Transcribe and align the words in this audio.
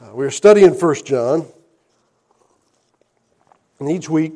Uh, 0.00 0.10
we're 0.12 0.30
studying 0.30 0.72
1 0.72 0.94
John. 1.04 1.46
And 3.78 3.90
each 3.90 4.08
week, 4.08 4.32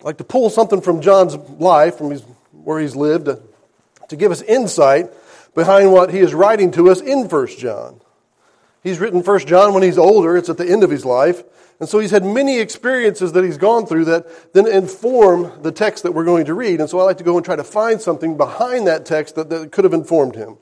I 0.00 0.04
like 0.04 0.18
to 0.18 0.24
pull 0.24 0.48
something 0.48 0.80
from 0.80 1.02
John's 1.02 1.36
life, 1.36 1.98
from 1.98 2.10
his, 2.10 2.22
where 2.52 2.80
he's 2.80 2.96
lived, 2.96 3.26
to, 3.26 3.42
to 4.08 4.16
give 4.16 4.32
us 4.32 4.40
insight 4.40 5.10
behind 5.54 5.92
what 5.92 6.10
he 6.10 6.18
is 6.18 6.32
writing 6.32 6.70
to 6.72 6.90
us 6.90 7.00
in 7.02 7.28
1 7.28 7.46
John. 7.58 8.00
He's 8.82 8.98
written 8.98 9.22
1 9.22 9.38
John 9.40 9.74
when 9.74 9.82
he's 9.82 9.98
older, 9.98 10.36
it's 10.36 10.48
at 10.48 10.56
the 10.56 10.70
end 10.70 10.82
of 10.82 10.90
his 10.90 11.04
life. 11.04 11.42
And 11.78 11.88
so 11.88 11.98
he's 11.98 12.12
had 12.12 12.24
many 12.24 12.58
experiences 12.58 13.32
that 13.32 13.44
he's 13.44 13.58
gone 13.58 13.84
through 13.84 14.06
that 14.06 14.54
then 14.54 14.66
inform 14.66 15.62
the 15.62 15.72
text 15.72 16.04
that 16.04 16.12
we're 16.12 16.24
going 16.24 16.46
to 16.46 16.54
read. 16.54 16.80
And 16.80 16.88
so 16.88 17.00
I 17.00 17.02
like 17.02 17.18
to 17.18 17.24
go 17.24 17.36
and 17.36 17.44
try 17.44 17.56
to 17.56 17.64
find 17.64 18.00
something 18.00 18.38
behind 18.38 18.86
that 18.86 19.04
text 19.04 19.34
that, 19.34 19.50
that 19.50 19.72
could 19.72 19.84
have 19.84 19.92
informed 19.92 20.36
him. 20.36 20.56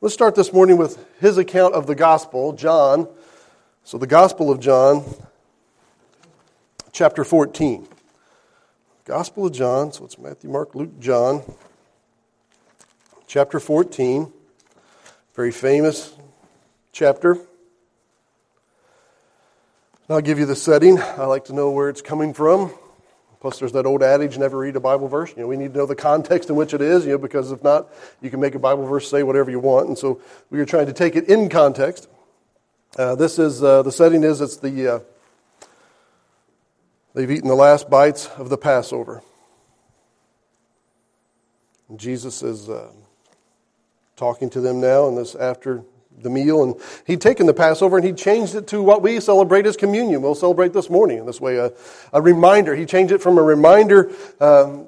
Let's 0.00 0.14
start 0.14 0.36
this 0.36 0.52
morning 0.52 0.76
with 0.76 1.04
his 1.18 1.38
account 1.38 1.74
of 1.74 1.88
the 1.88 1.96
gospel, 1.96 2.52
John. 2.52 3.08
So, 3.82 3.98
the 3.98 4.06
Gospel 4.06 4.48
of 4.48 4.60
John, 4.60 5.02
chapter 6.92 7.24
14. 7.24 7.88
Gospel 9.04 9.46
of 9.46 9.52
John, 9.52 9.90
so 9.90 10.04
it's 10.04 10.16
Matthew, 10.16 10.50
Mark, 10.50 10.76
Luke, 10.76 11.00
John, 11.00 11.42
chapter 13.26 13.58
14. 13.58 14.32
Very 15.34 15.50
famous 15.50 16.14
chapter. 16.92 17.36
I'll 20.08 20.20
give 20.20 20.38
you 20.38 20.46
the 20.46 20.54
setting. 20.54 21.00
I 21.00 21.24
like 21.24 21.46
to 21.46 21.52
know 21.52 21.72
where 21.72 21.88
it's 21.88 22.02
coming 22.02 22.34
from. 22.34 22.72
Plus, 23.40 23.58
there's 23.58 23.72
that 23.72 23.86
old 23.86 24.02
adage, 24.02 24.36
never 24.36 24.58
read 24.58 24.74
a 24.74 24.80
Bible 24.80 25.06
verse. 25.06 25.30
You 25.36 25.42
know, 25.42 25.48
we 25.48 25.56
need 25.56 25.72
to 25.72 25.78
know 25.78 25.86
the 25.86 25.94
context 25.94 26.50
in 26.50 26.56
which 26.56 26.74
it 26.74 26.80
is, 26.80 27.04
you 27.04 27.12
know, 27.12 27.18
because 27.18 27.52
if 27.52 27.62
not, 27.62 27.88
you 28.20 28.30
can 28.30 28.40
make 28.40 28.56
a 28.56 28.58
Bible 28.58 28.84
verse 28.84 29.08
say 29.08 29.22
whatever 29.22 29.50
you 29.50 29.60
want. 29.60 29.86
And 29.86 29.96
so 29.96 30.20
we 30.50 30.58
are 30.58 30.66
trying 30.66 30.86
to 30.86 30.92
take 30.92 31.14
it 31.14 31.28
in 31.28 31.48
context. 31.48 32.08
Uh, 32.96 33.14
this 33.14 33.38
is, 33.38 33.62
uh, 33.62 33.82
the 33.82 33.92
setting 33.92 34.24
is, 34.24 34.40
it's 34.40 34.56
the, 34.56 34.94
uh, 34.94 35.00
they've 37.14 37.30
eaten 37.30 37.48
the 37.48 37.54
last 37.54 37.88
bites 37.88 38.26
of 38.38 38.48
the 38.48 38.58
Passover. 38.58 39.22
And 41.88 42.00
Jesus 42.00 42.42
is 42.42 42.68
uh, 42.68 42.90
talking 44.16 44.50
to 44.50 44.60
them 44.60 44.80
now, 44.80 45.06
and 45.06 45.16
this 45.16 45.36
after 45.36 45.84
the 46.22 46.30
meal, 46.30 46.62
and 46.62 46.74
he'd 47.06 47.20
taken 47.20 47.46
the 47.46 47.54
Passover 47.54 47.96
and 47.96 48.06
he 48.06 48.12
changed 48.12 48.54
it 48.54 48.66
to 48.68 48.82
what 48.82 49.02
we 49.02 49.20
celebrate 49.20 49.66
as 49.66 49.76
communion. 49.76 50.22
We'll 50.22 50.34
celebrate 50.34 50.72
this 50.72 50.90
morning 50.90 51.18
in 51.18 51.26
this 51.26 51.40
way 51.40 51.56
a, 51.56 51.72
a 52.12 52.20
reminder. 52.20 52.74
He 52.74 52.86
changed 52.86 53.12
it 53.12 53.22
from 53.22 53.38
a 53.38 53.42
reminder, 53.42 54.10
um, 54.40 54.86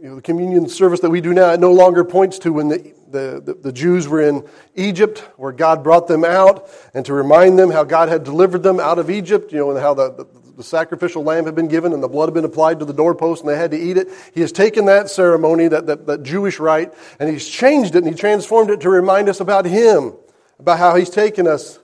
you 0.00 0.08
know, 0.08 0.16
the 0.16 0.22
communion 0.22 0.68
service 0.68 1.00
that 1.00 1.10
we 1.10 1.20
do 1.20 1.34
now, 1.34 1.52
it 1.52 1.60
no 1.60 1.72
longer 1.72 2.04
points 2.04 2.38
to 2.40 2.52
when 2.52 2.68
the, 2.68 2.94
the, 3.10 3.42
the, 3.44 3.54
the 3.54 3.72
Jews 3.72 4.08
were 4.08 4.22
in 4.22 4.46
Egypt, 4.74 5.18
where 5.36 5.52
God 5.52 5.82
brought 5.82 6.06
them 6.06 6.24
out, 6.24 6.70
and 6.94 7.04
to 7.04 7.12
remind 7.12 7.58
them 7.58 7.70
how 7.70 7.84
God 7.84 8.08
had 8.08 8.24
delivered 8.24 8.62
them 8.62 8.80
out 8.80 8.98
of 8.98 9.10
Egypt, 9.10 9.52
you 9.52 9.58
know, 9.58 9.70
and 9.70 9.80
how 9.80 9.94
the, 9.94 10.12
the 10.12 10.26
the 10.60 10.64
sacrificial 10.64 11.22
lamb 11.22 11.46
had 11.46 11.54
been 11.54 11.68
given 11.68 11.94
and 11.94 12.02
the 12.02 12.08
blood 12.08 12.26
had 12.26 12.34
been 12.34 12.44
applied 12.44 12.78
to 12.78 12.84
the 12.84 12.92
doorpost 12.92 13.40
and 13.40 13.48
they 13.50 13.56
had 13.56 13.70
to 13.70 13.78
eat 13.78 13.96
it. 13.96 14.08
He 14.34 14.42
has 14.42 14.52
taken 14.52 14.84
that 14.84 15.08
ceremony, 15.08 15.68
that, 15.68 15.86
that, 15.86 16.06
that 16.06 16.22
Jewish 16.22 16.60
rite, 16.60 16.92
and 17.18 17.30
he's 17.30 17.48
changed 17.48 17.94
it 17.94 18.04
and 18.04 18.08
he 18.08 18.14
transformed 18.14 18.68
it 18.68 18.82
to 18.82 18.90
remind 18.90 19.30
us 19.30 19.40
about 19.40 19.64
him 19.64 20.12
about 20.60 20.78
how 20.78 20.94
He's 20.94 21.10
taken 21.10 21.46
us 21.46 21.80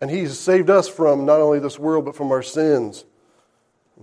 and 0.00 0.10
He's 0.10 0.38
saved 0.38 0.68
us 0.68 0.88
from 0.88 1.24
not 1.24 1.40
only 1.40 1.58
this 1.58 1.78
world, 1.78 2.04
but 2.04 2.14
from 2.14 2.30
our 2.30 2.42
sins. 2.42 3.04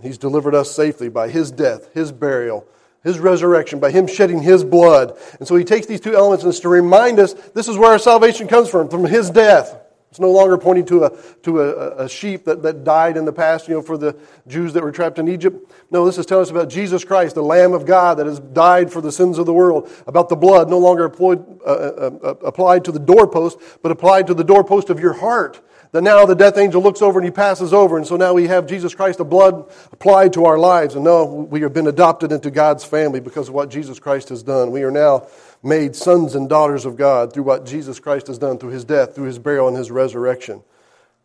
He's 0.02 0.18
delivered 0.18 0.54
us 0.54 0.74
safely 0.74 1.08
by 1.08 1.28
His 1.28 1.52
death, 1.52 1.92
His 1.94 2.10
burial, 2.10 2.66
His 3.04 3.18
resurrection, 3.20 3.78
by 3.78 3.90
Him 3.90 4.06
shedding 4.06 4.42
His 4.42 4.64
blood. 4.64 5.16
And 5.38 5.46
so 5.46 5.54
He 5.54 5.64
takes 5.64 5.86
these 5.86 6.00
two 6.00 6.16
elements 6.16 6.42
and 6.42 6.50
it's 6.50 6.60
to 6.60 6.68
remind 6.68 7.20
us 7.20 7.34
this 7.34 7.68
is 7.68 7.76
where 7.76 7.92
our 7.92 7.98
salvation 7.98 8.48
comes 8.48 8.68
from, 8.68 8.88
from 8.88 9.04
His 9.04 9.30
death. 9.30 9.78
It's 10.14 10.20
no 10.20 10.30
longer 10.30 10.56
pointing 10.56 10.84
to 10.86 11.06
a, 11.06 11.10
to 11.42 11.60
a, 11.60 12.04
a, 12.04 12.08
sheep 12.08 12.44
that, 12.44 12.62
that 12.62 12.84
died 12.84 13.16
in 13.16 13.24
the 13.24 13.32
past, 13.32 13.66
you 13.66 13.74
know, 13.74 13.82
for 13.82 13.98
the 13.98 14.16
Jews 14.46 14.72
that 14.74 14.84
were 14.84 14.92
trapped 14.92 15.18
in 15.18 15.26
Egypt. 15.26 15.72
No, 15.90 16.04
this 16.04 16.18
is 16.18 16.24
telling 16.24 16.42
us 16.42 16.52
about 16.52 16.68
Jesus 16.68 17.04
Christ, 17.04 17.34
the 17.34 17.42
Lamb 17.42 17.72
of 17.72 17.84
God 17.84 18.18
that 18.18 18.26
has 18.26 18.38
died 18.38 18.92
for 18.92 19.00
the 19.00 19.10
sins 19.10 19.38
of 19.38 19.46
the 19.46 19.52
world, 19.52 19.90
about 20.06 20.28
the 20.28 20.36
blood 20.36 20.70
no 20.70 20.78
longer 20.78 21.06
applied, 21.06 21.44
uh, 21.66 21.68
uh, 21.68 22.10
uh, 22.22 22.34
applied 22.44 22.84
to 22.84 22.92
the 22.92 23.00
doorpost, 23.00 23.58
but 23.82 23.90
applied 23.90 24.28
to 24.28 24.34
the 24.34 24.44
doorpost 24.44 24.88
of 24.88 25.00
your 25.00 25.14
heart. 25.14 25.60
That 25.94 26.02
now 26.02 26.26
the 26.26 26.34
death 26.34 26.58
angel 26.58 26.82
looks 26.82 27.02
over 27.02 27.20
and 27.20 27.24
he 27.24 27.30
passes 27.30 27.72
over, 27.72 27.96
and 27.96 28.04
so 28.04 28.16
now 28.16 28.32
we 28.32 28.48
have 28.48 28.66
Jesus 28.66 28.96
Christ, 28.96 29.18
the 29.18 29.24
blood 29.24 29.70
applied 29.92 30.32
to 30.32 30.44
our 30.44 30.58
lives, 30.58 30.96
and 30.96 31.04
now 31.04 31.22
we 31.22 31.60
have 31.60 31.72
been 31.72 31.86
adopted 31.86 32.32
into 32.32 32.50
God's 32.50 32.82
family 32.82 33.20
because 33.20 33.46
of 33.46 33.54
what 33.54 33.70
Jesus 33.70 34.00
Christ 34.00 34.28
has 34.30 34.42
done. 34.42 34.72
We 34.72 34.82
are 34.82 34.90
now 34.90 35.28
made 35.62 35.94
sons 35.94 36.34
and 36.34 36.48
daughters 36.48 36.84
of 36.84 36.96
God 36.96 37.32
through 37.32 37.44
what 37.44 37.64
Jesus 37.64 38.00
Christ 38.00 38.26
has 38.26 38.38
done 38.38 38.58
through 38.58 38.70
his 38.70 38.84
death, 38.84 39.14
through 39.14 39.26
his 39.26 39.38
burial, 39.38 39.68
and 39.68 39.76
his 39.76 39.92
resurrection. 39.92 40.64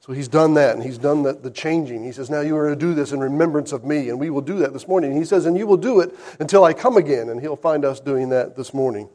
So 0.02 0.13
he's 0.13 0.28
done 0.28 0.53
that, 0.53 0.75
and 0.75 0.84
he's 0.84 1.00
done 1.00 1.24
the, 1.24 1.34
the 1.34 1.50
changing. 1.50 2.03
He 2.03 2.12
says, 2.12 2.30
Now 2.30 2.41
you 2.41 2.56
are 2.56 2.69
to 2.69 2.75
do 2.75 2.94
this 2.94 3.12
in 3.12 3.19
remembrance 3.19 3.72
of 3.72 3.84
me, 3.84 4.09
and 4.09 4.19
we 4.19 4.30
will 4.30 4.40
do 4.40 4.59
that 4.59 4.72
this 4.72 4.88
morning. 4.88 5.18
He 5.18 5.25
says, 5.25 5.47
And 5.47 5.57
you 5.57 5.66
will 5.66 5.78
do 5.78 6.00
it 6.00 6.16
until 6.40 6.63
I 6.63 6.74
come 6.74 6.96
again, 6.96 7.30
and 7.30 7.41
he'll 7.41 7.56
find 7.56 7.84
us 7.84 8.00
doing 8.00 8.30
that 8.30 8.56
this 8.56 8.72
morning. 8.72 9.09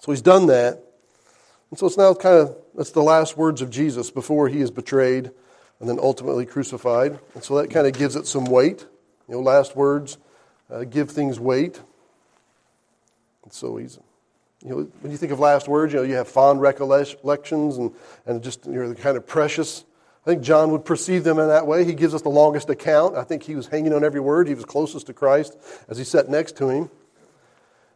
So 0.00 0.12
he's 0.12 0.20
done 0.20 0.48
that. 0.48 0.84
And 1.72 1.78
so 1.78 1.86
it's 1.86 1.96
now 1.96 2.12
kind 2.12 2.36
of, 2.36 2.54
that's 2.74 2.90
the 2.90 3.02
last 3.02 3.38
words 3.38 3.62
of 3.62 3.70
Jesus 3.70 4.10
before 4.10 4.46
he 4.46 4.60
is 4.60 4.70
betrayed 4.70 5.30
and 5.80 5.88
then 5.88 5.98
ultimately 5.98 6.44
crucified. 6.44 7.18
And 7.32 7.42
so 7.42 7.56
that 7.56 7.70
kind 7.70 7.86
of 7.86 7.94
gives 7.94 8.14
it 8.14 8.26
some 8.26 8.44
weight. 8.44 8.84
You 9.26 9.36
know, 9.36 9.40
last 9.40 9.74
words 9.74 10.18
uh, 10.70 10.84
give 10.84 11.10
things 11.10 11.40
weight. 11.40 11.80
And 13.44 13.54
so 13.54 13.78
he's, 13.78 13.98
you 14.62 14.68
know, 14.68 14.76
when 15.00 15.12
you 15.12 15.16
think 15.16 15.32
of 15.32 15.40
last 15.40 15.66
words, 15.66 15.94
you 15.94 16.00
know, 16.00 16.04
you 16.04 16.16
have 16.16 16.28
fond 16.28 16.60
recollections 16.60 17.78
and, 17.78 17.90
and 18.26 18.42
just, 18.42 18.66
you 18.66 18.74
know, 18.74 18.92
kind 18.92 19.16
of 19.16 19.26
precious. 19.26 19.86
I 20.26 20.28
think 20.28 20.42
John 20.42 20.72
would 20.72 20.84
perceive 20.84 21.24
them 21.24 21.38
in 21.38 21.48
that 21.48 21.66
way. 21.66 21.86
He 21.86 21.94
gives 21.94 22.14
us 22.14 22.20
the 22.20 22.28
longest 22.28 22.68
account. 22.68 23.16
I 23.16 23.24
think 23.24 23.44
he 23.44 23.54
was 23.54 23.68
hanging 23.68 23.94
on 23.94 24.04
every 24.04 24.20
word. 24.20 24.46
He 24.46 24.54
was 24.54 24.66
closest 24.66 25.06
to 25.06 25.14
Christ 25.14 25.56
as 25.88 25.96
he 25.96 26.04
sat 26.04 26.28
next 26.28 26.58
to 26.58 26.68
him. 26.68 26.90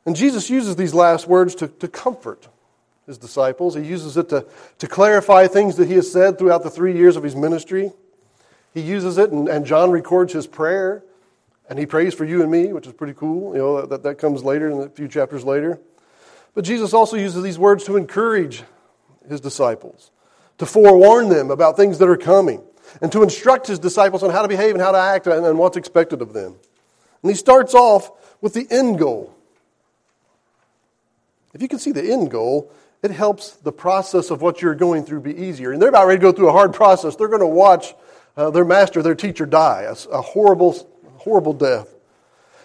And 0.07 0.17
Jesus 0.17 0.49
uses 0.49 0.77
these 0.77 0.95
last 0.95 1.29
words 1.29 1.55
to, 1.57 1.69
to 1.69 1.89
comfort 1.89 2.49
his 3.07 3.19
disciples. 3.19 3.75
He 3.75 3.83
uses 3.83 4.17
it 4.17 4.29
to, 4.31 4.47
to 4.79 4.87
clarify 4.87 5.47
things 5.47 5.77
that 5.77 5.89
he 5.89 5.95
has 5.95 6.11
said 6.11 6.39
throughout 6.39 6.63
the 6.63 6.71
three 6.71 6.97
years 6.97 7.17
of 7.17 7.23
his 7.23 7.37
ministry. 7.37 7.93
He 8.75 8.81
uses 8.81 9.17
it, 9.19 9.31
and, 9.31 9.49
and 9.49 9.65
John 9.65 9.91
records 9.91 10.33
his 10.33 10.47
prayer 10.47 11.03
and 11.69 11.79
he 11.79 11.87
prays 11.87 12.15
for 12.15 12.25
you 12.25 12.43
and 12.43 12.51
me, 12.51 12.73
which 12.73 12.87
is 12.87 12.93
pretty 12.93 13.15
cool. 13.15 13.53
You 13.53 13.59
know, 13.59 13.87
that, 13.87 14.03
that 14.05 14.19
comes 14.19 14.45
later 14.45 14.71
in 14.71 14.81
a 14.81 14.89
few 14.89 15.09
chapters 15.09 15.45
later. 15.45 15.81
But 16.55 16.65
Jesus 16.65 16.95
also 16.95 17.17
uses 17.17 17.43
these 17.43 17.59
words 17.59 17.85
to 17.85 17.97
encourage 17.97 18.63
his 19.29 19.41
disciples, 19.41 20.11
to 20.59 20.67
forewarn 20.67 21.29
them 21.29 21.51
about 21.51 21.77
things 21.77 21.99
that 21.99 22.09
are 22.09 22.17
coming, 22.17 22.63
and 23.03 23.11
to 23.13 23.23
instruct 23.23 23.67
his 23.67 23.79
disciples 23.79 24.23
on 24.23 24.31
how 24.31 24.43
to 24.43 24.49
behave 24.49 24.75
and 24.75 24.81
how 24.81 24.93
to 24.93 24.99
act 24.99 25.27
and, 25.27 25.45
and 25.45 25.59
what's 25.59 25.77
expected 25.77 26.23
of 26.23 26.33
them. 26.33 26.55
And 27.23 27.31
he 27.31 27.37
starts 27.37 27.75
off 27.75 28.11
with 28.41 28.55
the 28.55 28.67
end 28.71 28.99
goal. 28.99 29.35
If 31.53 31.63
you 31.63 31.69
can 31.69 31.79
see 31.79 31.91
the 31.91 32.11
end 32.11 32.31
goal, 32.31 32.71
it 33.03 33.11
helps 33.11 33.53
the 33.53 33.73
process 33.73 34.31
of 34.31 34.43
what 34.43 34.63
you're 34.63 34.75
going 34.75 35.05
through 35.05 35.21
be 35.21 35.37
easier. 35.37 35.73
And 35.73 35.81
they're 35.81 35.91
about 35.91 36.07
ready 36.07 36.19
to 36.19 36.23
go 36.23 36.33
through 36.33 36.49
a 36.49 36.53
hard 36.53 36.75
process. 36.75 37.17
They're 37.17 37.29
going 37.29 37.41
to 37.41 37.47
watch 37.47 37.95
uh, 38.37 38.51
their 38.51 38.65
master, 38.65 39.03
their 39.03 39.15
teacher, 39.15 39.47
die 39.47 39.83
a, 39.83 39.97
a 40.11 40.21
horrible 40.21 40.73
horrible 41.27 41.53
death. 41.53 41.93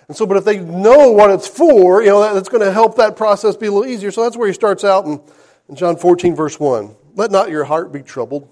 And 0.07 0.15
so, 0.15 0.25
but 0.25 0.37
if 0.37 0.45
they 0.45 0.59
know 0.59 1.11
what 1.11 1.31
it's 1.31 1.47
for, 1.47 2.03
you 2.03 2.09
know, 2.09 2.33
that's 2.33 2.49
going 2.49 2.63
to 2.63 2.71
help 2.71 2.97
that 2.97 3.15
process 3.15 3.55
be 3.55 3.67
a 3.67 3.71
little 3.71 3.89
easier. 3.89 4.11
So 4.11 4.23
that's 4.23 4.37
where 4.37 4.47
he 4.47 4.53
starts 4.53 4.83
out 4.83 5.05
in, 5.05 5.19
in 5.67 5.75
John 5.75 5.97
14, 5.97 6.35
verse 6.35 6.59
1. 6.59 6.95
Let 7.15 7.31
not 7.31 7.49
your 7.49 7.63
heart 7.63 7.91
be 7.91 8.01
troubled. 8.01 8.47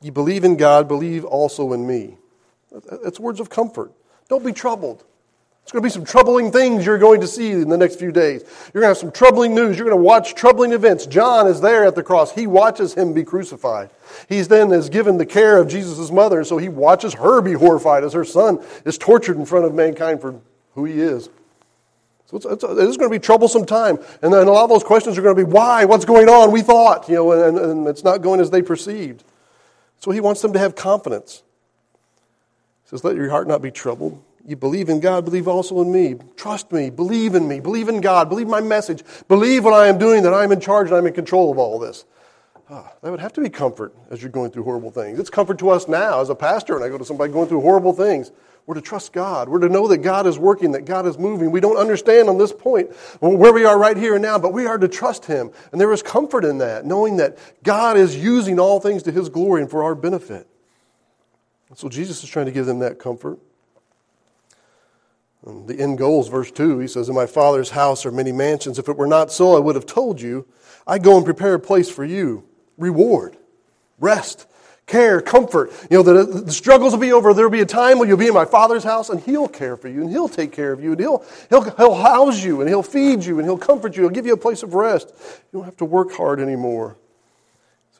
You 0.00 0.12
believe 0.12 0.44
in 0.44 0.56
God, 0.56 0.88
believe 0.88 1.24
also 1.24 1.72
in 1.72 1.86
me. 1.86 2.16
That's 3.02 3.20
words 3.20 3.40
of 3.40 3.50
comfort. 3.50 3.92
Don't 4.28 4.44
be 4.44 4.52
troubled. 4.52 5.04
It's 5.62 5.72
going 5.72 5.82
to 5.82 5.86
be 5.86 5.92
some 5.92 6.04
troubling 6.04 6.50
things 6.50 6.84
you're 6.84 6.98
going 6.98 7.20
to 7.20 7.28
see 7.28 7.52
in 7.52 7.68
the 7.68 7.76
next 7.76 8.00
few 8.00 8.10
days. 8.10 8.42
You're 8.74 8.82
going 8.82 8.84
to 8.84 8.88
have 8.88 8.98
some 8.98 9.12
troubling 9.12 9.54
news. 9.54 9.78
You're 9.78 9.86
going 9.86 9.96
to 9.96 10.02
watch 10.02 10.34
troubling 10.34 10.72
events. 10.72 11.06
John 11.06 11.46
is 11.46 11.60
there 11.60 11.84
at 11.84 11.94
the 11.94 12.02
cross. 12.02 12.32
He 12.32 12.48
watches 12.48 12.94
him 12.94 13.12
be 13.12 13.22
crucified. 13.22 13.90
He's 14.28 14.48
then 14.48 14.72
is 14.72 14.88
given 14.88 15.18
the 15.18 15.26
care 15.26 15.58
of 15.58 15.68
Jesus' 15.68 16.10
mother, 16.10 16.38
and 16.38 16.46
so 16.46 16.58
he 16.58 16.68
watches 16.68 17.14
her 17.14 17.40
be 17.40 17.52
horrified 17.52 18.02
as 18.02 18.14
her 18.14 18.24
son 18.24 18.64
is 18.84 18.98
tortured 18.98 19.36
in 19.36 19.46
front 19.46 19.64
of 19.64 19.72
mankind 19.72 20.20
for 20.20 20.40
who 20.74 20.86
he 20.86 21.00
is. 21.00 21.28
So 22.26 22.36
it's, 22.36 22.46
it's, 22.46 22.64
it's 22.64 22.96
going 22.96 23.10
to 23.10 23.10
be 23.10 23.18
troublesome 23.18 23.66
time. 23.66 23.98
And 24.22 24.32
then 24.32 24.46
a 24.46 24.50
lot 24.50 24.64
of 24.64 24.70
those 24.70 24.84
questions 24.84 25.18
are 25.18 25.22
going 25.22 25.36
to 25.36 25.44
be, 25.44 25.50
why? 25.50 25.84
What's 25.84 26.04
going 26.04 26.28
on? 26.28 26.52
We 26.52 26.62
thought, 26.62 27.08
you 27.08 27.16
know, 27.16 27.32
and, 27.32 27.58
and 27.58 27.86
it's 27.86 28.02
not 28.02 28.22
going 28.22 28.40
as 28.40 28.50
they 28.50 28.62
perceived. 28.62 29.24
So 30.00 30.10
he 30.10 30.20
wants 30.20 30.40
them 30.40 30.52
to 30.52 30.58
have 30.58 30.74
confidence. 30.74 31.42
He 32.84 32.90
says, 32.90 33.04
let 33.04 33.16
your 33.16 33.30
heart 33.30 33.46
not 33.46 33.62
be 33.62 33.70
troubled. 33.70 34.22
You 34.46 34.56
believe 34.56 34.88
in 34.88 35.00
God, 35.00 35.24
believe 35.24 35.46
also 35.46 35.80
in 35.80 35.92
me. 35.92 36.16
Trust 36.36 36.72
me, 36.72 36.90
believe 36.90 37.34
in 37.34 37.46
me, 37.46 37.60
believe 37.60 37.88
in 37.88 38.00
God, 38.00 38.28
believe 38.28 38.48
my 38.48 38.60
message, 38.60 39.04
believe 39.28 39.64
what 39.64 39.74
I 39.74 39.88
am 39.88 39.98
doing, 39.98 40.22
that 40.22 40.34
I 40.34 40.44
am 40.44 40.52
in 40.52 40.60
charge 40.60 40.88
and 40.88 40.96
I'm 40.96 41.06
in 41.06 41.12
control 41.12 41.52
of 41.52 41.58
all 41.58 41.78
this. 41.78 42.04
Ah, 42.72 42.92
that 43.02 43.10
would 43.10 43.20
have 43.20 43.32
to 43.32 43.40
be 43.40 43.50
comfort 43.50 43.94
as 44.10 44.22
you're 44.22 44.30
going 44.30 44.50
through 44.50 44.62
horrible 44.62 44.92
things. 44.92 45.18
It's 45.18 45.30
comfort 45.30 45.58
to 45.58 45.70
us 45.70 45.88
now 45.88 46.20
as 46.20 46.30
a 46.30 46.34
pastor, 46.36 46.76
and 46.76 46.84
I 46.84 46.88
go 46.88 46.98
to 46.98 47.04
somebody 47.04 47.32
going 47.32 47.48
through 47.48 47.62
horrible 47.62 47.92
things. 47.92 48.30
We're 48.64 48.76
to 48.76 48.80
trust 48.80 49.12
God. 49.12 49.48
We're 49.48 49.58
to 49.60 49.68
know 49.68 49.88
that 49.88 49.98
God 49.98 50.28
is 50.28 50.38
working, 50.38 50.70
that 50.72 50.84
God 50.84 51.04
is 51.04 51.18
moving. 51.18 51.50
We 51.50 51.58
don't 51.58 51.76
understand 51.76 52.28
on 52.28 52.38
this 52.38 52.52
point 52.52 52.94
where 53.18 53.52
we 53.52 53.64
are 53.64 53.76
right 53.76 53.96
here 53.96 54.14
and 54.14 54.22
now, 54.22 54.38
but 54.38 54.52
we 54.52 54.66
are 54.66 54.78
to 54.78 54.86
trust 54.86 55.24
Him. 55.24 55.50
And 55.72 55.80
there 55.80 55.92
is 55.92 56.02
comfort 56.02 56.44
in 56.44 56.58
that, 56.58 56.86
knowing 56.86 57.16
that 57.16 57.38
God 57.64 57.96
is 57.96 58.16
using 58.16 58.60
all 58.60 58.78
things 58.78 59.02
to 59.04 59.10
His 59.10 59.28
glory 59.28 59.62
and 59.62 59.70
for 59.70 59.82
our 59.82 59.96
benefit. 59.96 60.46
And 61.68 61.76
so 61.76 61.88
Jesus 61.88 62.22
is 62.22 62.30
trying 62.30 62.46
to 62.46 62.52
give 62.52 62.66
them 62.66 62.78
that 62.78 63.00
comfort. 63.00 63.40
And 65.46 65.66
the 65.66 65.78
end 65.78 65.98
goal 65.98 66.20
is 66.20 66.28
verse 66.28 66.50
2. 66.50 66.78
He 66.78 66.88
says, 66.88 67.08
In 67.08 67.14
my 67.14 67.26
Father's 67.26 67.70
house 67.70 68.04
are 68.04 68.12
many 68.12 68.32
mansions. 68.32 68.78
If 68.78 68.88
it 68.88 68.96
were 68.96 69.06
not 69.06 69.32
so, 69.32 69.56
I 69.56 69.60
would 69.60 69.74
have 69.74 69.86
told 69.86 70.20
you. 70.20 70.46
I 70.86 70.98
go 70.98 71.16
and 71.16 71.24
prepare 71.24 71.54
a 71.54 71.60
place 71.60 71.90
for 71.90 72.04
you 72.04 72.44
reward, 72.76 73.36
rest, 73.98 74.46
care, 74.86 75.20
comfort. 75.20 75.70
You 75.90 75.98
know, 75.98 76.02
the, 76.02 76.42
the 76.42 76.52
struggles 76.52 76.92
will 76.92 77.00
be 77.00 77.12
over. 77.12 77.32
There'll 77.32 77.50
be 77.50 77.60
a 77.60 77.66
time 77.66 77.98
when 77.98 78.08
you'll 78.08 78.18
be 78.18 78.26
in 78.26 78.34
my 78.34 78.44
Father's 78.44 78.84
house 78.84 79.08
and 79.08 79.20
He'll 79.20 79.48
care 79.48 79.76
for 79.76 79.88
you 79.88 80.02
and 80.02 80.10
He'll 80.10 80.28
take 80.28 80.52
care 80.52 80.72
of 80.72 80.82
you 80.82 80.92
and 80.92 81.00
He'll, 81.00 81.24
he'll, 81.48 81.62
he'll 81.76 81.94
house 81.94 82.42
you 82.42 82.60
and 82.60 82.68
He'll 82.68 82.82
feed 82.82 83.24
you 83.24 83.38
and 83.38 83.46
He'll 83.46 83.58
comfort 83.58 83.96
you. 83.96 84.02
He'll 84.02 84.10
give 84.10 84.26
you 84.26 84.34
a 84.34 84.38
place 84.38 84.62
of 84.62 84.74
rest. 84.74 85.12
You 85.52 85.60
don't 85.60 85.64
have 85.64 85.76
to 85.78 85.84
work 85.84 86.12
hard 86.12 86.40
anymore. 86.40 86.96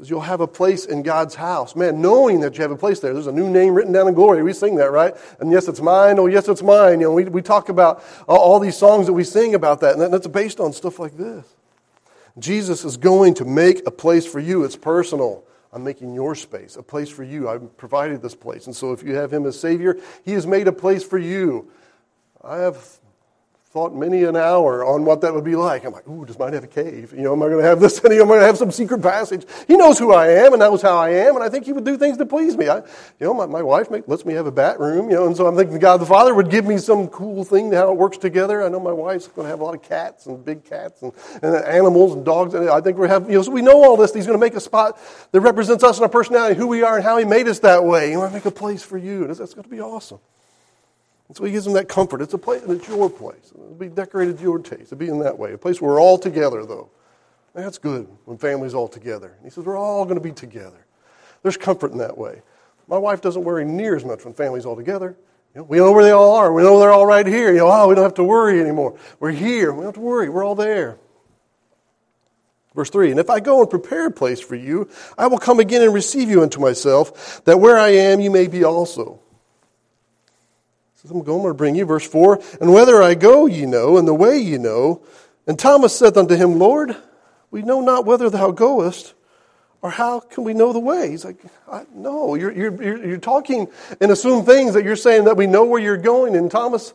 Says 0.01 0.09
you'll 0.09 0.21
have 0.21 0.41
a 0.41 0.47
place 0.47 0.87
in 0.87 1.03
God's 1.03 1.35
house. 1.35 1.77
Man, 1.77 2.01
knowing 2.01 2.41
that 2.41 2.57
you 2.57 2.63
have 2.63 2.71
a 2.71 2.77
place 2.77 3.01
there. 3.01 3.13
There's 3.13 3.27
a 3.27 3.33
new 3.33 3.51
name 3.51 3.75
written 3.75 3.93
down 3.93 4.09
in 4.09 4.15
glory. 4.15 4.43
We 4.43 4.55
sing 4.55 4.77
that, 4.77 4.91
right? 4.91 5.15
And 5.41 5.53
yes, 5.53 5.69
it's 5.69 5.83
mine. 5.83 6.19
Oh, 6.19 6.27
yes, 6.27 6.49
it's 6.49 6.63
mine. 6.63 7.01
You 7.01 7.09
know, 7.09 7.13
we, 7.13 7.25
we 7.25 7.43
talk 7.43 7.69
about 7.69 8.03
all, 8.27 8.59
these 8.61 8.79
songs 8.79 9.07
that 9.07 9.13
we 9.13 9.25
sing 9.25 9.55
about 9.55 9.81
that, 9.81 9.97
and 9.97 10.13
that's 10.13 10.27
based 10.27 10.59
on 10.59 10.73
stuff 10.73 10.99
like 10.99 11.19
this. 11.19 11.45
Jesus 12.39 12.83
is 12.83 12.97
going 12.97 13.35
to 13.35 13.45
make 13.45 13.87
a 13.87 13.91
place 13.91 14.27
for 14.27 14.41
you. 14.41 14.65
It's 14.65 14.77
personal. 14.77 15.45
I'm 15.71 15.85
making 15.85 16.15
your 16.15 16.35
space, 16.35 16.77
a 16.77 16.83
place 16.83 17.11
for 17.11 17.23
you. 17.23 17.51
I've 17.51 17.77
provided 17.77 18.23
this 18.23 18.35
place. 18.35 18.67
And 18.67 18.75
so 18.75 18.93
if 18.93 19.03
you 19.03 19.15
have 19.17 19.31
him 19.31 19.45
as 19.45 19.61
Savior, 19.61 19.99
he 20.25 20.33
has 20.33 20.47
made 20.47 20.67
a 20.67 20.73
place 20.73 21.05
for 21.05 21.19
you. 21.19 21.71
I 22.43 22.57
have 22.57 23.00
thought 23.71 23.95
many 23.95 24.25
an 24.25 24.35
hour 24.35 24.85
on 24.85 25.05
what 25.05 25.21
that 25.21 25.33
would 25.33 25.45
be 25.45 25.55
like. 25.55 25.85
I'm 25.85 25.93
like, 25.93 26.09
ooh, 26.09 26.25
does 26.25 26.37
mine 26.37 26.55
have 26.55 26.65
a 26.65 26.67
cave? 26.67 27.13
You 27.13 27.23
know, 27.23 27.35
am 27.35 27.43
I 27.45 27.47
going 27.47 27.63
to 27.63 27.69
have 27.69 27.79
this? 27.79 28.05
Am 28.05 28.11
I 28.11 28.17
going 28.17 28.41
to 28.41 28.47
have 28.47 28.59
some 28.59 28.73
secret 28.73 29.01
passage? 29.01 29.47
He 29.69 29.77
knows 29.77 29.97
who 29.97 30.13
I 30.13 30.27
am 30.45 30.53
and 30.53 30.59
knows 30.59 30.83
how 30.83 30.97
I 30.97 31.11
am, 31.11 31.37
and 31.37 31.45
I 31.45 31.49
think 31.49 31.67
he 31.67 31.73
would 31.73 31.85
do 31.85 31.97
things 31.97 32.17
to 32.19 32.27
please 32.27 32.57
me. 32.57 32.69
I, 32.69 32.79
you 32.79 32.83
know, 33.21 33.33
my, 33.33 33.47
my 33.47 33.63
wife 33.63 33.89
make, 33.89 34.09
lets 34.09 34.25
me 34.25 34.35
have 34.35 34.47
a 34.47 34.51
bat 34.51 34.81
room, 34.81 35.09
you 35.09 35.15
know, 35.15 35.27
and 35.27 35.37
so 35.37 35.47
I'm 35.47 35.57
thinking 35.57 35.79
God 35.79 35.99
the 35.99 36.07
Father 36.07 36.35
would 36.35 36.51
give 36.51 36.65
me 36.65 36.79
some 36.79 37.07
cool 37.09 37.45
thing 37.45 37.71
how 37.71 37.93
it 37.93 37.97
works 37.97 38.19
together. 38.19 38.65
I 38.65 38.69
know 38.69 38.81
my 38.81 38.93
wife's 38.93 39.29
going 39.29 39.47
to 39.47 39.51
have 39.51 39.61
a 39.61 39.65
lot 39.65 39.77
of 39.77 39.83
cats 39.83 40.27
and 40.27 40.45
big 40.45 40.65
cats 40.65 41.03
and, 41.03 41.13
and 41.41 41.55
animals 41.65 42.15
and 42.15 42.25
dogs. 42.25 42.55
And 42.55 42.69
I 42.69 42.81
think 42.81 42.99
we 42.99 43.07
have, 43.07 43.29
you 43.31 43.37
know, 43.37 43.43
so 43.43 43.53
we 43.53 43.63
know 43.63 43.85
all 43.85 43.97
this. 43.97 44.13
He's 44.13 44.27
going 44.27 44.39
to 44.39 44.45
make 44.45 44.57
a 44.57 44.61
spot 44.61 44.99
that 45.31 45.41
represents 45.41 45.85
us 45.85 45.99
and 45.99 46.03
our 46.03 46.09
personality, 46.09 46.57
who 46.57 46.67
we 46.67 46.83
are, 46.83 46.97
and 46.97 47.05
how 47.05 47.19
he 47.19 47.25
made 47.25 47.47
us 47.47 47.61
that 47.61 47.85
way. 47.85 48.11
You 48.11 48.19
want 48.19 48.33
to 48.33 48.37
make 48.37 48.47
a 48.47 48.51
place 48.51 48.83
for 48.83 48.99
you. 48.99 49.29
That's, 49.29 49.39
that's 49.39 49.55
going 49.55 49.65
to 49.65 49.71
be 49.71 49.81
awesome. 49.81 50.19
And 51.31 51.37
so 51.37 51.45
he 51.45 51.53
gives 51.53 51.65
them 51.65 51.75
that 51.75 51.89
comfort. 51.89 52.23
It's 52.23 52.35
a 52.35 52.39
place, 52.39 52.61
and 52.63 52.73
it's 52.73 52.89
your 52.89 53.09
place. 53.09 53.53
It'll 53.55 53.77
be 53.77 53.87
decorated 53.87 54.39
to 54.39 54.43
your 54.43 54.59
taste. 54.59 54.87
It'll 54.87 54.97
be 54.97 55.07
in 55.07 55.21
that 55.21 55.39
way. 55.39 55.53
A 55.53 55.59
place 55.59 55.81
where 55.81 55.93
we're 55.93 56.01
all 56.01 56.19
together, 56.19 56.67
though. 56.67 56.91
That's 57.55 57.79
good 57.79 58.09
when 58.25 58.37
family's 58.37 58.75
all 58.75 58.89
together. 58.89 59.29
And 59.37 59.45
he 59.45 59.51
says, 59.51 59.65
we're 59.65 59.79
all 59.79 60.05
going 60.07 60.17
to 60.17 60.21
be 60.21 60.33
together. 60.33 60.85
There's 61.45 61.57
comfort 61.57 61.93
in 61.93 61.99
that 61.99 62.19
way. 62.19 62.43
My 62.89 62.99
wife 62.99 63.21
doesn't 63.21 63.45
worry 63.45 63.65
near 63.65 63.95
as 63.95 64.05
much 64.05 64.25
when 64.25 64.35
family's 64.35 64.67
all 64.67 64.75
together. 64.75 65.17
You 65.55 65.61
know, 65.61 65.67
we 65.69 65.77
know 65.77 65.93
where 65.93 66.03
they 66.03 66.11
all 66.11 66.35
are. 66.35 66.53
We 66.53 66.65
know 66.65 66.81
they're 66.81 66.91
all 66.91 67.07
right 67.07 67.25
here. 67.25 67.53
You 67.53 67.59
know, 67.59 67.71
oh, 67.71 67.87
we 67.87 67.95
don't 67.95 68.03
have 68.03 68.15
to 68.15 68.25
worry 68.25 68.61
anymore. 68.61 68.99
We're 69.21 69.31
here. 69.31 69.71
We 69.71 69.77
don't 69.77 69.87
have 69.87 69.95
to 69.95 70.01
worry. 70.01 70.29
We're 70.29 70.45
all 70.45 70.57
there. 70.57 70.99
Verse 72.75 72.91
3 72.91 73.13
And 73.13 73.21
if 73.21 73.31
I 73.31 73.39
go 73.39 73.61
and 73.61 73.71
prepare 73.71 74.09
a 74.09 74.11
place 74.11 74.41
for 74.41 74.57
you, 74.57 74.91
I 75.17 75.29
will 75.29 75.39
come 75.39 75.61
again 75.61 75.83
and 75.83 75.95
receive 75.95 76.29
you 76.29 76.43
unto 76.43 76.59
myself, 76.59 77.45
that 77.45 77.61
where 77.61 77.79
I 77.79 77.91
am 77.91 78.21
you 78.21 78.33
may 78.33 78.49
be 78.49 78.65
also 78.65 79.21
says, 81.01 81.11
I'm 81.11 81.23
going 81.23 81.47
to 81.47 81.55
bring 81.55 81.75
you. 81.75 81.87
Verse 81.87 82.07
4 82.07 82.41
And 82.61 82.73
whether 82.73 83.03
I 83.03 83.15
go, 83.15 83.47
ye 83.47 83.65
know, 83.65 83.97
and 83.97 84.07
the 84.07 84.15
way 84.15 84.39
ye 84.39 84.59
know. 84.59 85.03
And 85.47 85.59
Thomas 85.59 85.97
saith 85.97 86.17
unto 86.17 86.37
him, 86.37 86.59
Lord, 86.59 86.95
we 87.51 87.63
know 87.63 87.81
not 87.81 88.05
whither 88.05 88.29
thou 88.29 88.51
goest, 88.51 89.15
or 89.83 89.91
how 89.91 90.21
can 90.21 90.45
we 90.45 90.53
know 90.53 90.73
the 90.73 90.79
way? 90.79 91.11
He's 91.11 91.25
like, 91.25 91.43
No, 91.95 92.35
you're, 92.35 92.53
you're, 92.53 93.07
you're 93.07 93.19
talking 93.19 93.69
and 94.01 94.11
assume 94.11 94.45
things 94.45 94.75
that 94.75 94.85
you're 94.85 94.95
saying 94.95 95.25
that 95.25 95.39
we 95.39 95.47
know 95.47 95.65
where 95.65 95.81
you're 95.81 95.97
going. 95.97 96.37
And 96.37 96.51
Thomas, 96.51 96.93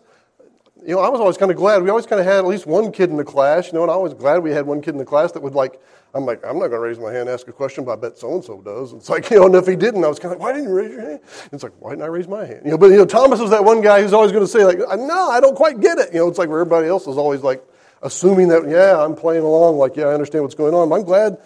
you 0.85 0.95
know, 0.95 1.01
I 1.01 1.09
was 1.09 1.19
always 1.19 1.37
kind 1.37 1.49
of 1.51 1.57
glad. 1.57 1.81
We 1.81 1.89
always 1.89 2.05
kind 2.05 2.19
of 2.19 2.25
had 2.27 2.37
at 2.37 2.45
least 2.45 2.67
one 2.67 2.91
kid 2.91 3.09
in 3.09 3.17
the 3.17 3.23
class, 3.23 3.67
you 3.67 3.73
know, 3.73 3.81
and 3.81 3.91
I 3.91 3.95
was 3.95 4.13
glad 4.13 4.43
we 4.43 4.51
had 4.51 4.65
one 4.65 4.81
kid 4.81 4.91
in 4.91 4.97
the 4.97 5.05
class 5.05 5.31
that 5.31 5.41
would 5.41 5.55
like, 5.55 5.81
I'm 6.13 6.25
like, 6.25 6.45
I'm 6.45 6.59
not 6.59 6.67
going 6.67 6.71
to 6.71 6.79
raise 6.79 6.99
my 6.99 7.09
hand 7.11 7.21
and 7.21 7.29
ask 7.29 7.47
a 7.47 7.51
question, 7.51 7.83
but 7.83 7.93
I 7.93 7.95
bet 7.95 8.17
so 8.17 8.33
and 8.35 8.43
so 8.43 8.61
does. 8.61 8.91
And 8.91 9.01
It's 9.01 9.09
like, 9.09 9.29
you 9.31 9.39
know, 9.39 9.47
and 9.47 9.55
if 9.55 9.65
he 9.65 9.75
didn't, 9.75 10.03
I 10.03 10.07
was 10.07 10.19
kind 10.19 10.33
of 10.33 10.39
like, 10.39 10.47
why 10.47 10.53
didn't 10.53 10.69
you 10.69 10.75
raise 10.75 10.91
your 10.91 11.01
hand? 11.01 11.19
It's 11.51 11.63
like, 11.63 11.73
why 11.79 11.91
didn't 11.91 12.03
I 12.03 12.07
raise 12.07 12.27
my 12.27 12.45
hand? 12.45 12.61
You 12.63 12.71
know, 12.71 12.77
but 12.77 12.87
you 12.87 12.97
know, 12.97 13.05
Thomas 13.05 13.39
was 13.39 13.49
that 13.49 13.63
one 13.63 13.81
guy 13.81 14.01
who's 14.01 14.13
always 14.13 14.31
going 14.31 14.43
to 14.43 14.47
say 14.47 14.63
like, 14.63 14.79
uh, 14.79 14.95
no, 14.95 15.29
I 15.29 15.39
don't 15.39 15.55
quite 15.55 15.79
get 15.79 15.97
it. 15.97 16.13
You 16.13 16.19
know, 16.19 16.27
it's 16.27 16.37
like 16.37 16.49
everybody 16.49 16.87
else 16.87 17.07
is 17.07 17.17
always 17.17 17.41
like 17.41 17.63
assuming 18.03 18.47
that, 18.49 18.69
yeah, 18.69 19.03
I'm 19.03 19.15
playing 19.15 19.43
along, 19.43 19.77
like, 19.77 19.95
yeah, 19.95 20.05
I 20.05 20.13
understand 20.13 20.43
what's 20.43 20.55
going 20.55 20.75
on. 20.75 20.91
I'm 20.91 21.03
glad 21.03 21.39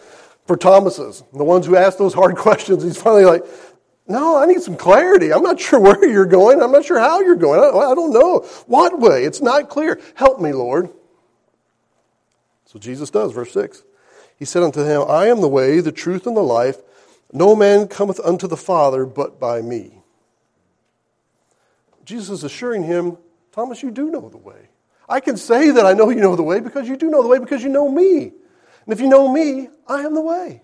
for 0.45 0.57
Thomas's, 0.57 1.23
the 1.33 1.43
ones 1.43 1.65
who 1.65 1.75
ask 1.77 1.97
those 1.97 2.13
hard 2.13 2.35
questions. 2.45 2.83
He's 2.83 3.01
finally 3.01 3.25
like, 3.25 3.45
no, 4.09 4.37
I 4.37 4.47
need 4.47 4.61
some 4.61 4.75
clarity. 4.75 5.31
I'm 5.31 5.43
not 5.43 5.59
sure 5.59 5.79
where 5.79 6.03
you're 6.03 6.25
going. 6.25 6.61
I'm 6.61 6.71
not 6.71 6.83
sure 6.83 6.99
how 6.99 7.21
you're 7.21 7.35
going. 7.35 7.59
I, 7.59 7.93
don't 7.93 8.11
know. 8.11 8.39
What 8.65 8.99
way? 8.99 9.23
It's 9.23 9.41
not 9.41 9.69
clear. 9.69 10.01
Help 10.15 10.41
me, 10.41 10.51
Lord. 10.51 10.89
So 12.65 12.79
Jesus 12.79 13.11
does, 13.11 13.31
verse 13.31 13.53
6. 13.53 13.83
He 14.37 14.45
said 14.45 14.63
unto 14.63 14.83
him, 14.83 15.03
I 15.07 15.27
am 15.27 15.41
the 15.41 15.47
way, 15.47 15.79
the 15.79 15.91
truth, 15.91 16.25
and 16.25 16.35
the 16.35 16.41
life. 16.41 16.77
No 17.31 17.55
man 17.55 17.87
cometh 17.87 18.19
unto 18.21 18.47
the 18.47 18.57
Father 18.57 19.05
but 19.05 19.39
by 19.39 19.61
me. 19.61 20.01
Jesus 22.03 22.29
is 22.29 22.43
assuring 22.43 22.83
him, 22.83 23.17
Thomas, 23.51 23.83
you 23.83 23.91
do 23.91 24.09
know 24.09 24.29
the 24.29 24.37
way. 24.37 24.69
I 25.07 25.19
can 25.19 25.37
say 25.37 25.69
that 25.71 25.85
I 25.85 25.93
know 25.93 26.09
you 26.09 26.21
know 26.21 26.35
the 26.35 26.43
way 26.43 26.59
because 26.59 26.87
you 26.87 26.97
do 26.97 27.09
know 27.09 27.21
the 27.21 27.27
way 27.27 27.37
because 27.37 27.61
you 27.63 27.69
know 27.69 27.89
me. 27.89 28.23
And 28.23 28.93
if 28.93 28.99
you 28.99 29.07
know 29.07 29.31
me, 29.31 29.69
I 29.87 30.01
am 30.01 30.15
the 30.15 30.21
way. 30.21 30.63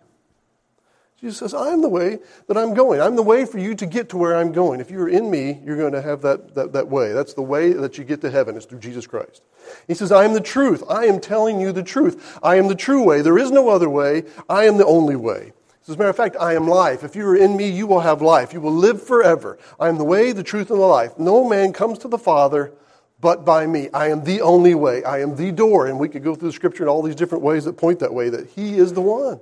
Jesus 1.26 1.40
says, 1.40 1.56
I 1.56 1.70
am 1.70 1.82
the 1.82 1.90
way 1.90 2.20
that 2.46 2.56
I'm 2.56 2.76
going. 2.76 3.02
I'm 3.02 3.16
the 3.16 3.24
way 3.24 3.46
for 3.46 3.58
you 3.58 3.74
to 3.74 3.88
get 3.88 4.10
to 4.10 4.18
where 4.18 4.36
I'm 4.36 4.52
going. 4.52 4.80
If 4.80 4.92
you're 4.92 5.10
in 5.10 5.32
me, 5.32 5.60
you're 5.66 5.76
going 5.76 5.94
to 5.94 6.02
have 6.04 6.22
that, 6.22 6.54
that, 6.54 6.74
that 6.74 6.88
way. 6.88 7.14
That's 7.14 7.34
the 7.34 7.42
way 7.42 7.74
that 7.74 7.98
you 7.98 8.04
get 8.04 8.22
to 8.22 8.30
heaven, 8.30 8.56
is 8.56 8.66
through 8.66 8.78
Jesus 8.78 9.08
Christ. 9.08 9.42
He 9.88 9.96
says, 9.96 10.12
I 10.12 10.24
am 10.24 10.34
the 10.34 10.40
truth. 10.40 10.84
I 10.88 11.06
am 11.06 11.20
telling 11.20 11.60
you 11.60 11.72
the 11.72 11.82
truth. 11.82 12.38
I 12.44 12.58
am 12.58 12.68
the 12.68 12.76
true 12.76 13.02
way. 13.02 13.24
There 13.24 13.40
is 13.40 13.50
no 13.50 13.70
other 13.70 13.90
way. 13.90 14.26
I 14.48 14.66
am 14.66 14.78
the 14.78 14.86
only 14.86 15.16
way. 15.16 15.54
As 15.88 15.96
a 15.96 15.98
matter 15.98 16.12
of 16.12 16.16
fact, 16.16 16.36
I 16.40 16.54
am 16.54 16.68
life. 16.68 17.04
If 17.04 17.16
you 17.16 17.26
are 17.26 17.36
in 17.36 17.58
me, 17.58 17.72
you 17.72 17.88
will 17.88 18.02
have 18.02 18.22
life. 18.22 18.54
You 18.54 18.62
will 18.62 18.72
live 18.72 19.02
forever. 19.02 19.58
I 19.80 19.90
am 19.90 19.98
the 19.98 20.04
way, 20.04 20.32
the 20.32 20.44
truth, 20.44 20.70
and 20.70 20.80
the 20.80 20.86
life. 20.86 21.18
No 21.18 21.50
man 21.50 21.74
comes 21.74 21.98
to 22.00 22.08
the 22.08 22.20
Father 22.20 22.72
but 23.20 23.46
by 23.46 23.66
me. 23.66 23.90
I 23.96 24.10
am 24.10 24.24
the 24.24 24.42
only 24.42 24.76
way. 24.76 25.04
I 25.04 25.22
am 25.22 25.36
the 25.36 25.52
door. 25.52 25.88
And 25.88 25.98
we 25.98 26.08
could 26.08 26.24
go 26.24 26.36
through 26.36 26.50
the 26.50 26.54
scripture 26.54 26.84
in 26.84 26.90
all 26.90 27.02
these 27.02 27.16
different 27.16 27.44
ways 27.44 27.66
that 27.66 27.78
point 27.78 27.98
that 28.02 28.14
way, 28.14 28.30
that 28.30 28.48
He 28.52 28.78
is 28.78 28.94
the 28.94 29.02
one. 29.02 29.40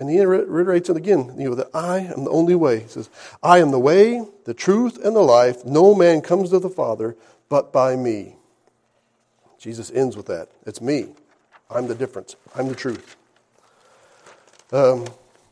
And 0.00 0.08
he 0.08 0.18
reiterates 0.24 0.88
it 0.88 0.96
again, 0.96 1.34
you 1.38 1.50
know, 1.50 1.54
that 1.54 1.68
I 1.74 1.98
am 1.98 2.24
the 2.24 2.30
only 2.30 2.54
way. 2.54 2.80
He 2.80 2.88
says, 2.88 3.10
I 3.42 3.58
am 3.58 3.70
the 3.70 3.78
way, 3.78 4.24
the 4.46 4.54
truth, 4.54 4.98
and 5.04 5.14
the 5.14 5.20
life. 5.20 5.64
No 5.66 5.94
man 5.94 6.22
comes 6.22 6.50
to 6.50 6.58
the 6.58 6.70
Father 6.70 7.16
but 7.50 7.70
by 7.70 7.96
me. 7.96 8.36
Jesus 9.58 9.90
ends 9.90 10.16
with 10.16 10.26
that. 10.26 10.48
It's 10.64 10.80
me. 10.80 11.08
I'm 11.68 11.86
the 11.86 11.94
difference. 11.94 12.34
I'm 12.54 12.68
the 12.68 12.74
truth. 12.74 13.16
Um, 14.72 15.06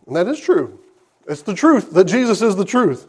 and 0.06 0.16
that 0.16 0.26
is 0.26 0.40
true. 0.40 0.78
It's 1.26 1.42
the 1.42 1.54
truth 1.54 1.92
that 1.92 2.04
Jesus 2.04 2.40
is 2.40 2.56
the 2.56 2.64
truth. 2.64 3.06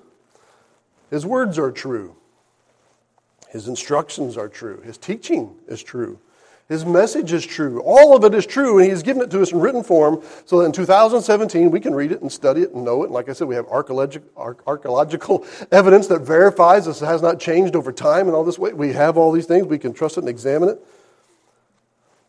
His 1.10 1.25
words 1.25 1.58
are 1.58 1.72
true. 1.72 2.15
His 3.50 3.69
instructions 3.69 4.36
are 4.38 4.50
true. 4.50 4.81
His 4.81 4.98
teaching 4.98 5.55
is 5.67 5.81
true. 5.81 6.19
His 6.70 6.86
message 6.86 7.34
is 7.34 7.44
true. 7.44 7.82
All 7.82 8.16
of 8.16 8.24
it 8.24 8.36
is 8.36 8.46
true, 8.46 8.78
and 8.78 8.88
He's 8.88 9.02
given 9.02 9.24
it 9.24 9.32
to 9.32 9.42
us 9.42 9.52
in 9.52 9.60
written 9.60 9.84
form 9.84 10.22
so 10.46 10.60
that 10.60 10.66
in 10.66 10.72
2017 10.72 11.72
we 11.72 11.80
can 11.80 11.96
read 11.96 12.12
it 12.12 12.22
and 12.22 12.32
study 12.32 12.62
it 12.62 12.74
and 12.74 12.86
know 12.86 13.02
it. 13.02 13.08
And 13.08 13.14
like 13.14 13.28
I 13.28 13.34
said, 13.34 13.48
we 13.48 13.56
have 13.56 13.66
archaeological 13.66 15.46
evidence 15.72 16.06
that 16.08 16.22
verifies 16.22 16.86
this 16.86 17.00
has 17.00 17.24
not 17.24 17.40
changed 17.40 17.76
over 17.76 17.92
time 17.92 18.28
and 18.28 18.36
all 18.36 18.44
this 18.44 18.60
way. 18.60 18.72
We 18.72 18.94
have 18.94 19.18
all 19.18 19.32
these 19.32 19.48
things. 19.48 19.66
We 19.66 19.80
can 19.80 19.94
trust 19.94 20.18
it 20.18 20.22
and 20.22 20.30
examine 20.30 20.70
it. 20.70 20.80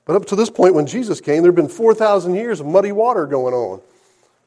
But 0.06 0.16
up 0.16 0.24
to 0.26 0.36
this 0.36 0.48
point, 0.48 0.74
when 0.74 0.86
Jesus 0.86 1.20
came, 1.20 1.42
there 1.42 1.52
have 1.52 1.56
been 1.56 1.68
4,000 1.68 2.34
years 2.34 2.60
of 2.60 2.66
muddy 2.66 2.92
water 2.92 3.26
going 3.26 3.52
on. 3.52 3.80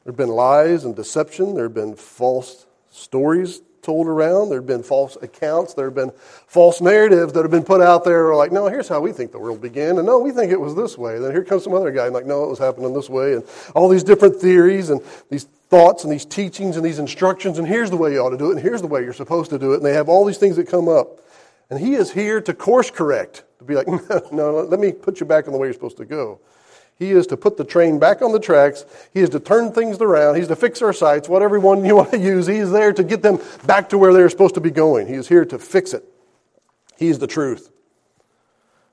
There 0.02 0.10
have 0.10 0.16
been 0.16 0.28
lies 0.28 0.84
and 0.84 0.96
deception, 0.96 1.54
there 1.54 1.64
have 1.64 1.74
been 1.74 1.94
false 1.94 2.66
stories 2.90 3.62
told 3.84 4.06
around. 4.06 4.48
There 4.48 4.58
have 4.58 4.66
been 4.66 4.82
false 4.82 5.16
accounts. 5.22 5.74
There 5.74 5.84
have 5.84 5.94
been 5.94 6.12
false 6.46 6.80
narratives 6.80 7.32
that 7.34 7.42
have 7.42 7.50
been 7.50 7.64
put 7.64 7.80
out 7.80 8.04
there 8.04 8.34
like, 8.34 8.50
no, 8.50 8.66
here's 8.68 8.88
how 8.88 9.00
we 9.00 9.12
think 9.12 9.32
the 9.32 9.38
world 9.38 9.60
began. 9.60 9.98
And 9.98 10.06
no, 10.06 10.18
we 10.18 10.32
think 10.32 10.50
it 10.50 10.60
was 10.60 10.74
this 10.74 10.98
way. 10.98 11.18
Then 11.18 11.30
here 11.30 11.44
comes 11.44 11.64
some 11.64 11.74
other 11.74 11.90
guy 11.90 12.06
and 12.06 12.14
like, 12.14 12.26
no, 12.26 12.44
it 12.44 12.48
was 12.48 12.58
happening 12.58 12.92
this 12.94 13.08
way. 13.08 13.34
And 13.34 13.44
all 13.74 13.88
these 13.88 14.02
different 14.02 14.36
theories 14.36 14.90
and 14.90 15.00
these 15.30 15.44
thoughts 15.68 16.04
and 16.04 16.12
these 16.12 16.24
teachings 16.24 16.76
and 16.76 16.84
these 16.84 16.98
instructions. 16.98 17.58
And 17.58 17.66
here's 17.66 17.90
the 17.90 17.96
way 17.96 18.12
you 18.12 18.18
ought 18.18 18.30
to 18.30 18.38
do 18.38 18.48
it. 18.50 18.54
And 18.54 18.60
here's 18.60 18.80
the 18.80 18.86
way 18.86 19.02
you're 19.02 19.12
supposed 19.12 19.50
to 19.50 19.58
do 19.58 19.72
it. 19.72 19.76
And 19.76 19.84
they 19.84 19.94
have 19.94 20.08
all 20.08 20.24
these 20.24 20.38
things 20.38 20.56
that 20.56 20.68
come 20.68 20.88
up. 20.88 21.20
And 21.70 21.78
he 21.78 21.94
is 21.94 22.12
here 22.12 22.40
to 22.40 22.54
course 22.54 22.90
correct, 22.90 23.44
to 23.58 23.64
be 23.64 23.74
like, 23.74 23.88
no, 23.88 24.28
no 24.32 24.60
let 24.60 24.80
me 24.80 24.92
put 24.92 25.20
you 25.20 25.26
back 25.26 25.46
on 25.46 25.52
the 25.52 25.58
way 25.58 25.66
you're 25.66 25.74
supposed 25.74 25.96
to 25.98 26.04
go. 26.04 26.40
He 26.98 27.10
is 27.10 27.26
to 27.28 27.36
put 27.36 27.56
the 27.56 27.64
train 27.64 27.98
back 27.98 28.22
on 28.22 28.32
the 28.32 28.38
tracks. 28.38 28.84
He 29.12 29.20
is 29.20 29.30
to 29.30 29.40
turn 29.40 29.72
things 29.72 30.00
around. 30.00 30.36
He's 30.36 30.48
to 30.48 30.56
fix 30.56 30.80
our 30.80 30.92
sights, 30.92 31.28
whatever 31.28 31.58
one 31.58 31.84
you 31.84 31.96
want 31.96 32.12
to 32.12 32.18
use. 32.18 32.46
He 32.46 32.56
is 32.56 32.70
there 32.70 32.92
to 32.92 33.02
get 33.02 33.22
them 33.22 33.40
back 33.66 33.88
to 33.90 33.98
where 33.98 34.12
they're 34.12 34.30
supposed 34.30 34.54
to 34.54 34.60
be 34.60 34.70
going. 34.70 35.06
He 35.06 35.14
is 35.14 35.28
here 35.28 35.44
to 35.44 35.58
fix 35.58 35.92
it. 35.92 36.04
He 36.96 37.08
is 37.08 37.18
the 37.18 37.26
truth. 37.26 37.70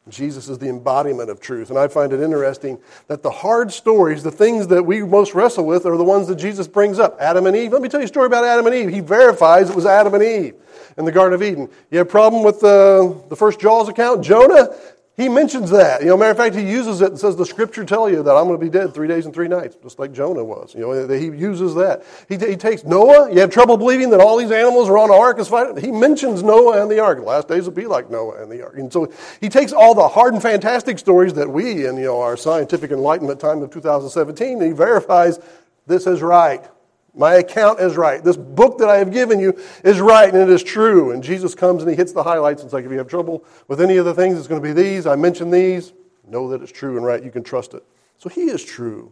Jesus 0.09 0.49
is 0.49 0.57
the 0.57 0.67
embodiment 0.67 1.29
of 1.29 1.39
truth. 1.39 1.69
And 1.69 1.77
I 1.77 1.87
find 1.87 2.11
it 2.11 2.19
interesting 2.19 2.79
that 3.07 3.21
the 3.21 3.29
hard 3.29 3.71
stories, 3.71 4.23
the 4.23 4.31
things 4.31 4.67
that 4.67 4.83
we 4.83 5.03
most 5.03 5.35
wrestle 5.35 5.65
with, 5.65 5.85
are 5.85 5.95
the 5.95 6.03
ones 6.03 6.27
that 6.27 6.37
Jesus 6.37 6.67
brings 6.67 6.97
up. 6.97 7.17
Adam 7.19 7.45
and 7.45 7.55
Eve. 7.55 7.71
Let 7.71 7.83
me 7.83 7.89
tell 7.89 7.99
you 7.99 8.05
a 8.05 8.07
story 8.07 8.25
about 8.25 8.43
Adam 8.43 8.65
and 8.65 8.75
Eve. 8.75 8.89
He 8.89 8.99
verifies 8.99 9.69
it 9.69 9.75
was 9.75 9.85
Adam 9.85 10.15
and 10.15 10.23
Eve 10.23 10.55
in 10.97 11.05
the 11.05 11.11
Garden 11.11 11.35
of 11.35 11.43
Eden. 11.43 11.69
You 11.91 11.99
have 11.99 12.07
a 12.07 12.09
problem 12.09 12.43
with 12.43 12.59
the, 12.59 13.21
the 13.29 13.35
first 13.35 13.59
Jaws 13.59 13.89
account? 13.89 14.23
Jonah, 14.23 14.75
he 15.17 15.27
mentions 15.27 15.69
that. 15.71 16.01
You 16.01 16.07
know, 16.07 16.17
matter 16.17 16.31
of 16.31 16.37
fact, 16.37 16.55
he 16.55 16.61
uses 16.61 17.01
it 17.01 17.09
and 17.09 17.19
says, 17.19 17.35
The 17.35 17.45
scripture 17.45 17.83
tell 17.83 18.09
you 18.09 18.23
that 18.23 18.35
I'm 18.35 18.47
going 18.47 18.59
to 18.59 18.65
be 18.65 18.69
dead 18.69 18.93
three 18.93 19.07
days 19.07 19.25
and 19.25 19.33
three 19.33 19.49
nights, 19.49 19.75
just 19.83 19.99
like 19.99 20.13
Jonah 20.13 20.43
was. 20.43 20.73
You 20.73 20.81
know, 20.81 21.07
he 21.07 21.25
uses 21.25 21.75
that. 21.75 22.03
He, 22.29 22.37
he 22.37 22.55
takes 22.55 22.85
Noah. 22.85 23.31
You 23.31 23.41
have 23.41 23.51
trouble 23.51 23.75
believing 23.75 24.09
that 24.11 24.21
all 24.21 24.37
these 24.37 24.51
animals 24.51 24.87
are 24.89 24.97
on 24.97 25.09
the 25.09 25.15
ark. 25.15 25.37
He 25.79 25.91
mentions 25.91 26.43
Noah 26.43 26.81
and 26.81 26.89
the 26.89 26.99
ark. 26.99 27.19
The 27.19 27.25
last 27.25 27.49
days 27.49 27.65
will 27.65 27.73
be 27.73 27.87
like 27.87 28.09
Noah 28.09 28.41
and 28.41 28.51
the 28.51 28.63
ark. 28.63 28.77
And 28.77 28.91
so 28.91 29.11
he 29.41 29.49
takes 29.49 29.73
all 29.73 29.93
the 29.93 30.07
hard 30.07 30.33
and 30.33 30.41
fantastic 30.41 30.97
stories 30.97 31.33
that 31.33 31.49
we, 31.49 31.85
in 31.85 31.97
you 31.97 32.03
know, 32.03 32.21
our 32.21 32.37
scientific 32.37 32.91
enlightenment 32.91 33.39
time 33.39 33.61
of 33.61 33.69
2017, 33.69 34.59
and 34.59 34.63
he 34.63 34.71
verifies 34.71 35.39
this 35.87 36.07
is 36.07 36.21
right. 36.21 36.65
My 37.13 37.35
account 37.35 37.79
is 37.79 37.97
right. 37.97 38.23
This 38.23 38.37
book 38.37 38.77
that 38.77 38.89
I 38.89 38.97
have 38.97 39.11
given 39.11 39.39
you 39.39 39.59
is 39.83 39.99
right 39.99 40.33
and 40.33 40.41
it 40.41 40.49
is 40.49 40.63
true. 40.63 41.11
And 41.11 41.21
Jesus 41.21 41.53
comes 41.53 41.81
and 41.81 41.91
he 41.91 41.97
hits 41.97 42.13
the 42.13 42.23
highlights 42.23 42.61
and 42.61 42.67
it's 42.67 42.73
like, 42.73 42.85
if 42.85 42.91
you 42.91 42.97
have 42.97 43.07
trouble 43.07 43.43
with 43.67 43.81
any 43.81 43.97
of 43.97 44.05
the 44.05 44.13
things, 44.13 44.37
it's 44.37 44.47
going 44.47 44.61
to 44.61 44.67
be 44.67 44.73
these. 44.73 45.05
I 45.05 45.15
mentioned 45.15 45.53
these. 45.53 45.91
Know 46.25 46.49
that 46.49 46.61
it's 46.61 46.71
true 46.71 46.95
and 46.95 47.05
right. 47.05 47.21
You 47.21 47.31
can 47.31 47.43
trust 47.43 47.73
it. 47.73 47.83
So 48.17 48.29
he 48.29 48.43
is 48.43 48.63
true. 48.63 49.11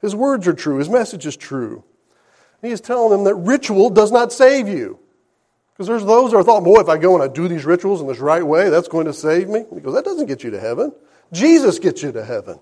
His 0.00 0.14
words 0.14 0.46
are 0.46 0.54
true. 0.54 0.78
His 0.78 0.88
message 0.88 1.26
is 1.26 1.36
true. 1.36 1.84
And 2.62 2.68
he 2.68 2.72
is 2.72 2.80
telling 2.80 3.10
them 3.10 3.24
that 3.24 3.34
ritual 3.34 3.90
does 3.90 4.12
not 4.12 4.32
save 4.32 4.68
you. 4.68 4.98
Because 5.72 5.88
there's 5.88 6.06
those 6.06 6.30
that 6.30 6.38
are 6.38 6.42
thought, 6.42 6.64
boy, 6.64 6.80
if 6.80 6.88
I 6.88 6.96
go 6.96 7.14
and 7.14 7.22
I 7.22 7.28
do 7.28 7.48
these 7.48 7.66
rituals 7.66 8.00
in 8.00 8.06
this 8.06 8.18
right 8.18 8.42
way, 8.42 8.70
that's 8.70 8.88
going 8.88 9.04
to 9.06 9.12
save 9.12 9.48
me. 9.48 9.64
He 9.74 9.80
goes, 9.80 9.92
that 9.94 10.06
doesn't 10.06 10.26
get 10.26 10.42
you 10.42 10.50
to 10.52 10.60
heaven. 10.60 10.92
Jesus 11.32 11.78
gets 11.78 12.02
you 12.02 12.12
to 12.12 12.24
heaven. 12.24 12.58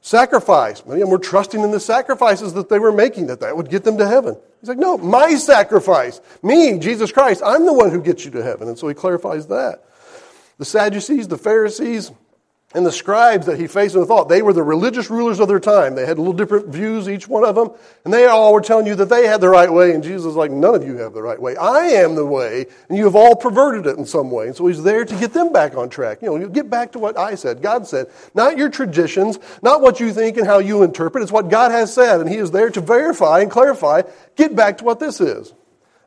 Sacrifice. 0.00 0.84
Many 0.86 1.00
of 1.00 1.06
them 1.06 1.10
were 1.10 1.18
trusting 1.18 1.60
in 1.60 1.70
the 1.70 1.80
sacrifices 1.80 2.54
that 2.54 2.68
they 2.68 2.78
were 2.78 2.92
making, 2.92 3.26
that 3.26 3.40
that 3.40 3.56
would 3.56 3.68
get 3.68 3.84
them 3.84 3.98
to 3.98 4.06
heaven. 4.06 4.36
He's 4.60 4.68
like, 4.68 4.78
no, 4.78 4.96
my 4.98 5.34
sacrifice. 5.34 6.20
Me, 6.42 6.78
Jesus 6.78 7.12
Christ, 7.12 7.42
I'm 7.44 7.66
the 7.66 7.72
one 7.72 7.90
who 7.90 8.00
gets 8.00 8.24
you 8.24 8.30
to 8.32 8.42
heaven. 8.42 8.68
And 8.68 8.78
so 8.78 8.88
he 8.88 8.94
clarifies 8.94 9.46
that. 9.48 9.84
The 10.58 10.64
Sadducees, 10.64 11.28
the 11.28 11.38
Pharisees, 11.38 12.10
and 12.74 12.84
the 12.84 12.92
scribes 12.92 13.46
that 13.46 13.58
he 13.58 13.66
faced 13.66 13.94
and 13.94 14.06
thought, 14.06 14.28
they 14.28 14.42
were 14.42 14.52
the 14.52 14.62
religious 14.62 15.08
rulers 15.08 15.40
of 15.40 15.48
their 15.48 15.58
time. 15.58 15.94
They 15.94 16.04
had 16.04 16.18
a 16.18 16.20
little 16.20 16.34
different 16.34 16.66
views, 16.66 17.08
each 17.08 17.26
one 17.26 17.42
of 17.42 17.54
them, 17.54 17.70
and 18.04 18.12
they 18.12 18.26
all 18.26 18.52
were 18.52 18.60
telling 18.60 18.86
you 18.86 18.94
that 18.96 19.08
they 19.08 19.26
had 19.26 19.40
the 19.40 19.48
right 19.48 19.72
way, 19.72 19.94
and 19.94 20.02
Jesus 20.02 20.26
was 20.26 20.36
like, 20.36 20.50
none 20.50 20.74
of 20.74 20.84
you 20.84 20.98
have 20.98 21.14
the 21.14 21.22
right 21.22 21.40
way. 21.40 21.56
I 21.56 21.86
am 21.86 22.14
the 22.14 22.26
way, 22.26 22.66
and 22.90 22.98
you 22.98 23.04
have 23.04 23.16
all 23.16 23.34
perverted 23.34 23.86
it 23.86 23.96
in 23.96 24.04
some 24.04 24.30
way. 24.30 24.48
And 24.48 24.56
so 24.56 24.66
he's 24.66 24.82
there 24.82 25.06
to 25.06 25.14
get 25.18 25.32
them 25.32 25.50
back 25.50 25.76
on 25.76 25.88
track. 25.88 26.20
You 26.20 26.28
know, 26.28 26.36
you 26.36 26.50
get 26.50 26.68
back 26.68 26.92
to 26.92 26.98
what 26.98 27.16
I 27.16 27.36
said, 27.36 27.62
God 27.62 27.86
said. 27.86 28.10
Not 28.34 28.58
your 28.58 28.68
traditions, 28.68 29.38
not 29.62 29.80
what 29.80 29.98
you 29.98 30.12
think 30.12 30.36
and 30.36 30.46
how 30.46 30.58
you 30.58 30.82
interpret. 30.82 31.22
It's 31.22 31.32
what 31.32 31.48
God 31.48 31.70
has 31.70 31.94
said, 31.94 32.20
and 32.20 32.28
he 32.28 32.36
is 32.36 32.50
there 32.50 32.68
to 32.68 32.82
verify 32.82 33.40
and 33.40 33.50
clarify. 33.50 34.02
Get 34.36 34.54
back 34.54 34.76
to 34.78 34.84
what 34.84 35.00
this 35.00 35.22
is. 35.22 35.54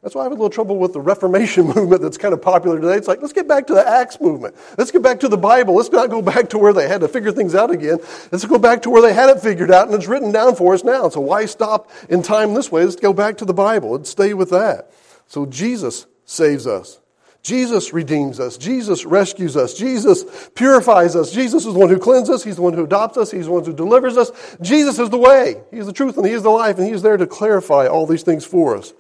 That's 0.02 0.16
why 0.16 0.22
I 0.22 0.24
have 0.26 0.32
a 0.32 0.36
little 0.36 0.50
trouble 0.50 0.78
with 0.78 0.94
the 0.94 1.00
Reformation 1.00 1.68
movement 1.76 2.02
that's 2.02 2.18
kind 2.18 2.34
of 2.34 2.42
popular 2.42 2.80
today. 2.80 2.96
It's 2.96 3.08
like, 3.08 3.22
let's 3.22 3.34
get 3.34 3.48
back 3.48 3.68
to 3.68 3.74
the 3.74 3.88
Acts 3.88 4.20
movement. 4.20 4.56
Let's 4.78 4.90
get 4.90 5.04
back 5.04 5.20
to 5.20 5.28
the 5.28 5.38
Bible. 5.38 5.76
Let's 5.76 5.92
not 5.92 6.10
go 6.10 6.22
back 6.22 6.50
to 6.50 6.58
where 6.58 6.74
they 6.74 6.88
had 6.88 7.02
to 7.02 7.08
figure 7.08 7.32
things 7.32 7.54
out 7.54 7.70
again. 7.70 8.00
Let's 8.32 8.46
go 8.46 8.58
back 8.58 8.82
to 8.84 8.90
where 8.90 9.02
they 9.02 9.14
had 9.14 9.30
it 9.30 9.42
figured 9.42 9.70
out 9.70 9.88
and 9.88 9.96
it's 9.96 10.08
written 10.08 10.32
down 10.32 10.56
for 10.56 10.74
us 10.74 10.84
now. 10.84 11.10
So 11.10 11.22
why 11.22 11.46
stop 11.46 11.92
in 12.10 12.24
time 12.24 12.56
this 12.56 12.72
way? 12.72 12.84
Let's 12.84 12.96
go 12.96 13.14
back 13.14 13.38
to 13.38 13.46
the 13.46 13.54
Bible 13.54 13.96
and 13.96 14.08
stay 14.08 14.34
with 14.34 14.50
that. 14.50 14.92
So 15.28 15.46
Jesus 15.46 16.08
saves 16.26 16.66
us. 16.66 17.00
Jesus 17.44 17.94
redeems 17.94 18.40
us. 18.40 18.58
Jesus 18.58 19.06
rescues 19.06 19.58
us. 19.58 19.74
Jesus 19.74 20.50
purifies 20.56 21.16
us. 21.16 21.32
Jesus 21.32 21.66
is 21.66 21.74
the 21.74 21.80
one 21.80 21.90
who 21.90 21.98
cleanses 21.98 22.36
us. 22.36 22.44
He's 22.44 22.56
the 22.56 22.62
one 22.62 22.74
who 22.74 22.84
adopts 22.84 23.18
us. 23.18 23.32
He's 23.32 23.46
the 23.46 23.52
one 23.52 23.66
who 23.66 23.74
delivers 23.74 24.18
us. 24.18 24.32
Jesus 24.62 25.00
is 25.00 25.10
the 25.10 25.18
way. 25.18 25.62
He's 25.72 25.88
the 25.88 25.94
truth 25.94 26.18
and 26.18 26.26
He 26.26 26.34
is 26.34 26.44
the 26.44 26.50
life 26.50 26.78
and 26.78 26.88
He 26.88 26.94
is 26.94 27.02
there 27.02 27.18
to 27.18 27.26
clarify 27.26 27.88
all 27.88 28.06
these 28.06 28.24
things 28.24 28.46
for 28.46 28.78
us. 28.78 28.94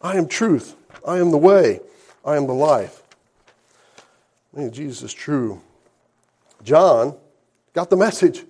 I 0.00 0.16
am 0.16 0.28
truth. 0.28 0.76
I 1.06 1.18
am 1.18 1.30
the 1.30 1.38
way. 1.38 1.80
I 2.24 2.36
am 2.36 2.46
the 2.46 2.54
life. 2.54 3.02
I 4.54 4.60
mean, 4.60 4.70
Jesus 4.70 5.02
is 5.02 5.12
true. 5.12 5.60
John 6.62 7.16
got 7.72 7.90
the 7.90 7.96
message. 7.96 8.44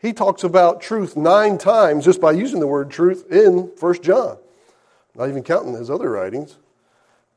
He 0.00 0.12
talks 0.12 0.44
about 0.44 0.80
truth 0.80 1.16
nine 1.16 1.58
times 1.58 2.04
just 2.04 2.20
by 2.20 2.32
using 2.32 2.60
the 2.60 2.66
word 2.66 2.90
truth 2.90 3.30
in 3.30 3.70
1 3.78 4.02
John, 4.02 4.38
not 5.14 5.28
even 5.28 5.42
counting 5.42 5.74
his 5.74 5.90
other 5.90 6.10
writings. 6.10 6.56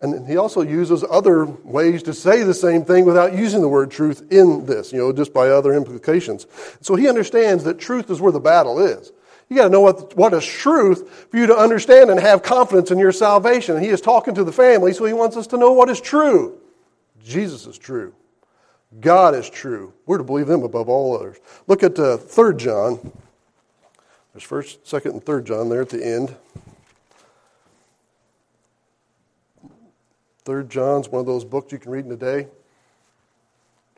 And 0.01 0.27
he 0.27 0.37
also 0.37 0.61
uses 0.61 1.03
other 1.09 1.45
ways 1.45 2.03
to 2.03 2.13
say 2.13 2.43
the 2.43 2.53
same 2.53 2.85
thing 2.85 3.05
without 3.05 3.33
using 3.33 3.61
the 3.61 3.67
word 3.67 3.91
truth 3.91 4.31
in 4.31 4.65
this, 4.65 4.93
you 4.93 4.99
know, 4.99 5.11
just 5.11 5.33
by 5.33 5.49
other 5.49 5.73
implications. 5.73 6.47
So 6.79 6.95
he 6.95 7.09
understands 7.09 7.65
that 7.65 7.79
truth 7.79 8.09
is 8.09 8.21
where 8.21 8.31
the 8.31 8.39
battle 8.39 8.79
is. 8.79 9.11
You 9.49 9.55
got 9.55 9.63
to 9.63 9.69
know 9.69 9.81
what, 9.81 10.15
what 10.15 10.33
is 10.33 10.45
truth 10.45 11.27
for 11.31 11.37
you 11.37 11.47
to 11.47 11.57
understand 11.57 12.11
and 12.11 12.19
have 12.19 12.43
confidence 12.43 12.91
in 12.91 12.99
your 12.99 13.11
salvation. 13.11 13.75
And 13.75 13.83
he 13.83 13.89
is 13.89 13.99
talking 13.99 14.35
to 14.35 14.43
the 14.43 14.51
family, 14.51 14.93
so 14.93 15.05
he 15.05 15.13
wants 15.13 15.35
us 15.35 15.47
to 15.47 15.57
know 15.57 15.71
what 15.71 15.89
is 15.89 15.99
true. 15.99 16.59
Jesus 17.23 17.65
is 17.65 17.77
true. 17.77 18.13
God 18.99 19.35
is 19.35 19.49
true. 19.49 19.93
We're 20.05 20.19
to 20.19 20.23
believe 20.23 20.49
him 20.49 20.63
above 20.63 20.87
all 20.87 21.15
others. 21.15 21.37
Look 21.67 21.83
at 21.83 21.97
uh, 21.97 22.17
3 22.17 22.57
John. 22.57 23.11
There's 24.33 24.43
1st, 24.43 24.79
2nd, 24.85 25.11
and 25.11 25.25
3rd 25.25 25.43
John 25.45 25.69
there 25.69 25.81
at 25.81 25.89
the 25.89 26.05
end. 26.05 26.35
3rd 30.45 30.69
John's 30.69 31.09
one 31.09 31.19
of 31.19 31.25
those 31.25 31.43
books 31.43 31.71
you 31.71 31.79
can 31.79 31.91
read 31.91 32.05
in 32.05 32.11
a 32.11 32.15
day 32.15 32.47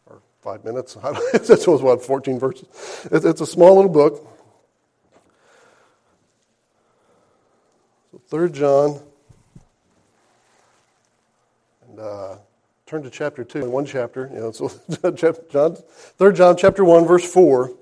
or 0.05 0.21
five 0.41 0.63
minutes. 0.63 0.97
That's 1.33 1.67
what, 1.67 2.03
14 2.03 2.39
verses. 2.39 2.67
It's 3.11 3.41
a 3.41 3.45
small 3.45 3.75
little 3.75 3.91
book. 3.91 4.27
Third 8.31 8.53
John, 8.53 8.97
and 11.85 11.99
uh, 11.99 12.37
turn 12.85 13.03
to 13.03 13.09
chapter 13.09 13.43
two. 13.43 13.69
One 13.69 13.85
chapter, 13.85 14.29
you 14.33 14.39
know, 14.39 14.51
so 14.53 14.71
John, 15.49 15.75
Third 15.75 16.37
John, 16.37 16.55
chapter 16.55 16.85
one, 16.85 17.05
verse 17.05 17.29
four. 17.29 17.73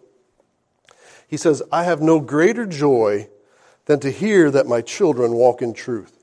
He 1.28 1.38
says, 1.38 1.62
"I 1.72 1.84
have 1.84 2.02
no 2.02 2.20
greater 2.20 2.66
joy 2.66 3.30
than 3.86 4.00
to 4.00 4.10
hear 4.10 4.50
that 4.50 4.66
my 4.66 4.82
children 4.82 5.34
walk 5.34 5.62
in 5.62 5.76
truth." 5.76 6.18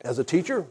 As 0.00 0.18
a 0.18 0.24
teacher, 0.24 0.66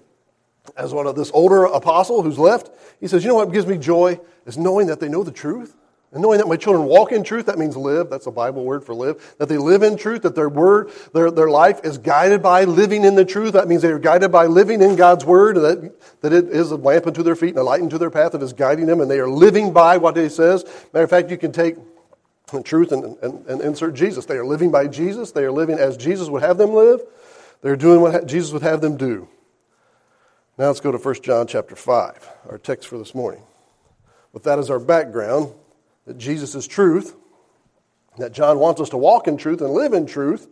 as 0.75 0.93
one 0.93 1.07
of 1.07 1.15
this 1.15 1.31
older 1.33 1.63
apostle 1.63 2.21
who's 2.21 2.37
left, 2.37 2.69
he 2.99 3.07
says, 3.07 3.23
"You 3.23 3.29
know 3.29 3.35
what 3.35 3.53
gives 3.53 3.65
me 3.65 3.77
joy 3.77 4.19
is 4.45 4.57
knowing 4.57 4.87
that 4.87 4.99
they 4.99 5.07
know 5.07 5.23
the 5.23 5.31
truth." 5.31 5.73
And 6.15 6.21
knowing 6.21 6.37
that 6.37 6.47
my 6.47 6.55
children 6.55 6.85
walk 6.85 7.11
in 7.11 7.25
truth, 7.25 7.47
that 7.47 7.59
means 7.59 7.75
live. 7.75 8.09
That's 8.09 8.25
a 8.25 8.31
Bible 8.31 8.63
word 8.63 8.85
for 8.85 8.95
live. 8.95 9.35
That 9.37 9.49
they 9.49 9.57
live 9.57 9.83
in 9.83 9.97
truth, 9.97 10.21
that 10.21 10.33
their 10.33 10.47
word, 10.47 10.89
their, 11.13 11.29
their 11.29 11.49
life 11.49 11.81
is 11.83 11.97
guided 11.97 12.41
by 12.41 12.63
living 12.63 13.03
in 13.03 13.15
the 13.15 13.25
truth. 13.25 13.51
That 13.51 13.67
means 13.67 13.81
they 13.81 13.91
are 13.91 13.99
guided 13.99 14.31
by 14.31 14.45
living 14.45 14.81
in 14.81 14.95
God's 14.95 15.25
word, 15.25 15.57
that, 15.57 16.21
that 16.21 16.31
it 16.31 16.45
is 16.45 16.71
a 16.71 16.77
lamp 16.77 17.05
unto 17.05 17.21
their 17.21 17.35
feet 17.35 17.49
and 17.49 17.57
a 17.57 17.63
light 17.63 17.81
unto 17.81 17.97
their 17.97 18.09
path 18.09 18.31
that 18.31 18.41
is 18.41 18.53
guiding 18.53 18.85
them, 18.85 19.01
and 19.01 19.11
they 19.11 19.19
are 19.19 19.27
living 19.27 19.73
by 19.73 19.97
what 19.97 20.15
He 20.15 20.29
says. 20.29 20.63
Matter 20.93 21.03
of 21.03 21.09
fact, 21.09 21.29
you 21.31 21.37
can 21.37 21.51
take 21.51 21.75
the 22.49 22.63
truth 22.63 22.93
and, 22.93 23.17
and, 23.21 23.45
and 23.47 23.59
insert 23.59 23.93
Jesus. 23.93 24.25
They 24.25 24.37
are 24.37 24.45
living 24.45 24.71
by 24.71 24.87
Jesus. 24.87 25.33
They 25.33 25.43
are 25.43 25.51
living 25.51 25.77
as 25.77 25.97
Jesus 25.97 26.29
would 26.29 26.43
have 26.43 26.57
them 26.57 26.71
live. 26.71 27.01
They're 27.61 27.75
doing 27.75 27.99
what 27.99 28.25
Jesus 28.25 28.53
would 28.53 28.61
have 28.61 28.79
them 28.79 28.95
do. 28.95 29.27
Now 30.57 30.67
let's 30.67 30.79
go 30.79 30.93
to 30.93 30.97
1 30.97 31.15
John 31.23 31.45
chapter 31.45 31.75
5, 31.75 32.29
our 32.51 32.57
text 32.57 32.87
for 32.87 32.97
this 32.97 33.13
morning. 33.13 33.43
With 34.31 34.43
that 34.43 34.59
as 34.59 34.69
our 34.69 34.79
background, 34.79 35.53
that 36.05 36.17
Jesus 36.17 36.55
is 36.55 36.67
truth, 36.67 37.15
that 38.17 38.31
John 38.31 38.59
wants 38.59 38.79
us 38.79 38.89
to 38.89 38.97
walk 38.97 39.27
in 39.27 39.37
truth 39.37 39.61
and 39.61 39.71
live 39.71 39.93
in 39.93 40.05
truth. 40.05 40.47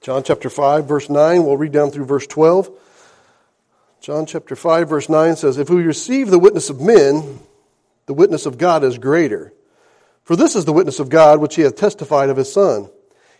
John 0.00 0.22
chapter 0.22 0.50
5, 0.50 0.86
verse 0.86 1.10
9, 1.10 1.44
we'll 1.44 1.56
read 1.56 1.72
down 1.72 1.90
through 1.90 2.06
verse 2.06 2.26
12. 2.26 2.70
John 4.00 4.24
chapter 4.24 4.56
5, 4.56 4.88
verse 4.88 5.08
9 5.08 5.36
says, 5.36 5.58
If 5.58 5.68
we 5.68 5.82
receive 5.82 6.30
the 6.30 6.38
witness 6.38 6.70
of 6.70 6.80
men, 6.80 7.38
the 8.06 8.14
witness 8.14 8.46
of 8.46 8.56
God 8.56 8.82
is 8.82 8.98
greater. 8.98 9.52
For 10.24 10.36
this 10.36 10.56
is 10.56 10.64
the 10.64 10.72
witness 10.72 11.00
of 11.00 11.10
God 11.10 11.40
which 11.40 11.56
he 11.56 11.62
hath 11.62 11.76
testified 11.76 12.30
of 12.30 12.38
his 12.38 12.52
Son. 12.52 12.90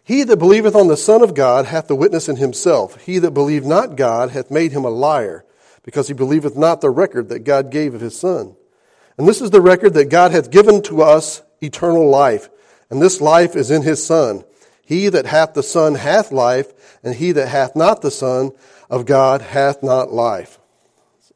He 0.04 0.22
that 0.24 0.36
believeth 0.36 0.74
on 0.74 0.88
the 0.88 0.96
Son 0.96 1.22
of 1.22 1.34
God 1.34 1.66
hath 1.66 1.88
the 1.88 1.96
witness 1.96 2.28
in 2.28 2.36
himself. 2.36 3.00
He 3.02 3.18
that 3.20 3.32
believed 3.32 3.66
not 3.66 3.96
God 3.96 4.30
hath 4.30 4.50
made 4.50 4.72
him 4.72 4.84
a 4.84 4.90
liar, 4.90 5.44
because 5.82 6.08
he 6.08 6.14
believeth 6.14 6.56
not 6.56 6.80
the 6.80 6.90
record 6.90 7.28
that 7.30 7.40
God 7.40 7.70
gave 7.70 7.94
of 7.94 8.00
his 8.00 8.18
Son. 8.18 8.54
And 9.18 9.28
this 9.28 9.40
is 9.40 9.50
the 9.50 9.60
record 9.60 9.94
that 9.94 10.08
God 10.08 10.32
hath 10.32 10.50
given 10.50 10.82
to 10.82 11.02
us 11.02 11.42
eternal 11.60 12.08
life. 12.08 12.48
And 12.90 13.00
this 13.00 13.20
life 13.20 13.54
is 13.56 13.70
in 13.70 13.82
his 13.82 14.04
Son. 14.04 14.44
He 14.84 15.08
that 15.08 15.26
hath 15.26 15.54
the 15.54 15.62
Son 15.62 15.94
hath 15.94 16.32
life, 16.32 16.98
and 17.04 17.14
he 17.14 17.32
that 17.32 17.48
hath 17.48 17.76
not 17.76 18.02
the 18.02 18.10
Son 18.10 18.50
of 18.88 19.06
God 19.06 19.42
hath 19.42 19.82
not 19.82 20.12
life. 20.12 20.58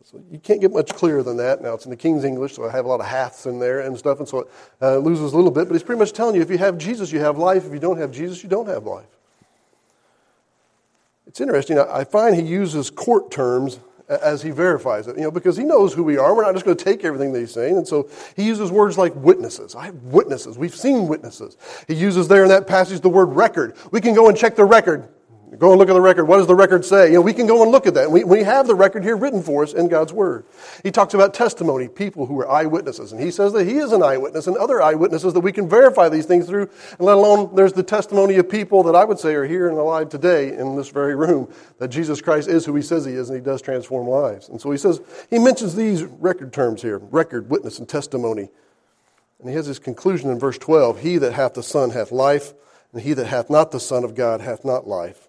So 0.02 0.20
you 0.30 0.38
can't 0.38 0.60
get 0.60 0.72
much 0.72 0.94
clearer 0.94 1.22
than 1.22 1.36
that. 1.36 1.62
Now, 1.62 1.74
it's 1.74 1.84
in 1.84 1.90
the 1.90 1.96
King's 1.96 2.24
English, 2.24 2.54
so 2.54 2.68
I 2.68 2.72
have 2.72 2.84
a 2.84 2.88
lot 2.88 3.00
of 3.00 3.06
haths 3.06 3.46
in 3.46 3.58
there 3.58 3.80
and 3.80 3.96
stuff, 3.98 4.18
and 4.18 4.28
so 4.28 4.40
it 4.40 4.48
uh, 4.82 4.96
loses 4.98 5.32
a 5.32 5.36
little 5.36 5.50
bit. 5.50 5.68
But 5.68 5.74
he's 5.74 5.82
pretty 5.82 5.98
much 5.98 6.12
telling 6.12 6.34
you 6.36 6.42
if 6.42 6.50
you 6.50 6.58
have 6.58 6.78
Jesus, 6.78 7.12
you 7.12 7.20
have 7.20 7.38
life. 7.38 7.66
If 7.66 7.72
you 7.72 7.80
don't 7.80 7.98
have 7.98 8.10
Jesus, 8.10 8.42
you 8.42 8.48
don't 8.48 8.68
have 8.68 8.84
life. 8.84 9.06
It's 11.26 11.40
interesting. 11.40 11.78
I 11.78 12.04
find 12.04 12.36
he 12.36 12.42
uses 12.42 12.90
court 12.90 13.30
terms 13.30 13.80
as 14.08 14.42
he 14.42 14.50
verifies 14.50 15.06
it, 15.06 15.16
you 15.16 15.22
know, 15.22 15.30
because 15.30 15.56
he 15.56 15.64
knows 15.64 15.94
who 15.94 16.04
we 16.04 16.18
are. 16.18 16.34
We're 16.34 16.42
not 16.42 16.54
just 16.54 16.64
going 16.64 16.76
to 16.76 16.84
take 16.84 17.04
everything 17.04 17.32
that 17.32 17.40
he's 17.40 17.52
saying. 17.52 17.76
And 17.76 17.88
so 17.88 18.08
he 18.36 18.44
uses 18.44 18.70
words 18.70 18.98
like 18.98 19.14
witnesses. 19.16 19.74
I 19.74 19.86
have 19.86 19.94
witnesses. 20.02 20.58
We've 20.58 20.74
seen 20.74 21.08
witnesses. 21.08 21.56
He 21.88 21.94
uses 21.94 22.28
there 22.28 22.42
in 22.42 22.48
that 22.50 22.66
passage 22.66 23.00
the 23.00 23.08
word 23.08 23.26
record. 23.26 23.76
We 23.92 24.00
can 24.00 24.14
go 24.14 24.28
and 24.28 24.36
check 24.36 24.56
the 24.56 24.64
record. 24.64 25.08
Go 25.58 25.70
and 25.70 25.78
look 25.78 25.88
at 25.88 25.92
the 25.92 26.00
record. 26.00 26.24
What 26.24 26.38
does 26.38 26.46
the 26.46 26.54
record 26.54 26.84
say? 26.84 27.08
You 27.08 27.14
know, 27.14 27.20
we 27.20 27.32
can 27.32 27.46
go 27.46 27.62
and 27.62 27.70
look 27.70 27.86
at 27.86 27.94
that. 27.94 28.10
We, 28.10 28.24
we 28.24 28.42
have 28.42 28.66
the 28.66 28.74
record 28.74 29.04
here 29.04 29.16
written 29.16 29.42
for 29.42 29.62
us 29.62 29.72
in 29.72 29.88
God's 29.88 30.12
Word. 30.12 30.44
He 30.82 30.90
talks 30.90 31.14
about 31.14 31.34
testimony, 31.34 31.86
people 31.88 32.26
who 32.26 32.40
are 32.40 32.50
eyewitnesses. 32.50 33.12
And 33.12 33.20
he 33.20 33.30
says 33.30 33.52
that 33.52 33.66
he 33.66 33.76
is 33.76 33.92
an 33.92 34.02
eyewitness 34.02 34.46
and 34.46 34.56
other 34.56 34.82
eyewitnesses 34.82 35.32
that 35.34 35.40
we 35.40 35.52
can 35.52 35.68
verify 35.68 36.08
these 36.08 36.26
things 36.26 36.46
through. 36.46 36.68
And 36.98 37.00
let 37.00 37.16
alone 37.16 37.54
there's 37.54 37.72
the 37.72 37.82
testimony 37.82 38.36
of 38.36 38.48
people 38.48 38.82
that 38.84 38.96
I 38.96 39.04
would 39.04 39.18
say 39.18 39.34
are 39.34 39.44
here 39.44 39.68
and 39.68 39.78
alive 39.78 40.08
today 40.08 40.56
in 40.56 40.76
this 40.76 40.88
very 40.88 41.14
room 41.14 41.52
that 41.78 41.88
Jesus 41.88 42.20
Christ 42.20 42.48
is 42.48 42.64
who 42.64 42.74
he 42.74 42.82
says 42.82 43.04
he 43.04 43.12
is 43.12 43.30
and 43.30 43.38
he 43.38 43.44
does 43.44 43.62
transform 43.62 44.08
lives. 44.08 44.48
And 44.48 44.60
so 44.60 44.70
he 44.70 44.78
says, 44.78 45.00
he 45.30 45.38
mentions 45.38 45.74
these 45.74 46.02
record 46.04 46.52
terms 46.52 46.82
here 46.82 46.98
record, 46.98 47.50
witness, 47.50 47.78
and 47.78 47.88
testimony. 47.88 48.48
And 49.38 49.48
he 49.48 49.54
has 49.56 49.66
his 49.66 49.78
conclusion 49.78 50.30
in 50.30 50.38
verse 50.38 50.58
12 50.58 51.00
He 51.00 51.18
that 51.18 51.34
hath 51.34 51.54
the 51.54 51.62
Son 51.62 51.90
hath 51.90 52.10
life, 52.10 52.54
and 52.92 53.02
he 53.02 53.12
that 53.12 53.26
hath 53.26 53.50
not 53.50 53.70
the 53.72 53.80
Son 53.80 54.04
of 54.04 54.14
God 54.14 54.40
hath 54.40 54.64
not 54.64 54.86
life. 54.88 55.28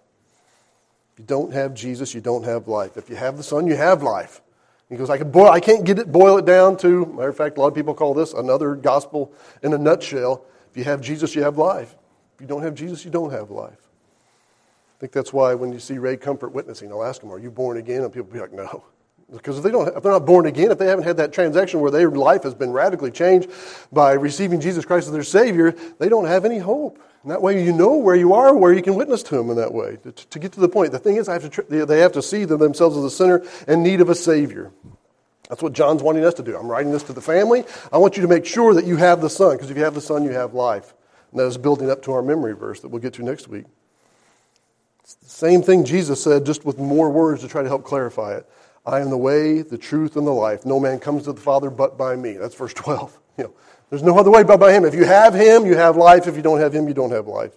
If 1.16 1.20
you 1.20 1.24
don't 1.24 1.50
have 1.54 1.72
Jesus, 1.72 2.12
you 2.12 2.20
don't 2.20 2.42
have 2.42 2.68
life. 2.68 2.98
If 2.98 3.08
you 3.08 3.16
have 3.16 3.38
the 3.38 3.42
Son, 3.42 3.66
you 3.66 3.74
have 3.74 4.02
life. 4.02 4.42
He 4.90 4.96
goes, 4.96 5.08
I, 5.08 5.16
can 5.16 5.30
boil, 5.30 5.50
I 5.50 5.60
can't 5.60 5.82
get 5.82 5.98
it, 5.98 6.12
boil 6.12 6.36
it 6.36 6.44
down 6.44 6.76
to, 6.78 7.06
matter 7.06 7.30
of 7.30 7.36
fact, 7.38 7.56
a 7.56 7.60
lot 7.60 7.68
of 7.68 7.74
people 7.74 7.94
call 7.94 8.12
this 8.12 8.34
another 8.34 8.74
gospel 8.74 9.32
in 9.62 9.72
a 9.72 9.78
nutshell. 9.78 10.44
If 10.70 10.76
you 10.76 10.84
have 10.84 11.00
Jesus, 11.00 11.34
you 11.34 11.42
have 11.42 11.56
life. 11.56 11.96
If 12.34 12.42
you 12.42 12.46
don't 12.46 12.62
have 12.62 12.74
Jesus, 12.74 13.02
you 13.02 13.10
don't 13.10 13.30
have 13.30 13.50
life. 13.50 13.78
I 13.78 15.00
think 15.00 15.12
that's 15.12 15.32
why 15.32 15.54
when 15.54 15.72
you 15.72 15.78
see 15.78 15.96
Ray 15.96 16.18
Comfort 16.18 16.50
witnessing, 16.50 16.92
I'll 16.92 17.02
ask 17.02 17.22
them, 17.22 17.32
Are 17.32 17.38
you 17.38 17.50
born 17.50 17.78
again? 17.78 18.02
And 18.02 18.12
people 18.12 18.30
be 18.30 18.38
like, 18.38 18.52
No. 18.52 18.84
Because 19.32 19.56
if, 19.56 19.64
they 19.64 19.72
don't, 19.72 19.88
if 19.88 20.02
they're 20.02 20.12
not 20.12 20.24
born 20.24 20.46
again, 20.46 20.70
if 20.70 20.78
they 20.78 20.86
haven't 20.86 21.04
had 21.04 21.16
that 21.16 21.32
transaction 21.32 21.80
where 21.80 21.90
their 21.90 22.10
life 22.10 22.44
has 22.44 22.54
been 22.54 22.70
radically 22.70 23.10
changed 23.10 23.50
by 23.90 24.12
receiving 24.12 24.60
Jesus 24.60 24.84
Christ 24.84 25.08
as 25.08 25.12
their 25.12 25.24
Savior, 25.24 25.72
they 25.98 26.08
don't 26.08 26.26
have 26.26 26.44
any 26.44 26.58
hope. 26.58 27.00
And 27.26 27.32
that 27.32 27.42
way 27.42 27.64
you 27.64 27.72
know 27.72 27.96
where 27.96 28.14
you 28.14 28.34
are, 28.34 28.54
where 28.54 28.72
you 28.72 28.82
can 28.82 28.94
witness 28.94 29.24
to 29.24 29.36
them 29.36 29.50
in 29.50 29.56
that 29.56 29.74
way. 29.74 29.98
To, 30.04 30.12
to 30.12 30.38
get 30.38 30.52
to 30.52 30.60
the 30.60 30.68
point, 30.68 30.92
the 30.92 31.00
thing 31.00 31.16
is, 31.16 31.26
have 31.26 31.50
to, 31.50 31.62
they 31.84 31.98
have 31.98 32.12
to 32.12 32.22
see 32.22 32.44
themselves 32.44 32.96
as 32.96 33.02
a 33.02 33.10
sinner 33.10 33.44
in 33.66 33.82
need 33.82 34.00
of 34.00 34.08
a 34.08 34.14
Savior. 34.14 34.70
That's 35.48 35.60
what 35.60 35.72
John's 35.72 36.04
wanting 36.04 36.24
us 36.24 36.34
to 36.34 36.44
do. 36.44 36.56
I'm 36.56 36.68
writing 36.68 36.92
this 36.92 37.02
to 37.02 37.12
the 37.12 37.20
family. 37.20 37.64
I 37.92 37.98
want 37.98 38.16
you 38.16 38.22
to 38.22 38.28
make 38.28 38.46
sure 38.46 38.74
that 38.74 38.84
you 38.84 38.94
have 38.94 39.20
the 39.20 39.28
Son, 39.28 39.56
because 39.56 39.72
if 39.72 39.76
you 39.76 39.82
have 39.82 39.96
the 39.96 40.00
Son, 40.00 40.22
you 40.22 40.30
have 40.34 40.54
life. 40.54 40.94
And 41.32 41.40
that 41.40 41.46
is 41.46 41.58
building 41.58 41.90
up 41.90 42.00
to 42.02 42.12
our 42.12 42.22
memory 42.22 42.54
verse 42.54 42.78
that 42.82 42.90
we'll 42.90 43.02
get 43.02 43.14
to 43.14 43.24
next 43.24 43.48
week. 43.48 43.64
It's 45.00 45.14
the 45.14 45.28
same 45.28 45.62
thing 45.62 45.84
Jesus 45.84 46.22
said, 46.22 46.46
just 46.46 46.64
with 46.64 46.78
more 46.78 47.10
words 47.10 47.42
to 47.42 47.48
try 47.48 47.64
to 47.64 47.68
help 47.68 47.82
clarify 47.82 48.36
it. 48.36 48.48
I 48.86 49.00
am 49.00 49.10
the 49.10 49.18
way, 49.18 49.62
the 49.62 49.78
truth, 49.78 50.14
and 50.14 50.28
the 50.28 50.30
life. 50.30 50.64
No 50.64 50.78
man 50.78 51.00
comes 51.00 51.24
to 51.24 51.32
the 51.32 51.40
Father 51.40 51.70
but 51.70 51.98
by 51.98 52.14
me. 52.14 52.34
That's 52.34 52.54
verse 52.54 52.72
12. 52.72 53.18
You 53.38 53.44
know, 53.44 53.52
there's 53.90 54.02
no 54.02 54.18
other 54.18 54.30
way 54.30 54.42
but 54.42 54.58
by 54.58 54.72
him. 54.72 54.84
If 54.84 54.94
you 54.94 55.04
have 55.04 55.34
him, 55.34 55.64
you 55.66 55.76
have 55.76 55.96
life. 55.96 56.26
If 56.26 56.36
you 56.36 56.42
don't 56.42 56.60
have 56.60 56.72
him, 56.74 56.88
you 56.88 56.94
don't 56.94 57.12
have 57.12 57.26
life. 57.26 57.52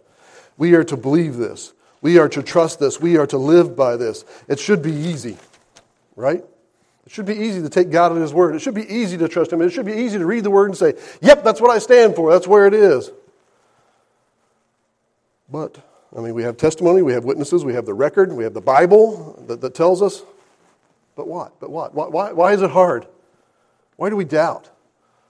We 0.58 0.76
are 0.76 0.84
to 0.84 0.98
believe 0.98 1.38
this. 1.38 1.74
We 2.02 2.18
are 2.20 2.30
to 2.30 2.44
trust 2.44 2.80
this. 2.80 3.00
We 3.00 3.18
are 3.18 3.28
to 3.28 3.38
live 3.38 3.76
by 3.76 3.98
this. 3.98 4.24
It 4.48 4.60
should 4.60 4.82
be 4.82 4.94
easy, 4.94 5.38
right? 6.16 6.44
It 7.06 7.12
should 7.12 7.26
be 7.26 7.36
easy 7.36 7.62
to 7.62 7.70
take 7.70 7.90
God 7.90 8.12
at 8.12 8.22
His 8.22 8.34
word. 8.34 8.56
It 8.56 8.60
should 8.60 8.76
be 8.76 8.88
easy 8.88 9.18
to 9.18 9.28
trust 9.28 9.52
Him. 9.52 9.62
It 9.62 9.72
should 9.72 9.86
be 9.86 9.94
easy 9.94 10.20
to 10.20 10.26
read 10.26 10.44
the 10.44 10.52
word 10.52 10.68
and 10.68 10.78
say, 10.78 10.94
Yep, 11.22 11.44
that's 11.44 11.60
what 11.60 11.72
I 11.72 11.80
stand 11.80 12.16
for. 12.16 12.32
That's 12.32 12.48
where 12.48 12.68
it 12.68 12.74
is. 12.74 13.12
But, 15.52 15.80
I 16.16 16.22
mean, 16.22 16.36
we 16.36 16.44
have 16.44 16.58
testimony, 16.58 17.02
we 17.02 17.14
have 17.14 17.24
witnesses, 17.24 17.66
we 17.66 17.74
have 17.74 17.88
the 17.88 17.94
record, 17.96 18.32
we 18.32 18.44
have 18.44 18.54
the 18.54 18.62
Bible 18.62 19.44
that, 19.48 19.62
that 19.62 19.74
tells 19.74 20.04
us. 20.04 20.22
But 21.16 21.28
what? 21.28 21.60
But 21.60 21.72
what? 21.72 21.94
Why, 21.96 22.32
why 22.32 22.54
is 22.54 22.62
it 22.62 22.70
hard? 22.70 23.08
Why 23.96 24.10
do 24.10 24.16
we 24.16 24.26
doubt? 24.26 24.70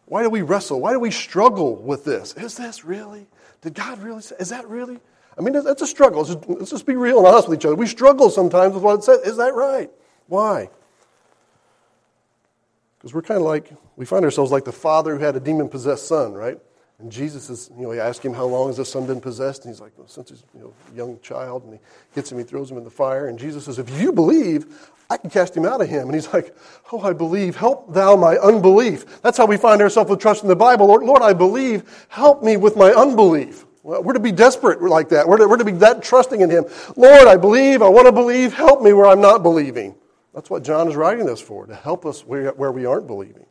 Why 0.09 0.23
do 0.23 0.29
we 0.29 0.41
wrestle? 0.41 0.81
Why 0.81 0.91
do 0.91 0.99
we 0.99 1.11
struggle 1.11 1.75
with 1.75 2.03
this? 2.03 2.33
Is 2.33 2.57
this 2.57 2.83
really? 2.83 3.27
Did 3.61 3.75
God 3.75 3.99
really 3.99 4.21
say? 4.21 4.35
Is 4.39 4.49
that 4.49 4.67
really? 4.67 4.99
I 5.37 5.41
mean, 5.41 5.53
that's 5.53 5.83
a 5.83 5.87
struggle. 5.87 6.23
Let's 6.23 6.33
just, 6.33 6.49
let's 6.49 6.71
just 6.71 6.85
be 6.87 6.95
real 6.95 7.19
and 7.19 7.27
honest 7.27 7.47
with 7.47 7.59
each 7.59 7.65
other. 7.65 7.75
We 7.75 7.85
struggle 7.85 8.31
sometimes 8.31 8.73
with 8.73 8.83
what 8.83 8.95
it 8.99 9.03
says. 9.03 9.19
Is 9.19 9.37
that 9.37 9.53
right? 9.53 9.91
Why? 10.27 10.69
Because 12.97 13.13
we're 13.13 13.21
kind 13.21 13.39
of 13.39 13.45
like, 13.45 13.71
we 13.95 14.05
find 14.05 14.25
ourselves 14.25 14.51
like 14.51 14.65
the 14.65 14.71
father 14.71 15.15
who 15.15 15.23
had 15.23 15.35
a 15.35 15.39
demon 15.39 15.69
possessed 15.69 16.07
son, 16.07 16.33
right? 16.33 16.59
And 16.99 17.09
Jesus 17.09 17.49
is, 17.49 17.71
you 17.77 17.83
know, 17.83 17.91
he 17.91 17.99
asks 17.99 18.23
him, 18.23 18.33
How 18.33 18.45
long 18.45 18.67
has 18.67 18.77
this 18.77 18.91
son 18.91 19.07
been 19.07 19.21
possessed? 19.21 19.63
And 19.63 19.73
he's 19.73 19.79
like, 19.79 19.93
well, 19.97 20.07
Since 20.07 20.29
he's 20.29 20.43
you 20.53 20.59
know, 20.59 20.73
a 20.91 20.95
young 20.95 21.19
child. 21.21 21.63
And 21.63 21.73
he 21.73 21.79
gets 22.13 22.31
him, 22.31 22.37
he 22.37 22.43
throws 22.43 22.69
him 22.69 22.77
in 22.77 22.83
the 22.83 22.89
fire. 22.89 23.27
And 23.27 23.39
Jesus 23.39 23.65
says, 23.65 23.79
If 23.79 23.89
you 23.99 24.11
believe, 24.11 24.91
I 25.09 25.17
can 25.17 25.29
cast 25.29 25.55
him 25.55 25.65
out 25.65 25.81
of 25.81 25.87
him. 25.87 26.07
And 26.07 26.13
he's 26.13 26.31
like, 26.33 26.55
Oh, 26.91 26.99
I 26.99 27.13
believe. 27.13 27.55
Help 27.55 27.93
thou 27.93 28.17
my 28.17 28.35
unbelief. 28.37 29.21
That's 29.21 29.37
how 29.37 29.45
we 29.45 29.55
find 29.55 29.81
ourselves 29.81 30.09
with 30.09 30.19
trust 30.19 30.43
in 30.43 30.49
the 30.49 30.55
Bible. 30.55 30.87
Lord, 30.87 31.03
Lord 31.03 31.21
I 31.21 31.31
believe. 31.33 32.05
Help 32.09 32.43
me 32.43 32.57
with 32.57 32.75
my 32.75 32.91
unbelief. 32.91 33.65
Well, 33.81 34.03
we're 34.03 34.13
to 34.13 34.19
be 34.19 34.33
desperate 34.33 34.81
like 34.81 35.07
that. 35.09 35.25
We're 35.25 35.37
to, 35.37 35.47
we're 35.47 35.57
to 35.57 35.65
be 35.65 35.71
that 35.73 36.03
trusting 36.03 36.41
in 36.41 36.49
him. 36.49 36.65
Lord, 36.97 37.27
I 37.29 37.37
believe. 37.37 37.81
I 37.81 37.87
want 37.87 38.07
to 38.07 38.11
believe. 38.11 38.53
Help 38.53 38.81
me 38.81 38.91
where 38.91 39.05
I'm 39.05 39.21
not 39.21 39.41
believing. 39.41 39.95
That's 40.33 40.49
what 40.49 40.63
John 40.63 40.89
is 40.89 40.97
writing 40.97 41.25
this 41.25 41.39
for, 41.39 41.65
to 41.65 41.75
help 41.75 42.05
us 42.05 42.25
where, 42.25 42.51
where 42.51 42.71
we 42.71 42.85
aren't 42.85 43.07
believing. 43.07 43.45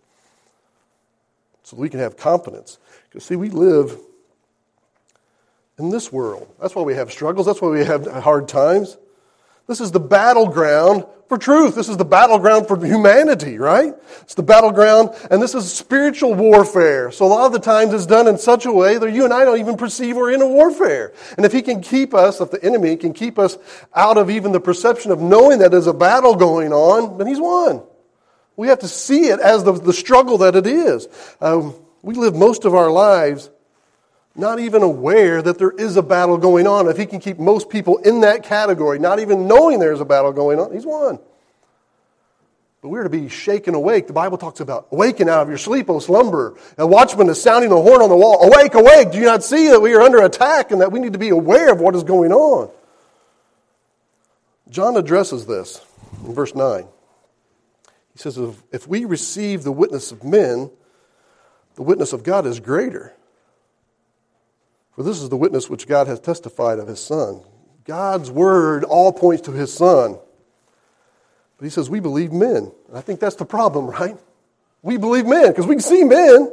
So 1.68 1.76
we 1.76 1.90
can 1.90 2.00
have 2.00 2.16
confidence. 2.16 2.78
Because, 3.08 3.24
see, 3.24 3.36
we 3.36 3.50
live 3.50 3.98
in 5.78 5.90
this 5.90 6.12
world. 6.12 6.52
That's 6.60 6.74
why 6.74 6.82
we 6.82 6.94
have 6.94 7.12
struggles. 7.12 7.46
That's 7.46 7.62
why 7.62 7.68
we 7.68 7.84
have 7.84 8.06
hard 8.06 8.48
times. 8.48 8.96
This 9.66 9.80
is 9.80 9.92
the 9.92 10.00
battleground 10.00 11.04
for 11.28 11.36
truth. 11.36 11.74
This 11.74 11.90
is 11.90 11.98
the 11.98 12.04
battleground 12.04 12.66
for 12.68 12.82
humanity, 12.82 13.58
right? 13.58 13.94
It's 14.22 14.34
the 14.34 14.42
battleground, 14.42 15.10
and 15.30 15.42
this 15.42 15.54
is 15.54 15.70
spiritual 15.70 16.34
warfare. 16.34 17.12
So 17.12 17.26
a 17.26 17.28
lot 17.28 17.46
of 17.46 17.52
the 17.52 17.58
times 17.58 17.92
it's 17.92 18.06
done 18.06 18.28
in 18.28 18.38
such 18.38 18.64
a 18.64 18.72
way 18.72 18.96
that 18.96 19.12
you 19.12 19.24
and 19.24 19.32
I 19.32 19.44
don't 19.44 19.60
even 19.60 19.76
perceive 19.76 20.16
we're 20.16 20.32
in 20.32 20.40
a 20.40 20.48
warfare. 20.48 21.12
And 21.36 21.44
if 21.44 21.52
he 21.52 21.60
can 21.60 21.82
keep 21.82 22.14
us, 22.14 22.40
if 22.40 22.50
the 22.50 22.64
enemy 22.64 22.96
can 22.96 23.12
keep 23.12 23.38
us 23.38 23.58
out 23.94 24.16
of 24.16 24.30
even 24.30 24.52
the 24.52 24.60
perception 24.60 25.10
of 25.12 25.20
knowing 25.20 25.58
that 25.58 25.70
there's 25.70 25.86
a 25.86 25.92
battle 25.92 26.34
going 26.34 26.72
on, 26.72 27.18
then 27.18 27.26
he's 27.26 27.40
won. 27.40 27.82
We 28.56 28.68
have 28.68 28.78
to 28.80 28.88
see 28.88 29.26
it 29.26 29.38
as 29.38 29.64
the, 29.64 29.72
the 29.72 29.92
struggle 29.92 30.38
that 30.38 30.56
it 30.56 30.66
is. 30.66 31.08
Um, 31.42 31.74
we 32.02 32.14
live 32.14 32.34
most 32.34 32.64
of 32.64 32.74
our 32.74 32.90
lives 32.90 33.50
not 34.38 34.60
even 34.60 34.82
aware 34.82 35.42
that 35.42 35.58
there 35.58 35.72
is 35.72 35.96
a 35.96 36.02
battle 36.02 36.38
going 36.38 36.66
on. 36.66 36.88
If 36.88 36.96
he 36.96 37.06
can 37.06 37.18
keep 37.18 37.38
most 37.38 37.68
people 37.68 37.98
in 37.98 38.20
that 38.20 38.44
category, 38.44 38.98
not 38.98 39.18
even 39.18 39.48
knowing 39.48 39.80
there's 39.80 40.00
a 40.00 40.04
battle 40.04 40.32
going 40.32 40.60
on, 40.60 40.72
he's 40.72 40.86
won. 40.86 41.18
But 42.80 42.90
we're 42.90 43.02
to 43.02 43.10
be 43.10 43.28
shaken 43.28 43.74
awake. 43.74 44.06
The 44.06 44.12
Bible 44.12 44.38
talks 44.38 44.60
about 44.60 44.86
awaken 44.92 45.28
out 45.28 45.42
of 45.42 45.48
your 45.48 45.58
sleep, 45.58 45.90
O 45.90 45.98
slumber. 45.98 46.56
A 46.76 46.86
watchman 46.86 47.28
is 47.28 47.42
sounding 47.42 47.70
the 47.70 47.82
horn 47.82 48.00
on 48.00 48.08
the 48.08 48.16
wall. 48.16 48.44
Awake, 48.44 48.74
awake. 48.74 49.10
Do 49.10 49.18
you 49.18 49.24
not 49.24 49.42
see 49.42 49.68
that 49.68 49.80
we 49.80 49.94
are 49.94 50.00
under 50.00 50.22
attack 50.22 50.70
and 50.70 50.80
that 50.80 50.92
we 50.92 51.00
need 51.00 51.14
to 51.14 51.18
be 51.18 51.30
aware 51.30 51.72
of 51.72 51.80
what 51.80 51.96
is 51.96 52.04
going 52.04 52.32
on? 52.32 52.70
John 54.70 54.96
addresses 54.96 55.46
this 55.46 55.84
in 56.24 56.32
verse 56.32 56.54
9. 56.54 56.86
He 58.12 58.18
says, 58.18 58.38
If 58.70 58.86
we 58.86 59.04
receive 59.04 59.64
the 59.64 59.72
witness 59.72 60.12
of 60.12 60.22
men, 60.22 60.70
the 61.78 61.84
witness 61.84 62.12
of 62.12 62.24
God 62.24 62.44
is 62.44 62.58
greater. 62.58 63.14
For 64.96 65.04
this 65.04 65.22
is 65.22 65.28
the 65.28 65.36
witness 65.36 65.70
which 65.70 65.86
God 65.86 66.08
has 66.08 66.18
testified 66.18 66.80
of 66.80 66.88
his 66.88 66.98
Son. 66.98 67.40
God's 67.84 68.32
word 68.32 68.82
all 68.82 69.12
points 69.12 69.42
to 69.42 69.52
his 69.52 69.72
Son. 69.72 70.18
But 71.56 71.64
he 71.64 71.70
says, 71.70 71.88
We 71.88 72.00
believe 72.00 72.32
men. 72.32 72.72
And 72.88 72.98
I 72.98 73.00
think 73.00 73.20
that's 73.20 73.36
the 73.36 73.44
problem, 73.44 73.86
right? 73.90 74.16
We 74.82 74.96
believe 74.96 75.24
men 75.24 75.46
because 75.52 75.68
we 75.68 75.76
can 75.76 75.82
see 75.82 76.02
men. 76.02 76.50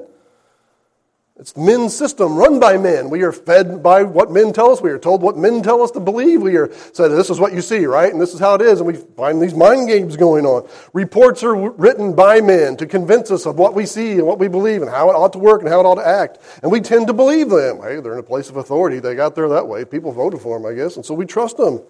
It's 1.38 1.58
men's 1.58 1.94
system 1.94 2.38
run 2.38 2.62
by 2.62 2.78
men. 2.78 3.10
We 3.10 3.24
are 3.24 3.34
fed 3.34 3.84
by 3.84 4.04
what 4.04 4.32
men 4.32 4.54
tell 4.54 4.72
us. 4.72 4.82
We 4.82 4.90
are 4.92 4.98
told 4.98 5.22
what 5.22 5.36
men 5.36 5.62
tell 5.62 5.82
us 5.82 5.92
to 5.92 6.00
believe. 6.00 6.42
We 6.42 6.56
are 6.56 6.72
said, 6.94 7.10
this 7.10 7.30
is 7.30 7.42
what 7.42 7.52
you 7.52 7.62
see, 7.62 7.86
right? 7.86 8.10
And 8.10 8.22
this 8.22 8.34
is 8.34 8.40
how 8.40 8.56
it 8.56 8.62
is. 8.62 8.80
And 8.80 8.88
we 8.88 8.94
find 8.94 9.42
these 9.42 9.54
mind 9.54 9.90
games 9.90 10.16
going 10.16 10.46
on. 10.46 10.66
Reports 10.94 11.44
are 11.44 11.54
written 11.54 12.16
by 12.16 12.40
men 12.40 12.78
to 12.78 12.86
convince 12.86 13.32
us 13.32 13.46
of 13.46 13.60
what 13.60 13.74
we 13.74 13.86
see 13.86 14.14
and 14.14 14.26
what 14.26 14.40
we 14.40 14.48
believe 14.48 14.82
and 14.82 14.90
how 14.90 15.10
it 15.10 15.14
ought 15.14 15.34
to 15.34 15.40
work 15.40 15.60
and 15.60 15.68
how 15.68 15.82
it 15.82 15.86
ought 15.86 15.96
to 15.96 16.08
act. 16.08 16.40
And 16.64 16.72
we 16.72 16.80
tend 16.80 17.08
to 17.08 17.14
believe 17.14 17.50
them. 17.50 17.82
Hey, 17.82 18.00
they're 18.00 18.14
in 18.14 18.20
a 18.20 18.24
place 18.24 18.50
of 18.50 18.56
authority. 18.56 19.00
They 19.00 19.14
got 19.14 19.36
there 19.36 19.50
that 19.50 19.68
way. 19.68 19.84
People 19.84 20.14
voted 20.14 20.40
for 20.40 20.58
them, 20.58 20.66
I 20.66 20.74
guess. 20.74 20.96
And 20.96 21.06
so 21.06 21.14
we 21.14 21.26
trust 21.26 21.58
them. 21.58 21.82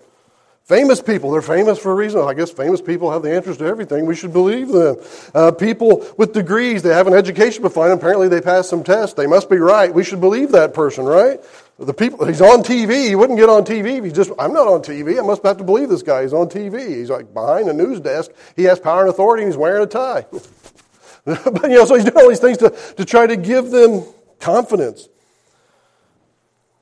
Famous 0.65 0.99
people, 0.99 1.30
they're 1.30 1.43
famous 1.43 1.78
for 1.78 1.91
a 1.91 1.95
reason. 1.95 2.21
I 2.21 2.34
guess 2.34 2.49
famous 2.49 2.82
people 2.82 3.12
have 3.12 3.21
the 3.21 3.32
answers 3.32 3.58
to 3.58 3.65
everything. 3.65 4.08
We 4.08 4.15
should 4.15 4.34
believe 4.34 4.69
them. 4.69 4.97
Uh, 5.32 5.51
people 5.51 6.04
with 6.17 6.34
degrees, 6.34 6.82
they 6.82 6.89
have 6.89 7.06
an 7.06 7.13
education 7.13 7.62
behind 7.62 7.91
them. 7.91 7.99
Apparently, 7.99 8.30
they 8.30 8.41
passed 8.41 8.71
some 8.71 8.84
tests. 8.84 9.13
They 9.13 9.28
must 9.28 9.47
be 9.47 9.58
right. 9.58 9.93
We 9.93 10.04
should 10.04 10.19
believe 10.19 10.51
that 10.54 10.73
person, 10.73 11.06
right? 11.06 11.39
The 11.78 11.93
people, 11.93 12.25
he's 12.25 12.41
on 12.41 12.63
TV. 12.63 13.10
He 13.10 13.15
wouldn't 13.15 13.38
get 13.38 13.47
on 13.47 13.63
TV 13.63 13.99
if 13.99 14.06
he's 14.06 14.13
just, 14.13 14.32
I'm 14.39 14.54
not 14.54 14.67
on 14.67 14.82
TV. 14.82 15.19
I 15.19 15.21
must 15.21 15.43
have 15.43 15.58
to 15.58 15.63
believe 15.63 15.88
this 15.88 16.01
guy. 16.01 16.23
He's 16.23 16.34
on 16.34 16.47
TV. 16.47 16.95
He's 16.97 17.12
like 17.12 17.32
behind 17.32 17.69
a 17.69 17.73
news 17.73 17.99
desk. 17.99 18.32
He 18.56 18.63
has 18.63 18.80
power 18.80 19.01
and 19.01 19.10
authority 19.12 19.43
and 19.43 19.51
he's 19.51 19.58
wearing 19.58 19.84
a 19.84 19.88
tie. 19.88 20.25
but, 21.25 21.63
you 21.69 21.78
know, 21.78 21.86
so 21.86 21.93
he's 21.93 22.06
doing 22.06 22.17
all 22.17 22.30
these 22.30 22.39
things 22.39 22.58
to, 22.58 22.71
to 22.97 23.06
try 23.06 23.28
to 23.28 23.38
give 23.38 23.69
them 23.69 24.04
confidence. 24.39 25.10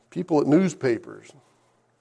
People 0.10 0.40
at 0.40 0.48
newspapers, 0.48 1.34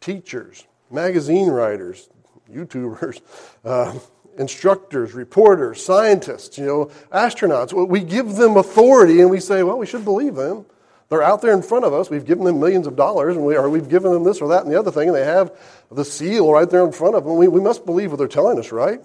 teachers, 0.00 0.64
magazine 0.92 1.48
writers, 1.48 2.08
YouTubers, 2.50 3.20
uh, 3.64 3.98
instructors, 4.38 5.12
reporters, 5.12 5.84
scientists, 5.84 6.58
you 6.58 6.66
know, 6.66 6.90
astronauts. 7.12 7.72
We 7.88 8.00
give 8.00 8.34
them 8.34 8.56
authority 8.56 9.20
and 9.20 9.30
we 9.30 9.40
say, 9.40 9.62
well, 9.62 9.78
we 9.78 9.86
should 9.86 10.04
believe 10.04 10.34
them. 10.34 10.66
They're 11.08 11.22
out 11.22 11.42
there 11.42 11.52
in 11.52 11.60
front 11.60 11.84
of 11.84 11.92
us. 11.92 12.08
We've 12.08 12.24
given 12.24 12.44
them 12.44 12.58
millions 12.58 12.86
of 12.86 12.96
dollars, 12.96 13.36
and 13.36 13.44
we, 13.44 13.54
or 13.54 13.68
we've 13.68 13.90
given 13.90 14.12
them 14.12 14.24
this 14.24 14.40
or 14.40 14.48
that 14.48 14.62
and 14.62 14.72
the 14.72 14.78
other 14.78 14.90
thing, 14.90 15.08
and 15.08 15.16
they 15.16 15.26
have 15.26 15.52
the 15.90 16.06
seal 16.06 16.50
right 16.50 16.68
there 16.68 16.86
in 16.86 16.92
front 16.92 17.16
of 17.16 17.24
them. 17.24 17.36
We, 17.36 17.48
we 17.48 17.60
must 17.60 17.84
believe 17.84 18.12
what 18.12 18.16
they're 18.16 18.28
telling 18.28 18.58
us, 18.58 18.72
right? 18.72 18.98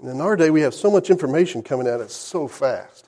And 0.00 0.10
in 0.10 0.20
our 0.20 0.34
day, 0.34 0.50
we 0.50 0.62
have 0.62 0.74
so 0.74 0.90
much 0.90 1.08
information 1.08 1.62
coming 1.62 1.86
at 1.86 2.00
us 2.00 2.12
so 2.12 2.48
fast, 2.48 3.06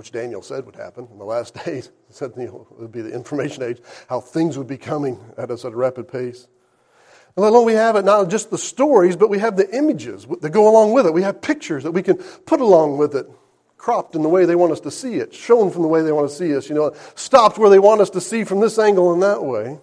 which 0.00 0.12
Daniel 0.12 0.40
said 0.40 0.64
would 0.64 0.76
happen 0.76 1.06
in 1.12 1.18
the 1.18 1.26
last 1.26 1.54
days. 1.66 1.90
Said 2.08 2.32
you 2.38 2.46
know, 2.46 2.66
it 2.70 2.80
would 2.80 2.90
be 2.90 3.02
the 3.02 3.12
information 3.12 3.62
age, 3.62 3.82
how 4.08 4.18
things 4.18 4.56
would 4.56 4.66
be 4.66 4.78
coming 4.78 5.20
at 5.36 5.50
us 5.50 5.66
at 5.66 5.74
a 5.74 5.76
rapid 5.76 6.08
pace. 6.08 6.48
And 7.36 7.44
let 7.44 7.50
alone 7.50 7.66
we 7.66 7.74
have 7.74 7.96
it 7.96 8.06
not 8.06 8.30
just 8.30 8.50
the 8.50 8.56
stories, 8.56 9.14
but 9.14 9.28
we 9.28 9.38
have 9.40 9.58
the 9.58 9.70
images 9.76 10.26
that 10.40 10.48
go 10.50 10.70
along 10.70 10.92
with 10.92 11.04
it. 11.04 11.12
We 11.12 11.20
have 11.20 11.42
pictures 11.42 11.82
that 11.82 11.90
we 11.90 12.02
can 12.02 12.16
put 12.16 12.62
along 12.62 12.96
with 12.96 13.14
it 13.14 13.30
cropped 13.76 14.14
in 14.14 14.22
the 14.22 14.28
way 14.30 14.46
they 14.46 14.56
want 14.56 14.72
us 14.72 14.80
to 14.80 14.90
see 14.90 15.16
it, 15.16 15.34
shown 15.34 15.70
from 15.70 15.82
the 15.82 15.88
way 15.88 16.00
they 16.00 16.12
want 16.12 16.30
to 16.30 16.34
see 16.34 16.56
us, 16.56 16.70
you 16.70 16.74
know, 16.74 16.94
stopped 17.14 17.58
where 17.58 17.68
they 17.68 17.78
want 17.78 18.00
us 18.00 18.08
to 18.08 18.22
see 18.22 18.42
from 18.44 18.60
this 18.60 18.78
angle 18.78 19.12
and 19.12 19.22
that 19.22 19.44
way. 19.44 19.78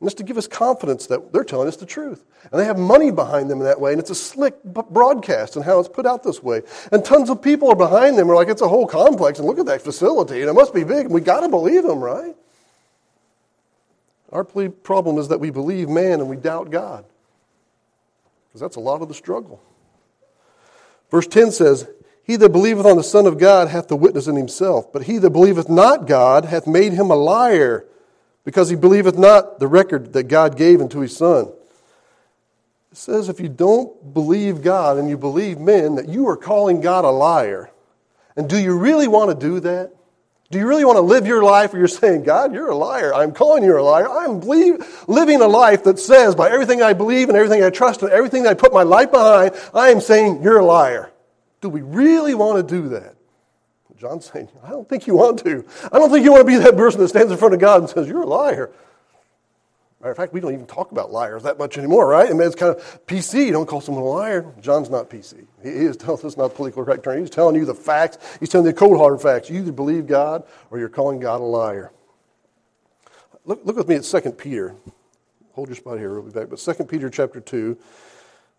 And 0.00 0.06
it's 0.06 0.14
to 0.16 0.22
give 0.22 0.38
us 0.38 0.46
confidence 0.46 1.06
that 1.08 1.32
they're 1.32 1.42
telling 1.42 1.66
us 1.66 1.76
the 1.76 1.86
truth. 1.86 2.24
And 2.52 2.60
they 2.60 2.64
have 2.64 2.78
money 2.78 3.10
behind 3.10 3.50
them 3.50 3.58
in 3.58 3.64
that 3.64 3.80
way, 3.80 3.90
and 3.92 4.00
it's 4.00 4.10
a 4.10 4.14
slick 4.14 4.62
broadcast 4.62 5.56
and 5.56 5.64
how 5.64 5.80
it's 5.80 5.88
put 5.88 6.06
out 6.06 6.22
this 6.22 6.40
way. 6.40 6.62
And 6.92 7.04
tons 7.04 7.30
of 7.30 7.42
people 7.42 7.68
are 7.68 7.76
behind 7.76 8.16
them. 8.16 8.28
We're 8.28 8.36
like, 8.36 8.48
it's 8.48 8.62
a 8.62 8.68
whole 8.68 8.86
complex, 8.86 9.40
and 9.40 9.48
look 9.48 9.58
at 9.58 9.66
that 9.66 9.82
facility, 9.82 10.40
and 10.40 10.48
it 10.48 10.52
must 10.52 10.72
be 10.72 10.84
big, 10.84 11.06
and 11.06 11.14
we 11.14 11.20
got 11.20 11.40
to 11.40 11.48
believe 11.48 11.82
them, 11.82 11.98
right? 11.98 12.36
Our 14.30 14.44
problem 14.44 15.18
is 15.18 15.28
that 15.28 15.40
we 15.40 15.50
believe 15.50 15.88
man 15.88 16.20
and 16.20 16.28
we 16.28 16.36
doubt 16.36 16.70
God. 16.70 17.04
Because 18.48 18.60
that's 18.60 18.76
a 18.76 18.80
lot 18.80 19.02
of 19.02 19.08
the 19.08 19.14
struggle. 19.14 19.62
Verse 21.10 21.26
10 21.26 21.50
says, 21.50 21.88
he 22.22 22.36
that 22.36 22.50
believeth 22.50 22.84
on 22.84 22.98
the 22.98 23.02
Son 23.02 23.26
of 23.26 23.38
God 23.38 23.68
hath 23.68 23.88
the 23.88 23.96
witness 23.96 24.26
in 24.26 24.36
himself, 24.36 24.92
but 24.92 25.04
he 25.04 25.16
that 25.18 25.30
believeth 25.30 25.70
not 25.70 26.06
God 26.06 26.44
hath 26.44 26.66
made 26.66 26.92
him 26.92 27.10
a 27.10 27.16
liar, 27.16 27.86
because 28.48 28.70
he 28.70 28.76
believeth 28.76 29.18
not 29.18 29.58
the 29.58 29.66
record 29.66 30.14
that 30.14 30.22
God 30.22 30.56
gave 30.56 30.80
unto 30.80 31.00
his 31.00 31.14
Son. 31.14 31.52
It 32.90 32.96
says 32.96 33.28
if 33.28 33.40
you 33.40 33.50
don't 33.50 34.14
believe 34.14 34.62
God 34.62 34.96
and 34.96 35.06
you 35.06 35.18
believe 35.18 35.58
men, 35.58 35.96
that 35.96 36.08
you 36.08 36.26
are 36.28 36.36
calling 36.38 36.80
God 36.80 37.04
a 37.04 37.10
liar. 37.10 37.70
And 38.38 38.48
do 38.48 38.58
you 38.58 38.78
really 38.78 39.06
want 39.06 39.38
to 39.38 39.46
do 39.46 39.60
that? 39.60 39.92
Do 40.50 40.58
you 40.58 40.66
really 40.66 40.86
want 40.86 40.96
to 40.96 41.02
live 41.02 41.26
your 41.26 41.42
life 41.42 41.74
where 41.74 41.80
you're 41.80 41.88
saying, 41.88 42.22
God, 42.22 42.54
you're 42.54 42.70
a 42.70 42.74
liar. 42.74 43.12
I'm 43.12 43.32
calling 43.32 43.64
you 43.64 43.78
a 43.78 43.82
liar. 43.82 44.08
I'm 44.08 44.40
believe, 44.40 45.04
living 45.06 45.42
a 45.42 45.46
life 45.46 45.84
that 45.84 45.98
says, 45.98 46.34
by 46.34 46.48
everything 46.48 46.80
I 46.80 46.94
believe 46.94 47.28
and 47.28 47.36
everything 47.36 47.62
I 47.62 47.68
trust 47.68 48.00
and 48.00 48.10
everything 48.10 48.46
I 48.46 48.54
put 48.54 48.72
my 48.72 48.82
life 48.82 49.10
behind, 49.10 49.54
I 49.74 49.90
am 49.90 50.00
saying, 50.00 50.42
you're 50.42 50.60
a 50.60 50.64
liar. 50.64 51.10
Do 51.60 51.68
we 51.68 51.82
really 51.82 52.32
want 52.32 52.66
to 52.66 52.74
do 52.74 52.88
that? 52.88 53.14
John's 53.98 54.30
saying, 54.30 54.48
I 54.62 54.70
don't 54.70 54.88
think 54.88 55.06
you 55.06 55.16
want 55.16 55.40
to. 55.40 55.64
I 55.92 55.98
don't 55.98 56.10
think 56.10 56.24
you 56.24 56.32
want 56.32 56.46
to 56.46 56.52
be 56.52 56.56
that 56.56 56.76
person 56.76 57.00
that 57.00 57.08
stands 57.08 57.32
in 57.32 57.38
front 57.38 57.54
of 57.54 57.60
God 57.60 57.80
and 57.80 57.90
says, 57.90 58.06
You're 58.06 58.22
a 58.22 58.26
liar. 58.26 58.70
Matter 60.00 60.12
of 60.12 60.16
fact, 60.16 60.32
we 60.32 60.38
don't 60.38 60.52
even 60.52 60.66
talk 60.66 60.92
about 60.92 61.10
liars 61.10 61.42
that 61.42 61.58
much 61.58 61.76
anymore, 61.76 62.06
right? 62.06 62.30
I 62.30 62.32
mean, 62.32 62.42
it's 62.42 62.54
kind 62.54 62.72
of 62.72 63.06
PC. 63.06 63.46
You 63.46 63.52
don't 63.52 63.66
call 63.66 63.80
someone 63.80 64.04
a 64.04 64.06
liar. 64.06 64.46
John's 64.60 64.90
not 64.90 65.10
PC. 65.10 65.44
He 65.60 65.68
is 65.70 65.96
telling 65.96 66.24
us 66.24 66.36
not 66.36 66.54
political 66.54 66.84
correct 66.84 67.02
term. 67.02 67.18
He's 67.18 67.30
telling 67.30 67.56
you 67.56 67.64
the 67.64 67.74
facts. 67.74 68.18
He's 68.38 68.48
telling 68.48 68.64
you 68.66 68.72
the 68.72 68.78
cold 68.78 68.96
hard 68.96 69.20
facts. 69.20 69.50
You 69.50 69.58
either 69.58 69.72
believe 69.72 70.06
God 70.06 70.44
or 70.70 70.78
you're 70.78 70.88
calling 70.88 71.18
God 71.18 71.40
a 71.40 71.44
liar. 71.44 71.90
Look, 73.44 73.62
look 73.64 73.76
with 73.76 73.88
me 73.88 73.96
at 73.96 74.04
2 74.04 74.20
Peter. 74.32 74.76
Hold 75.54 75.68
your 75.68 75.76
spot 75.76 75.98
here. 75.98 76.12
We'll 76.12 76.30
be 76.30 76.30
back. 76.30 76.48
But 76.48 76.60
2 76.60 76.84
Peter 76.84 77.10
chapter 77.10 77.40
2. 77.40 77.76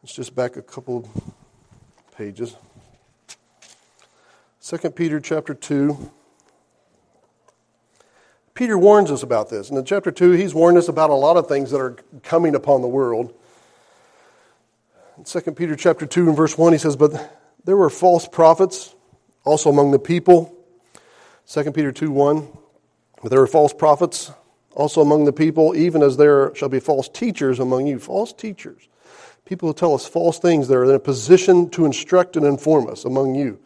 Let's 0.04 0.14
just 0.14 0.36
back 0.36 0.58
a 0.58 0.62
couple 0.62 1.10
pages. 2.18 2.58
2 4.62 4.78
Peter 4.92 5.22
chapter 5.22 5.54
2. 5.54 6.12
Peter 8.54 8.78
warns 8.78 9.10
us 9.10 9.24
about 9.24 9.50
this. 9.50 9.70
And 9.70 9.78
in 9.78 9.86
chapter 9.86 10.12
2, 10.12 10.32
he's 10.32 10.54
warned 10.54 10.78
us 10.78 10.90
about 10.90 11.10
a 11.10 11.16
lot 11.16 11.38
of 11.38 11.48
things 11.48 11.72
that 11.72 11.80
are 11.80 11.96
coming 12.24 12.56
upon 12.56 12.82
the 12.82 12.88
world. 12.88 13.34
In 15.18 15.24
2 15.24 15.40
Peter 15.54 15.78
chapter 15.78 16.06
2 16.06 16.28
and 16.28 16.36
verse 16.36 16.58
1, 16.58 16.74
he 16.74 16.78
says, 16.78 16.98
But 16.98 17.38
there 17.64 17.78
were 17.78 17.90
false 17.90 18.28
prophets 18.28 18.94
also 19.46 19.70
among 19.70 19.92
the 19.92 20.00
people. 20.00 20.54
2 21.48 21.72
Peter 21.72 21.94
2 21.94 22.12
1. 22.12 22.48
But 23.22 23.32
there 23.32 23.40
were 23.40 23.48
false 23.48 23.74
prophets 23.74 24.30
also 24.76 25.00
among 25.00 25.24
the 25.24 25.34
people, 25.34 25.74
even 25.74 26.04
as 26.04 26.18
there 26.18 26.54
shall 26.54 26.70
be 26.70 26.82
false 26.82 27.08
teachers 27.08 27.60
among 27.60 27.88
you. 27.88 27.98
False 27.98 28.34
teachers. 28.34 28.90
People 29.46 29.70
who 29.70 29.74
tell 29.74 29.94
us 29.94 30.06
false 30.06 30.38
things 30.38 30.68
that 30.68 30.76
are 30.76 30.84
in 30.84 30.92
a 30.92 31.00
position 31.00 31.70
to 31.70 31.86
instruct 31.86 32.36
and 32.36 32.46
inform 32.46 32.90
us 32.90 33.06
among 33.06 33.36
you 33.36 33.58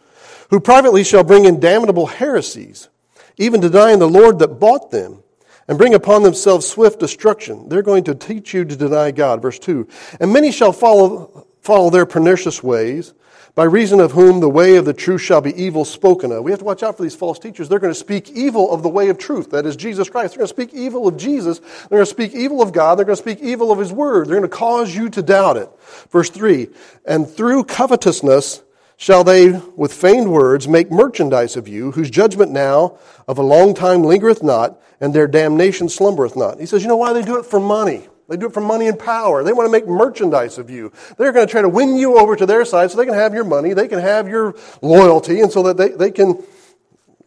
who 0.49 0.59
privately 0.59 1.03
shall 1.03 1.23
bring 1.23 1.45
in 1.45 1.59
damnable 1.59 2.07
heresies, 2.07 2.89
even 3.37 3.61
denying 3.61 3.99
the 3.99 4.07
Lord 4.07 4.39
that 4.39 4.59
bought 4.59 4.91
them, 4.91 5.23
and 5.67 5.77
bring 5.77 5.93
upon 5.93 6.23
themselves 6.23 6.67
swift 6.67 6.99
destruction. 6.99 7.69
They're 7.69 7.81
going 7.81 8.03
to 8.05 8.15
teach 8.15 8.53
you 8.53 8.65
to 8.65 8.75
deny 8.75 9.11
God. 9.11 9.41
Verse 9.41 9.59
2. 9.59 9.87
And 10.19 10.33
many 10.33 10.51
shall 10.51 10.73
follow, 10.73 11.47
follow 11.61 11.89
their 11.89 12.05
pernicious 12.05 12.61
ways, 12.61 13.13
by 13.55 13.65
reason 13.65 13.99
of 13.99 14.11
whom 14.11 14.39
the 14.39 14.49
way 14.49 14.77
of 14.77 14.85
the 14.85 14.93
truth 14.93 15.21
shall 15.21 15.39
be 15.39 15.53
evil 15.61 15.85
spoken 15.85 16.31
of. 16.31 16.43
We 16.43 16.49
have 16.49 16.59
to 16.59 16.65
watch 16.65 16.81
out 16.81 16.97
for 16.97 17.03
these 17.03 17.15
false 17.15 17.37
teachers. 17.37 17.69
They're 17.69 17.79
going 17.79 17.93
to 17.93 17.99
speak 17.99 18.31
evil 18.31 18.71
of 18.71 18.81
the 18.81 18.89
way 18.89 19.09
of 19.09 19.19
truth, 19.19 19.51
that 19.51 19.67
is 19.67 19.75
Jesus 19.75 20.09
Christ. 20.09 20.33
They're 20.33 20.39
going 20.39 20.47
to 20.47 20.53
speak 20.53 20.73
evil 20.73 21.07
of 21.07 21.17
Jesus. 21.17 21.59
They're 21.59 21.99
going 21.99 22.01
to 22.01 22.05
speak 22.07 22.33
evil 22.33 22.63
of 22.63 22.73
God. 22.73 22.95
They're 22.97 23.05
going 23.05 23.15
to 23.15 23.21
speak 23.21 23.41
evil 23.41 23.71
of 23.71 23.77
His 23.77 23.93
Word. 23.93 24.27
They're 24.27 24.39
going 24.39 24.49
to 24.49 24.55
cause 24.55 24.95
you 24.95 25.07
to 25.11 25.21
doubt 25.21 25.57
it. 25.57 25.69
Verse 26.09 26.31
3 26.31 26.67
And 27.05 27.29
through 27.29 27.65
covetousness, 27.65 28.63
shall 29.03 29.25
they 29.25 29.51
with 29.51 29.91
feigned 29.91 30.31
words 30.31 30.65
make 30.65 30.89
merchandise 30.89 31.57
of 31.57 31.67
you, 31.67 31.91
whose 31.91 32.09
judgment 32.09 32.49
now 32.49 32.97
of 33.27 33.37
a 33.37 33.41
long 33.41 33.73
time 33.73 34.01
lingereth 34.01 34.41
not, 34.41 34.81
and 35.01 35.13
their 35.13 35.27
damnation 35.27 35.89
slumbereth 35.89 36.37
not. 36.37 36.57
He 36.57 36.65
says, 36.65 36.83
you 36.83 36.87
know 36.87 36.95
why 36.95 37.11
they 37.11 37.21
do 37.21 37.37
it 37.37 37.45
for 37.45 37.59
money? 37.59 38.07
They 38.29 38.37
do 38.37 38.45
it 38.45 38.53
for 38.53 38.61
money 38.61 38.87
and 38.87 38.97
power. 38.97 39.43
They 39.43 39.51
want 39.51 39.67
to 39.67 39.71
make 39.73 39.89
merchandise 39.89 40.57
of 40.57 40.69
you. 40.69 40.93
They're 41.17 41.33
going 41.33 41.45
to 41.45 41.51
try 41.51 41.61
to 41.61 41.67
win 41.67 41.97
you 41.97 42.17
over 42.17 42.37
to 42.37 42.45
their 42.45 42.63
side 42.63 42.91
so 42.91 42.97
they 42.97 43.03
can 43.03 43.13
have 43.13 43.33
your 43.33 43.43
money, 43.43 43.73
they 43.73 43.89
can 43.89 43.99
have 43.99 44.29
your 44.29 44.55
loyalty, 44.81 45.41
and 45.41 45.51
so 45.51 45.63
that 45.63 45.75
they, 45.75 45.89
they 45.89 46.09
can 46.09 46.29
you 46.29 46.45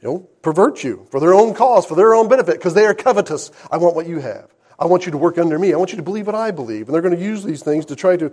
know, 0.01 0.19
pervert 0.41 0.83
you 0.83 1.07
for 1.11 1.21
their 1.21 1.35
own 1.35 1.53
cause, 1.53 1.85
for 1.85 1.95
their 1.95 2.15
own 2.15 2.27
benefit, 2.31 2.55
because 2.55 2.73
they 2.73 2.87
are 2.87 2.95
covetous. 2.95 3.51
I 3.71 3.77
want 3.77 3.95
what 3.95 4.09
you 4.09 4.21
have. 4.21 4.49
I 4.79 4.87
want 4.87 5.05
you 5.05 5.13
to 5.13 5.19
work 5.19 5.37
under 5.37 5.59
me. 5.59 5.75
I 5.75 5.77
want 5.77 5.91
you 5.91 5.97
to 5.97 6.03
believe 6.03 6.25
what 6.25 6.35
I 6.35 6.53
believe. 6.53 6.89
And 6.89 6.95
they're 6.95 7.03
going 7.03 7.17
to 7.17 7.23
use 7.23 7.45
these 7.45 7.63
things 7.63 7.85
to 7.87 7.97
try 7.97 8.17
to 8.17 8.33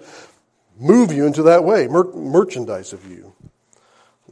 move 0.80 1.12
you 1.12 1.26
into 1.26 1.44
that 1.44 1.66
way, 1.66 1.88
mer- 1.88 2.12
merchandise 2.14 2.94
of 2.94 3.06
you. 3.12 3.33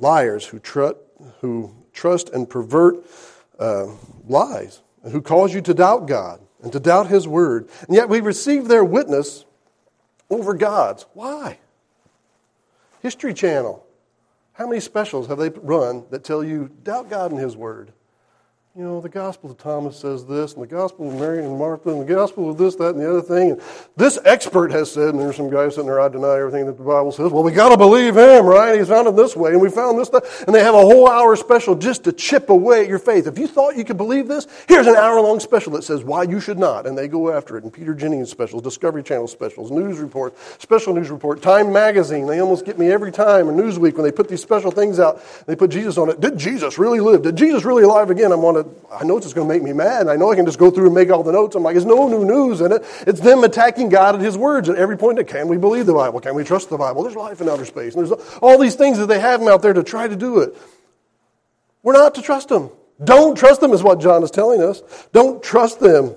Liars 0.02 0.46
who, 0.46 0.60
tr- 0.60 0.98
who 1.40 1.74
trust 1.94 2.30
and 2.30 2.50
pervert 2.50 3.06
uh, 3.60 3.88
lies, 4.28 4.82
and 5.04 5.14
who 5.14 5.22
cause 5.22 5.54
you 5.54 5.62
to 5.62 5.74
doubt 5.74 6.08
God 6.08 6.42
and 6.62 6.72
to 6.74 6.80
doubt 6.80 7.08
His 7.08 7.28
word. 7.28 7.70
And 7.88 7.96
yet 7.96 8.10
we 8.10 8.20
receive 8.20 8.68
their 8.68 8.84
witness 8.84 9.46
over 10.30 10.54
God's. 10.54 11.06
Why? 11.14 11.60
History 13.02 13.34
Channel. 13.34 13.86
How 14.54 14.68
many 14.68 14.80
specials 14.80 15.28
have 15.28 15.38
they 15.38 15.50
run 15.50 16.06
that 16.12 16.24
tell 16.24 16.44
you 16.44 16.70
doubt 16.84 17.10
God 17.10 17.32
and 17.32 17.40
His 17.40 17.56
word? 17.56 17.94
You 18.74 18.84
know, 18.84 19.02
the 19.02 19.10
Gospel 19.10 19.52
of 19.52 19.58
Thomas 19.58 19.98
says 19.98 20.26
this, 20.26 20.54
and 20.54 20.64
the 20.64 20.68
Gospel 20.68 21.10
of 21.10 21.20
Mary 21.20 21.44
and 21.44 21.60
Martha, 21.60 21.90
and 21.90 22.00
the 22.00 22.06
Gospel 22.06 22.50
of 22.50 22.58
this, 22.58 22.76
that, 22.76 22.96
and 22.96 23.02
the 23.02 23.10
other 23.10 23.22
thing. 23.22 23.52
And 23.52 23.62
this 23.98 24.18
expert 24.24 24.72
has 24.72 24.90
said, 24.90 25.10
and 25.10 25.20
there's 25.20 25.36
some 25.36 25.50
guy 25.50 25.68
sitting 25.68 25.88
there, 25.88 26.00
I 26.00 26.08
deny 26.08 26.40
everything 26.40 26.66
that 26.68 26.78
the 26.78 26.84
Bible 26.84 27.12
says. 27.12 27.34
Well, 27.34 27.44
we 27.44 27.52
got 27.52 27.70
to 27.70 27.78
believe 27.78 28.16
him, 28.16 28.46
right? 28.46 28.80
He's 28.80 28.88
found 28.88 29.10
it 29.10 29.18
this 29.18 29.36
way, 29.36 29.52
and 29.52 29.60
we 29.60 29.70
found 29.70 30.00
this, 30.00 30.08
that. 30.10 30.24
And 30.48 30.56
they 30.56 30.64
have 30.64 30.74
a 30.74 30.80
whole 30.80 31.10
hour 31.10 31.36
special 31.36 31.76
just 31.76 32.06
to 32.06 32.14
chip 32.14 32.50
away 32.50 32.84
at 32.84 32.88
your 32.88 32.98
faith. 32.98 33.28
If 33.28 33.38
you 33.38 33.46
thought 33.46 33.76
you 33.76 33.84
could 33.84 33.98
believe 33.98 34.30
this, 34.30 34.48
here's 34.70 34.88
an 34.88 34.96
hour 34.96 35.20
long 35.20 35.42
special 35.42 35.74
that 35.74 35.84
says 35.84 36.06
why 36.06 36.24
you 36.24 36.40
should 36.40 36.58
not. 36.58 36.88
And 36.88 36.98
they 36.98 37.10
go 37.10 37.30
after 37.30 37.58
it. 37.58 37.66
And 37.66 37.74
Peter 37.74 37.94
Jennings 37.94 38.30
specials, 38.32 38.62
Discovery 38.62 39.04
Channel 39.04 39.28
specials, 39.28 39.70
news 39.70 39.98
report, 39.98 40.34
special 40.62 40.94
news 40.94 41.10
report, 41.10 41.42
Time 41.42 41.74
Magazine. 41.74 42.26
They 42.26 42.40
almost 42.40 42.66
get 42.66 42.80
me 42.80 42.90
every 42.90 43.12
time, 43.12 43.50
or 43.50 43.52
Newsweek, 43.52 43.96
when 43.96 44.04
they 44.04 44.14
put 44.14 44.30
these 44.30 44.42
special 44.42 44.72
things 44.72 44.98
out, 44.98 45.22
they 45.46 45.58
put 45.58 45.72
Jesus 45.72 45.98
on 45.98 46.10
it. 46.10 46.22
Did 46.22 46.38
Jesus 46.38 46.78
really 46.78 47.02
live? 47.02 47.22
Did 47.24 47.36
Jesus 47.36 47.66
really 47.66 47.84
alive 47.84 48.10
again? 48.10 48.32
I'm 48.32 48.46
on 48.46 48.61
it. 48.62 48.68
I 48.92 49.04
know 49.04 49.18
it's 49.18 49.34
going 49.34 49.48
to 49.48 49.54
make 49.54 49.62
me 49.62 49.74
mad. 49.74 50.08
I 50.08 50.16
know 50.16 50.32
I 50.32 50.36
can 50.36 50.46
just 50.46 50.58
go 50.58 50.72
through 50.72 50.86
and 50.86 50.96
make 50.96 51.10
all 51.10 51.24
the 51.24 51.32
notes. 51.32 51.56
I'm 51.56 51.64
like, 51.64 51.74
there's 51.74 51.86
no 51.86 52.08
new 52.08 52.26
news 52.26 52.62
in 52.62 52.72
it. 52.72 52.84
It's 53.06 53.20
them 53.20 53.44
attacking 53.44 53.90
God 53.90 54.16
at 54.16 54.22
His 54.22 54.38
words 54.38 54.70
at 54.70 54.78
every 54.78 54.98
point. 54.98 55.26
Can 55.28 55.48
we 55.48 55.58
believe 55.58 55.86
the 55.86 55.94
Bible? 55.94 56.20
Can 56.20 56.34
we 56.36 56.44
trust 56.44 56.70
the 56.70 56.78
Bible? 56.78 57.04
There's 57.04 57.16
life 57.16 57.42
in 57.42 57.50
outer 57.50 57.66
space. 57.66 57.96
And 57.96 58.08
there's 58.08 58.20
all 58.42 58.58
these 58.58 58.76
things 58.76 58.98
that 58.98 59.08
they 59.08 59.20
have 59.20 59.42
out 59.44 59.62
there 59.62 59.74
to 59.74 59.84
try 59.84 60.08
to 60.08 60.16
do 60.16 60.40
it. 60.40 60.58
We're 61.84 61.94
not 61.94 62.16
to 62.16 62.22
trust 62.22 62.50
them. 62.50 62.72
Don't 63.04 63.38
trust 63.38 63.62
them, 63.62 63.72
is 63.72 63.84
what 63.84 64.00
John 64.00 64.24
is 64.24 64.32
telling 64.32 64.62
us. 64.62 64.82
Don't 65.12 65.44
trust 65.44 65.80
them. 65.80 66.16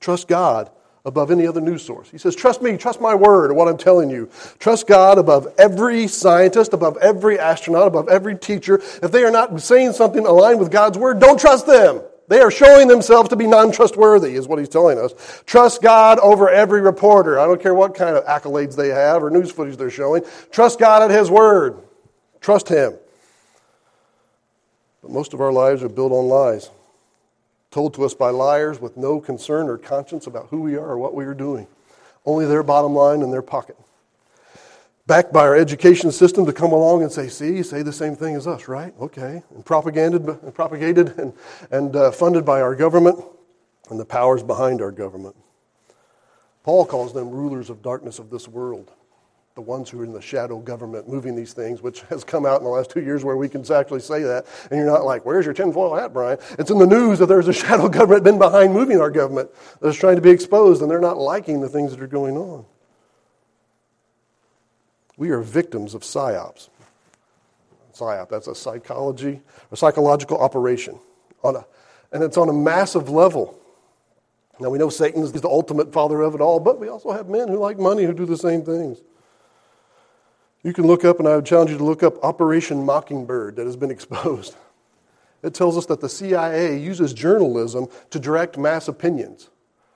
Trust 0.00 0.28
God 0.28 0.70
above 1.08 1.30
any 1.30 1.46
other 1.46 1.60
news 1.60 1.82
source. 1.82 2.10
He 2.10 2.18
says, 2.18 2.36
Trust 2.36 2.60
me, 2.60 2.76
trust 2.76 3.00
my 3.00 3.14
word, 3.14 3.50
what 3.52 3.66
I'm 3.66 3.78
telling 3.78 4.10
you. 4.10 4.30
Trust 4.58 4.86
God 4.86 5.18
above 5.18 5.48
every 5.58 6.06
scientist, 6.06 6.74
above 6.74 6.98
every 6.98 7.38
astronaut, 7.38 7.88
above 7.88 8.08
every 8.08 8.36
teacher. 8.36 8.76
If 9.02 9.10
they 9.10 9.24
are 9.24 9.30
not 9.30 9.60
saying 9.60 9.94
something 9.94 10.24
aligned 10.24 10.60
with 10.60 10.70
God's 10.70 10.98
word, 10.98 11.18
don't 11.18 11.40
trust 11.40 11.66
them. 11.66 12.02
They 12.28 12.40
are 12.40 12.50
showing 12.50 12.88
themselves 12.88 13.30
to 13.30 13.36
be 13.36 13.46
non 13.46 13.72
trustworthy, 13.72 14.34
is 14.34 14.46
what 14.46 14.58
he's 14.58 14.68
telling 14.68 14.98
us. 14.98 15.14
Trust 15.46 15.80
God 15.80 16.18
over 16.18 16.50
every 16.50 16.82
reporter. 16.82 17.38
I 17.38 17.46
don't 17.46 17.60
care 17.60 17.74
what 17.74 17.94
kind 17.94 18.14
of 18.14 18.24
accolades 18.26 18.76
they 18.76 18.88
have 18.88 19.22
or 19.24 19.30
news 19.30 19.50
footage 19.50 19.78
they're 19.78 19.90
showing. 19.90 20.22
Trust 20.50 20.78
God 20.78 21.10
at 21.10 21.10
his 21.10 21.30
word. 21.30 21.78
Trust 22.42 22.68
him. 22.68 22.98
But 25.00 25.10
most 25.10 25.32
of 25.32 25.40
our 25.40 25.52
lives 25.52 25.82
are 25.82 25.88
built 25.88 26.12
on 26.12 26.28
lies 26.28 26.70
told 27.70 27.94
to 27.94 28.04
us 28.04 28.14
by 28.14 28.30
liars 28.30 28.80
with 28.80 28.96
no 28.96 29.20
concern 29.20 29.68
or 29.68 29.78
conscience 29.78 30.26
about 30.26 30.48
who 30.48 30.60
we 30.60 30.76
are 30.76 30.90
or 30.90 30.98
what 30.98 31.14
we 31.14 31.24
are 31.24 31.34
doing, 31.34 31.66
only 32.24 32.46
their 32.46 32.62
bottom 32.62 32.94
line 32.94 33.22
and 33.22 33.32
their 33.32 33.42
pocket. 33.42 33.76
Backed 35.06 35.32
by 35.32 35.40
our 35.40 35.56
education 35.56 36.12
system 36.12 36.44
to 36.44 36.52
come 36.52 36.72
along 36.72 37.02
and 37.02 37.10
say, 37.10 37.28
see, 37.28 37.56
you 37.56 37.62
say 37.62 37.82
the 37.82 37.92
same 37.92 38.14
thing 38.14 38.34
as 38.34 38.46
us, 38.46 38.68
right? 38.68 38.92
Okay. 39.00 39.42
And 39.54 39.64
propagated, 39.64 40.54
propagated 40.54 41.18
and, 41.18 41.32
and 41.70 41.96
uh, 41.96 42.10
funded 42.10 42.44
by 42.44 42.60
our 42.60 42.74
government 42.74 43.24
and 43.90 43.98
the 43.98 44.04
powers 44.04 44.42
behind 44.42 44.82
our 44.82 44.92
government. 44.92 45.34
Paul 46.62 46.84
calls 46.84 47.14
them 47.14 47.30
rulers 47.30 47.70
of 47.70 47.80
darkness 47.80 48.18
of 48.18 48.28
this 48.28 48.46
world 48.46 48.92
the 49.58 49.62
ones 49.62 49.90
who 49.90 50.00
are 50.00 50.04
in 50.04 50.12
the 50.12 50.22
shadow 50.22 50.60
government 50.60 51.08
moving 51.08 51.34
these 51.34 51.52
things, 51.52 51.82
which 51.82 52.02
has 52.02 52.22
come 52.22 52.46
out 52.46 52.58
in 52.58 52.62
the 52.62 52.70
last 52.70 52.90
two 52.90 53.00
years 53.00 53.24
where 53.24 53.36
we 53.36 53.48
can 53.48 53.60
actually 53.72 53.98
say 53.98 54.22
that. 54.22 54.46
And 54.70 54.78
you're 54.78 54.86
not 54.86 55.04
like, 55.04 55.26
where's 55.26 55.44
your 55.46 55.52
tinfoil 55.52 55.96
hat, 55.96 56.12
Brian? 56.12 56.38
It's 56.60 56.70
in 56.70 56.78
the 56.78 56.86
news 56.86 57.18
that 57.18 57.26
there's 57.26 57.48
a 57.48 57.52
shadow 57.64 57.88
government 57.88 58.22
been 58.22 58.38
behind 58.38 58.72
moving 58.72 59.00
our 59.00 59.10
government 59.10 59.50
that's 59.82 59.96
trying 59.96 60.14
to 60.14 60.22
be 60.22 60.30
exposed, 60.30 60.80
and 60.80 60.88
they're 60.88 61.00
not 61.00 61.18
liking 61.18 61.60
the 61.60 61.68
things 61.68 61.90
that 61.90 62.00
are 62.00 62.06
going 62.06 62.36
on. 62.36 62.66
We 65.16 65.30
are 65.30 65.40
victims 65.40 65.92
of 65.92 66.02
psyops. 66.02 66.68
Psyop, 67.94 68.28
that's 68.28 68.46
a 68.46 68.54
psychology, 68.54 69.42
a 69.72 69.76
psychological 69.76 70.38
operation. 70.40 71.00
On 71.42 71.56
a, 71.56 71.66
and 72.12 72.22
it's 72.22 72.36
on 72.36 72.48
a 72.48 72.52
massive 72.52 73.08
level. 73.08 73.58
Now, 74.60 74.70
we 74.70 74.78
know 74.78 74.88
Satan 74.88 75.24
is 75.24 75.32
the 75.32 75.48
ultimate 75.48 75.92
father 75.92 76.20
of 76.22 76.36
it 76.36 76.40
all, 76.40 76.60
but 76.60 76.78
we 76.78 76.86
also 76.86 77.10
have 77.10 77.28
men 77.28 77.48
who 77.48 77.58
like 77.58 77.80
money 77.80 78.04
who 78.04 78.12
do 78.12 78.24
the 78.24 78.36
same 78.36 78.62
things. 78.62 79.02
You 80.62 80.72
can 80.72 80.86
look 80.86 81.04
up, 81.04 81.18
and 81.18 81.28
I 81.28 81.36
would 81.36 81.46
challenge 81.46 81.70
you 81.70 81.78
to 81.78 81.84
look 81.84 82.02
up 82.02 82.22
Operation 82.24 82.84
Mockingbird 82.84 83.56
that 83.56 83.66
has 83.66 83.76
been 83.76 83.90
exposed. 83.98 84.56
It 85.42 85.54
tells 85.54 85.76
us 85.76 85.86
that 85.86 86.00
the 86.00 86.08
CIA 86.08 86.78
uses 86.78 87.12
journalism 87.12 87.86
to 88.10 88.18
direct 88.18 88.58
mass 88.58 88.88
opinions. 88.88 89.50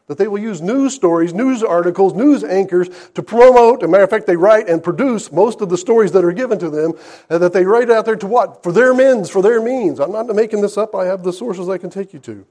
That 0.07 0.19
they 0.19 0.29
will 0.29 0.39
use 0.39 0.61
news 0.61 0.95
stories, 0.95 1.33
news 1.33 1.63
articles, 1.63 2.15
news 2.15 2.45
anchors 2.45 2.89
to 3.15 3.23
promote. 3.23 3.83
As 3.83 3.89
a 3.89 3.91
matter 3.91 4.05
of 4.05 4.11
fact, 4.11 4.27
they 4.27 4.37
write 4.37 4.69
and 4.69 4.83
produce 4.83 5.33
most 5.33 5.61
of 5.61 5.69
the 5.69 5.79
stories 5.79 6.13
that 6.13 6.25
are 6.25 6.33
given 6.33 6.59
to 6.59 6.71
them, 6.71 6.93
and 7.31 7.43
that 7.43 7.53
they 7.53 7.65
write 7.65 7.91
out 7.91 8.05
there 8.05 8.17
to 8.17 8.27
what? 8.27 8.63
For 8.63 8.73
their 8.73 8.95
means, 8.95 9.31
for 9.31 9.43
their 9.43 9.61
means. 9.61 10.01
I'm 10.01 10.13
not 10.13 10.27
making 10.27 10.61
this 10.61 10.77
up, 10.77 10.95
I 10.95 11.07
have 11.07 11.23
the 11.23 11.33
sources 11.33 11.69
I 11.69 11.79
can 11.79 11.91
take 11.91 12.13
you 12.13 12.19
to. 12.21 12.47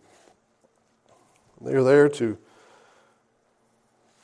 They're 1.61 1.83
there 1.83 2.09
to 2.09 2.37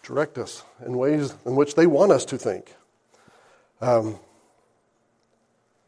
direct 0.03 0.37
us 0.37 0.63
in 0.85 0.97
ways 0.97 1.35
in 1.45 1.55
which 1.55 1.75
they 1.75 1.85
want 1.85 2.11
us 2.11 2.25
to 2.25 2.37
think. 2.37 2.73
Um, 3.81 4.19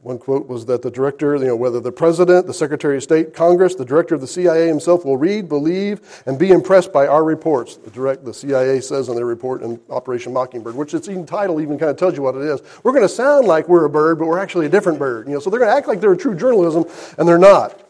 one 0.02 0.18
quote 0.18 0.48
was 0.48 0.66
that 0.68 0.82
the 0.82 0.90
director, 0.90 1.36
you 1.36 1.46
know, 1.46 1.58
whether 1.58 1.82
the 1.82 1.92
president, 1.92 2.48
the 2.48 2.54
secretary 2.54 2.96
of 2.96 3.04
state, 3.04 3.34
Congress, 3.34 3.76
the 3.76 3.84
director 3.84 4.16
of 4.16 4.22
the 4.22 4.28
CIA 4.28 4.68
himself 4.68 5.04
will 5.04 5.18
read, 5.18 5.50
believe, 5.50 6.24
and 6.26 6.40
be 6.40 6.52
impressed 6.52 6.94
by 6.94 7.06
our 7.06 7.22
reports. 7.22 7.76
The, 7.76 7.92
direct, 7.92 8.24
the 8.24 8.34
CIA 8.34 8.80
says 8.80 9.10
in 9.10 9.16
their 9.16 9.26
report 9.26 9.62
in 9.62 9.78
Operation 9.90 10.32
Mockingbird, 10.32 10.76
which 10.76 10.94
its 10.94 11.10
even 11.10 11.26
title 11.26 11.60
even 11.60 11.78
kind 11.78 11.90
of 11.92 11.98
tells 11.98 12.16
you 12.16 12.24
what 12.24 12.36
it 12.36 12.44
is. 12.44 12.62
We're 12.84 12.94
going 12.94 13.04
to 13.04 13.10
sound 13.10 13.46
like 13.46 13.68
we're 13.68 13.84
a 13.84 13.90
bird, 13.90 14.20
but 14.20 14.28
we're 14.28 14.40
actually 14.40 14.68
a 14.68 14.70
different 14.70 15.00
bird. 15.00 15.28
You 15.28 15.34
know, 15.34 15.40
so 15.40 15.50
they're 15.50 15.60
going 15.60 15.72
to 15.72 15.76
act 15.76 15.90
like 15.90 16.00
they're 16.00 16.14
a 16.14 16.18
true 16.18 16.36
journalism, 16.36 16.86
and 17.18 17.28
they're 17.28 17.38
not. 17.38 17.89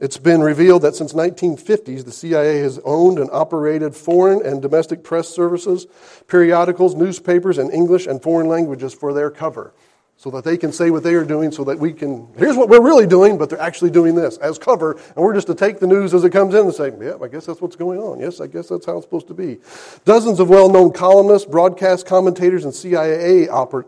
It's 0.00 0.16
been 0.16 0.40
revealed 0.40 0.82
that 0.82 0.94
since 0.94 1.12
1950s, 1.12 2.04
the 2.04 2.12
CIA 2.12 2.60
has 2.60 2.78
owned 2.84 3.18
and 3.18 3.28
operated 3.32 3.96
foreign 3.96 4.44
and 4.46 4.62
domestic 4.62 5.02
press 5.02 5.28
services, 5.28 5.86
periodicals, 6.28 6.94
newspapers 6.94 7.58
in 7.58 7.70
English 7.70 8.06
and 8.06 8.22
foreign 8.22 8.46
languages 8.48 8.94
for 8.94 9.12
their 9.12 9.30
cover. 9.30 9.72
So 10.16 10.30
that 10.30 10.42
they 10.42 10.56
can 10.56 10.72
say 10.72 10.90
what 10.90 11.04
they 11.04 11.14
are 11.14 11.24
doing, 11.24 11.52
so 11.52 11.62
that 11.62 11.78
we 11.78 11.92
can, 11.92 12.26
here's 12.36 12.56
what 12.56 12.68
we're 12.68 12.82
really 12.82 13.06
doing, 13.06 13.38
but 13.38 13.50
they're 13.50 13.60
actually 13.60 13.90
doing 13.90 14.16
this 14.16 14.36
as 14.38 14.58
cover, 14.58 14.98
and 15.14 15.16
we're 15.16 15.32
just 15.32 15.46
to 15.46 15.54
take 15.54 15.78
the 15.78 15.86
news 15.86 16.12
as 16.12 16.24
it 16.24 16.30
comes 16.30 16.54
in 16.54 16.66
and 16.66 16.74
say, 16.74 16.92
yeah, 17.00 17.14
I 17.22 17.28
guess 17.28 17.46
that's 17.46 17.60
what's 17.60 17.76
going 17.76 18.00
on. 18.00 18.18
Yes, 18.18 18.40
I 18.40 18.48
guess 18.48 18.68
that's 18.68 18.84
how 18.84 18.96
it's 18.96 19.06
supposed 19.06 19.28
to 19.28 19.34
be. 19.34 19.58
Dozens 20.04 20.40
of 20.40 20.48
well 20.48 20.68
known 20.68 20.92
columnists, 20.92 21.48
broadcast 21.48 22.04
commentators, 22.04 22.64
and 22.64 22.74
CIA, 22.74 23.46
oper- 23.46 23.86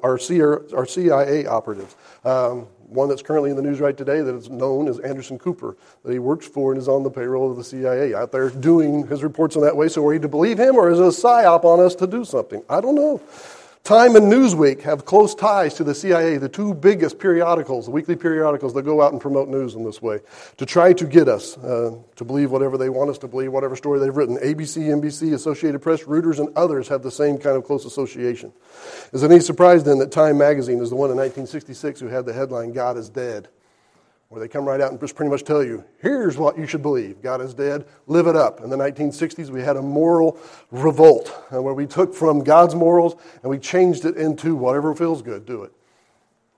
CIA 0.89 1.47
operatives. 1.47 1.97
Um, 2.25 2.69
one 2.91 3.09
that's 3.09 3.23
currently 3.23 3.51
in 3.51 3.57
the 3.57 3.63
news 3.63 3.81
right 3.81 3.97
today 3.97 4.21
that 4.21 4.35
is 4.35 4.51
known 4.51 4.89
as 4.89 4.99
Anderson 5.01 5.39
Cooper, 5.39 5.77
that 6.05 6.13
he 6.13 6.19
works 6.19 6.47
for 6.47 6.73
and 6.73 6.81
is 6.81 6.89
on 6.89 7.03
the 7.03 7.11
payroll 7.11 7.51
of 7.51 7.57
the 7.57 7.65
CIA 7.65 8.15
out 8.15 8.33
there 8.33 8.51
doing 8.51 9.07
his 9.07 9.23
reports 9.23 9.57
in 9.57 9.63
that 9.63 9.77
way. 9.77 9.89
So 9.89 10.05
are 10.07 10.13
you 10.13 10.21
to 10.21 10.29
believe 10.29 10.59
him 10.59 10.77
or 10.77 10.91
is 10.91 10.99
it 10.99 11.05
a 11.05 11.07
psyop 11.07 11.65
on 11.65 11.81
us 11.81 11.95
to 11.97 12.07
do 12.07 12.25
something? 12.25 12.63
I 12.69 12.81
don't 12.81 12.95
know. 12.95 13.21
Time 13.83 14.15
and 14.15 14.31
Newsweek 14.31 14.83
have 14.83 15.05
close 15.05 15.35
ties 15.35 15.75
to 15.75 15.85
the 15.85 15.95
CIA, 15.95 16.37
the 16.37 16.49
two 16.49 16.75
biggest 16.75 17.19
periodicals, 17.19 17.87
the 17.87 17.91
weekly 17.91 18.15
periodicals 18.15 18.75
that 18.75 18.83
go 18.83 19.03
out 19.03 19.13
and 19.13 19.21
promote 19.21 19.49
news 19.49 19.75
in 19.75 19.85
this 19.85 20.01
way, 20.03 20.21
to 20.59 20.67
try 20.67 20.93
to 20.93 21.07
get 21.07 21.29
us 21.29 21.57
uh, 21.59 21.97
to 22.17 22.25
believe 22.25 22.51
whatever 22.51 22.77
they 22.77 22.89
want 22.89 23.11
us 23.11 23.19
to 23.19 23.27
believe, 23.27 23.53
whatever 23.53 23.75
story 23.75 23.99
they've 23.99 24.15
written. 24.15 24.37
ABC, 24.37 24.77
NBC, 24.77 25.33
Associated 25.33 25.81
Press, 25.81 26.05
Reuters, 26.05 26.39
and 26.39 26.57
others 26.57 26.89
have 26.89 27.03
the 27.03 27.11
same 27.11 27.39
kind 27.39 27.57
of 27.57 27.65
close 27.65 27.85
association. 27.85 28.53
Is 29.13 29.23
it 29.23 29.31
any 29.31 29.41
surprise 29.41 29.83
then 29.83 29.99
that 29.99 30.13
Time 30.13 30.39
magazine 30.39 30.79
is 30.79 30.91
the 30.91 30.97
one 30.97 31.11
in 31.11 31.17
1966 31.17 32.01
who 32.01 32.09
had 32.09 32.27
the 32.27 32.33
headline, 32.33 32.73
God 32.73 32.97
is 32.97 33.09
Dead? 33.09 33.49
Where 34.31 34.41
they 34.41 34.47
come 34.47 34.65
right 34.65 34.81
out 34.81 34.93
and 34.93 35.01
just 35.01 35.17
pretty 35.17 35.29
much 35.29 35.43
tell 35.43 35.63
you, 35.63 35.85
here's 36.01 36.39
what 36.39 36.57
you 36.57 36.65
should 36.65 36.83
believe 36.83 37.21
God 37.21 37.41
is 37.41 37.53
dead, 37.53 37.85
live 38.07 38.29
it 38.29 38.37
up. 38.37 38.61
In 38.61 38.71
the 38.71 38.77
1960s, 38.77 39.51
we 39.51 39.61
had 39.61 39.77
a 39.77 39.83
moral 39.83 40.39
revolt 40.71 41.37
uh, 41.53 41.61
where 41.61 41.75
we 41.75 41.85
took 41.85 42.15
from 42.15 42.45
God's 42.45 42.77
morals 42.77 43.17
and 43.43 43.51
we 43.51 43.59
changed 43.59 44.05
it 44.05 44.17
into 44.17 44.55
whatever 44.55 44.95
feels 44.95 45.21
good, 45.21 45.47
do 45.47 45.65
it. 45.65 45.73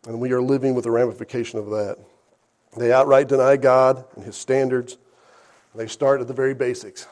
And 0.06 0.20
we 0.20 0.32
are 0.32 0.42
living 0.42 0.74
with 0.74 0.84
the 0.84 0.90
ramification 0.90 1.58
of 1.58 1.70
that. 1.70 1.96
They 2.76 2.92
outright 2.92 3.28
deny 3.28 3.56
God 3.56 4.04
and 4.16 4.24
his 4.24 4.36
standards. 4.36 4.98
They 5.74 5.86
start 5.86 6.20
at 6.20 6.28
the 6.28 6.34
very 6.34 6.52
basics. 6.52 7.06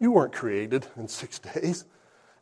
You 0.00 0.12
weren't 0.12 0.32
created 0.32 0.86
in 0.96 1.06
six 1.06 1.38
days. 1.54 1.84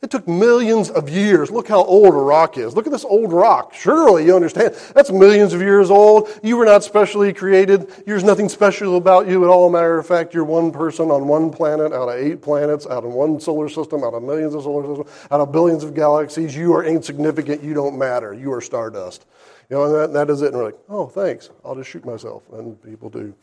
It 0.03 0.11
took 0.11 0.27
millions 0.27 0.89
of 0.89 1.11
years. 1.11 1.51
Look 1.51 1.69
how 1.69 1.85
old 1.85 2.15
a 2.15 2.17
rock 2.17 2.57
is. 2.57 2.75
Look 2.75 2.87
at 2.87 2.93
this 2.93 3.05
old 3.05 3.35
rock. 3.35 3.75
Surely 3.75 4.25
you 4.25 4.35
understand. 4.35 4.75
That's 4.95 5.11
millions 5.11 5.53
of 5.53 5.61
years 5.61 5.91
old. 5.91 6.31
You 6.43 6.57
were 6.57 6.65
not 6.65 6.83
specially 6.83 7.35
created. 7.35 7.87
There's 8.07 8.25
nothing 8.25 8.49
special 8.49 8.97
about 8.97 9.29
you 9.29 9.45
at 9.45 9.51
all. 9.51 9.69
Matter 9.69 9.99
of 9.99 10.07
fact, 10.07 10.33
you're 10.33 10.45
one 10.45 10.73
person 10.73 11.11
on 11.11 11.29
one 11.29 11.51
planet 11.51 11.93
out 11.93 12.09
of 12.09 12.15
eight 12.15 12.41
planets, 12.41 12.87
out 12.87 13.05
of 13.05 13.13
one 13.13 13.39
solar 13.41 13.69
system, 13.69 14.03
out 14.03 14.15
of 14.15 14.23
millions 14.23 14.55
of 14.55 14.63
solar 14.63 14.87
systems, 14.87 15.29
out 15.31 15.41
of 15.41 15.53
billions 15.53 15.85
of 15.85 15.93
galaxies. 15.93 16.57
You 16.57 16.75
are 16.75 16.85
insignificant. 16.85 17.63
You 17.63 17.75
don't 17.75 17.99
matter. 17.99 18.33
You 18.33 18.55
are 18.55 18.63
stardust. 18.63 19.27
You 19.69 19.77
know, 19.77 19.85
and 19.85 19.95
that, 19.95 20.13
that 20.15 20.33
is 20.33 20.41
it. 20.41 20.49
And 20.49 20.57
we're 20.57 20.65
like, 20.65 20.79
oh, 20.89 21.09
thanks. 21.09 21.51
I'll 21.63 21.75
just 21.75 21.91
shoot 21.91 22.07
myself. 22.07 22.43
And 22.55 22.83
people 22.83 23.11
do. 23.11 23.35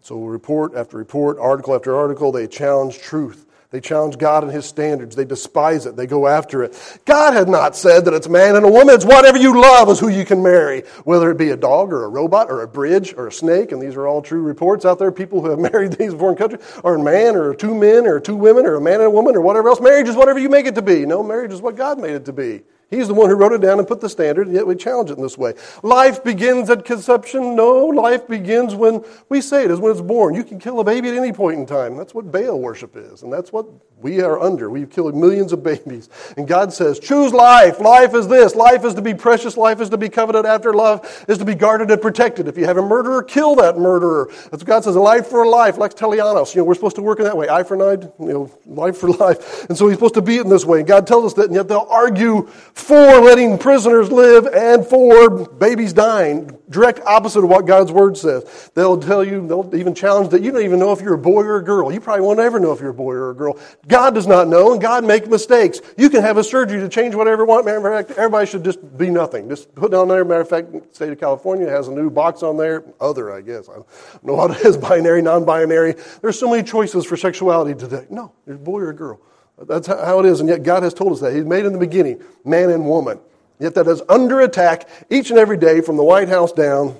So 0.00 0.24
report 0.24 0.74
after 0.74 0.96
report, 0.96 1.38
article 1.38 1.76
after 1.76 1.96
article, 1.96 2.32
they 2.32 2.48
challenge 2.48 2.98
truth. 2.98 3.46
They 3.74 3.80
challenge 3.80 4.18
God 4.18 4.44
and 4.44 4.52
His 4.52 4.66
standards. 4.66 5.16
They 5.16 5.24
despise 5.24 5.84
it. 5.84 5.96
They 5.96 6.06
go 6.06 6.28
after 6.28 6.62
it. 6.62 7.00
God 7.04 7.34
had 7.34 7.48
not 7.48 7.74
said 7.74 8.04
that 8.04 8.14
it's 8.14 8.28
man 8.28 8.54
and 8.54 8.64
a 8.64 8.70
woman. 8.70 8.94
It's 8.94 9.04
whatever 9.04 9.36
you 9.36 9.60
love 9.60 9.88
is 9.88 9.98
who 9.98 10.06
you 10.06 10.24
can 10.24 10.44
marry, 10.44 10.82
whether 11.02 11.28
it 11.28 11.38
be 11.38 11.50
a 11.50 11.56
dog 11.56 11.92
or 11.92 12.04
a 12.04 12.08
robot 12.08 12.52
or 12.52 12.62
a 12.62 12.68
bridge 12.68 13.14
or 13.16 13.26
a 13.26 13.32
snake. 13.32 13.72
And 13.72 13.82
these 13.82 13.96
are 13.96 14.06
all 14.06 14.22
true 14.22 14.42
reports 14.42 14.84
out 14.84 15.00
there. 15.00 15.10
People 15.10 15.40
who 15.40 15.50
have 15.50 15.58
married 15.72 15.94
these 15.94 16.14
foreign 16.14 16.36
countries, 16.36 16.62
or 16.84 16.94
a 16.94 17.02
man 17.02 17.34
or 17.34 17.52
two 17.52 17.74
men 17.74 18.06
or 18.06 18.20
two 18.20 18.36
women 18.36 18.64
or 18.64 18.76
a 18.76 18.80
man 18.80 19.00
and 19.00 19.06
a 19.06 19.10
woman 19.10 19.34
or 19.34 19.40
whatever 19.40 19.68
else. 19.70 19.80
Marriage 19.80 20.06
is 20.06 20.14
whatever 20.14 20.38
you 20.38 20.48
make 20.48 20.66
it 20.66 20.76
to 20.76 20.82
be. 20.82 21.04
No, 21.04 21.24
marriage 21.24 21.52
is 21.52 21.60
what 21.60 21.74
God 21.74 21.98
made 21.98 22.12
it 22.14 22.26
to 22.26 22.32
be. 22.32 22.62
He's 22.90 23.08
the 23.08 23.14
one 23.14 23.28
who 23.28 23.36
wrote 23.36 23.52
it 23.52 23.60
down 23.60 23.78
and 23.78 23.88
put 23.88 24.00
the 24.00 24.08
standard, 24.08 24.46
and 24.46 24.54
yet 24.54 24.66
we 24.66 24.74
challenge 24.76 25.10
it 25.10 25.16
in 25.16 25.22
this 25.22 25.38
way. 25.38 25.54
Life 25.82 26.22
begins 26.22 26.70
at 26.70 26.84
conception. 26.84 27.56
No, 27.56 27.86
life 27.86 28.28
begins 28.28 28.74
when 28.74 29.04
we 29.28 29.40
say 29.40 29.64
it 29.64 29.70
is 29.70 29.80
when 29.80 29.92
it's 29.92 30.00
born. 30.00 30.34
You 30.34 30.44
can 30.44 30.58
kill 30.58 30.80
a 30.80 30.84
baby 30.84 31.08
at 31.08 31.16
any 31.16 31.32
point 31.32 31.58
in 31.58 31.66
time. 31.66 31.96
That's 31.96 32.14
what 32.14 32.30
Baal 32.30 32.58
worship 32.58 32.96
is, 32.96 33.22
and 33.22 33.32
that's 33.32 33.52
what 33.52 33.66
we 34.04 34.20
are 34.20 34.38
under. 34.38 34.68
We've 34.68 34.90
killed 34.90 35.14
millions 35.14 35.54
of 35.54 35.62
babies. 35.62 36.10
And 36.36 36.46
God 36.46 36.74
says, 36.74 36.98
choose 36.98 37.32
life. 37.32 37.80
Life 37.80 38.14
is 38.14 38.28
this. 38.28 38.54
Life 38.54 38.84
is 38.84 38.92
to 38.94 39.02
be 39.02 39.14
precious. 39.14 39.56
Life 39.56 39.80
is 39.80 39.88
to 39.88 39.96
be 39.96 40.10
coveted 40.10 40.44
after. 40.44 40.74
Love 40.74 41.24
is 41.26 41.38
to 41.38 41.44
be 41.46 41.54
guarded 41.54 41.90
and 41.90 42.02
protected. 42.02 42.46
If 42.46 42.58
you 42.58 42.66
have 42.66 42.76
a 42.76 42.82
murderer, 42.82 43.22
kill 43.22 43.54
that 43.56 43.78
murderer. 43.78 44.28
That's 44.50 44.62
what 44.62 44.66
God 44.66 44.84
says, 44.84 44.94
life 44.96 45.28
for 45.28 45.46
life. 45.46 45.78
Lex 45.78 45.94
Talionis. 45.94 46.54
You 46.54 46.60
know, 46.60 46.64
we're 46.64 46.74
supposed 46.74 46.96
to 46.96 47.02
work 47.02 47.18
in 47.18 47.24
that 47.24 47.36
way. 47.36 47.48
Eye 47.48 47.62
for 47.62 47.74
an 47.76 47.80
eye, 47.80 48.06
you 48.22 48.32
know, 48.32 48.50
life 48.66 48.98
for 48.98 49.08
life. 49.24 49.64
And 49.70 49.78
so 49.78 49.88
he's 49.88 49.96
supposed 49.96 50.14
to 50.14 50.22
be 50.22 50.36
it 50.36 50.42
in 50.42 50.50
this 50.50 50.66
way. 50.66 50.80
And 50.80 50.86
God 50.86 51.06
tells 51.06 51.24
us 51.24 51.32
that, 51.34 51.46
and 51.46 51.54
yet 51.54 51.68
they'll 51.68 51.86
argue 51.88 52.50
for 52.74 53.20
letting 53.20 53.56
prisoners 53.56 54.10
live 54.10 54.46
and 54.46 54.84
for 54.84 55.48
babies 55.48 55.92
dying. 55.92 56.58
Direct 56.68 56.98
opposite 57.00 57.44
of 57.44 57.48
what 57.48 57.66
God's 57.66 57.92
word 57.92 58.16
says. 58.16 58.70
They'll 58.74 58.98
tell 58.98 59.22
you, 59.22 59.46
they'll 59.46 59.70
even 59.76 59.94
challenge 59.94 60.30
that 60.30 60.42
you 60.42 60.50
don't 60.50 60.62
even 60.62 60.80
know 60.80 60.90
if 60.92 61.00
you're 61.00 61.14
a 61.14 61.18
boy 61.18 61.44
or 61.44 61.58
a 61.58 61.62
girl. 61.62 61.92
You 61.92 62.00
probably 62.00 62.26
won't 62.26 62.40
ever 62.40 62.58
know 62.58 62.72
if 62.72 62.80
you're 62.80 62.90
a 62.90 62.94
boy 62.94 63.12
or 63.12 63.30
a 63.30 63.34
girl. 63.34 63.58
God 63.86 64.14
does 64.14 64.26
not 64.26 64.48
know, 64.48 64.72
and 64.72 64.82
God 64.82 65.04
makes 65.04 65.28
mistakes. 65.28 65.80
You 65.96 66.10
can 66.10 66.22
have 66.22 66.36
a 66.36 66.42
surgery 66.42 66.80
to 66.80 66.88
change 66.88 67.14
whatever 67.14 67.44
you 67.44 67.48
want. 67.48 67.64
Matter 67.64 67.86
of 67.86 68.06
fact, 68.06 68.18
everybody 68.18 68.46
should 68.46 68.64
just 68.64 68.98
be 68.98 69.08
nothing. 69.08 69.48
Just 69.48 69.72
put 69.76 69.92
down 69.92 70.08
there. 70.08 70.24
Matter 70.24 70.40
of 70.40 70.48
fact, 70.48 70.68
state 70.96 71.12
of 71.12 71.20
California 71.20 71.68
has 71.68 71.86
a 71.86 71.92
new 71.92 72.10
box 72.10 72.42
on 72.42 72.56
there. 72.56 72.82
Other, 73.00 73.32
I 73.32 73.40
guess. 73.40 73.68
I 73.68 73.74
don't 73.74 73.86
know 74.24 74.34
what 74.34 74.50
it 74.50 74.66
is. 74.66 74.76
Binary, 74.84 75.22
non-binary. 75.22 75.94
There's 76.22 76.38
so 76.38 76.50
many 76.50 76.64
choices 76.64 77.06
for 77.06 77.16
sexuality 77.16 77.78
today. 77.78 78.06
No, 78.10 78.32
there's 78.46 78.58
boy 78.58 78.80
or 78.80 78.92
girl. 78.92 79.20
That's 79.58 79.86
how 79.86 80.20
it 80.20 80.26
is. 80.26 80.40
And 80.40 80.48
yet 80.48 80.62
God 80.62 80.82
has 80.82 80.94
told 80.94 81.12
us 81.12 81.20
that. 81.20 81.32
He's 81.32 81.44
made 81.44 81.64
in 81.64 81.72
the 81.72 81.78
beginning 81.78 82.22
man 82.44 82.70
and 82.70 82.86
woman. 82.86 83.20
Yet 83.58 83.74
that 83.76 83.86
is 83.86 84.02
under 84.08 84.40
attack 84.40 84.88
each 85.10 85.30
and 85.30 85.38
every 85.38 85.56
day 85.56 85.80
from 85.80 85.96
the 85.96 86.02
White 86.02 86.28
House 86.28 86.52
down, 86.52 86.96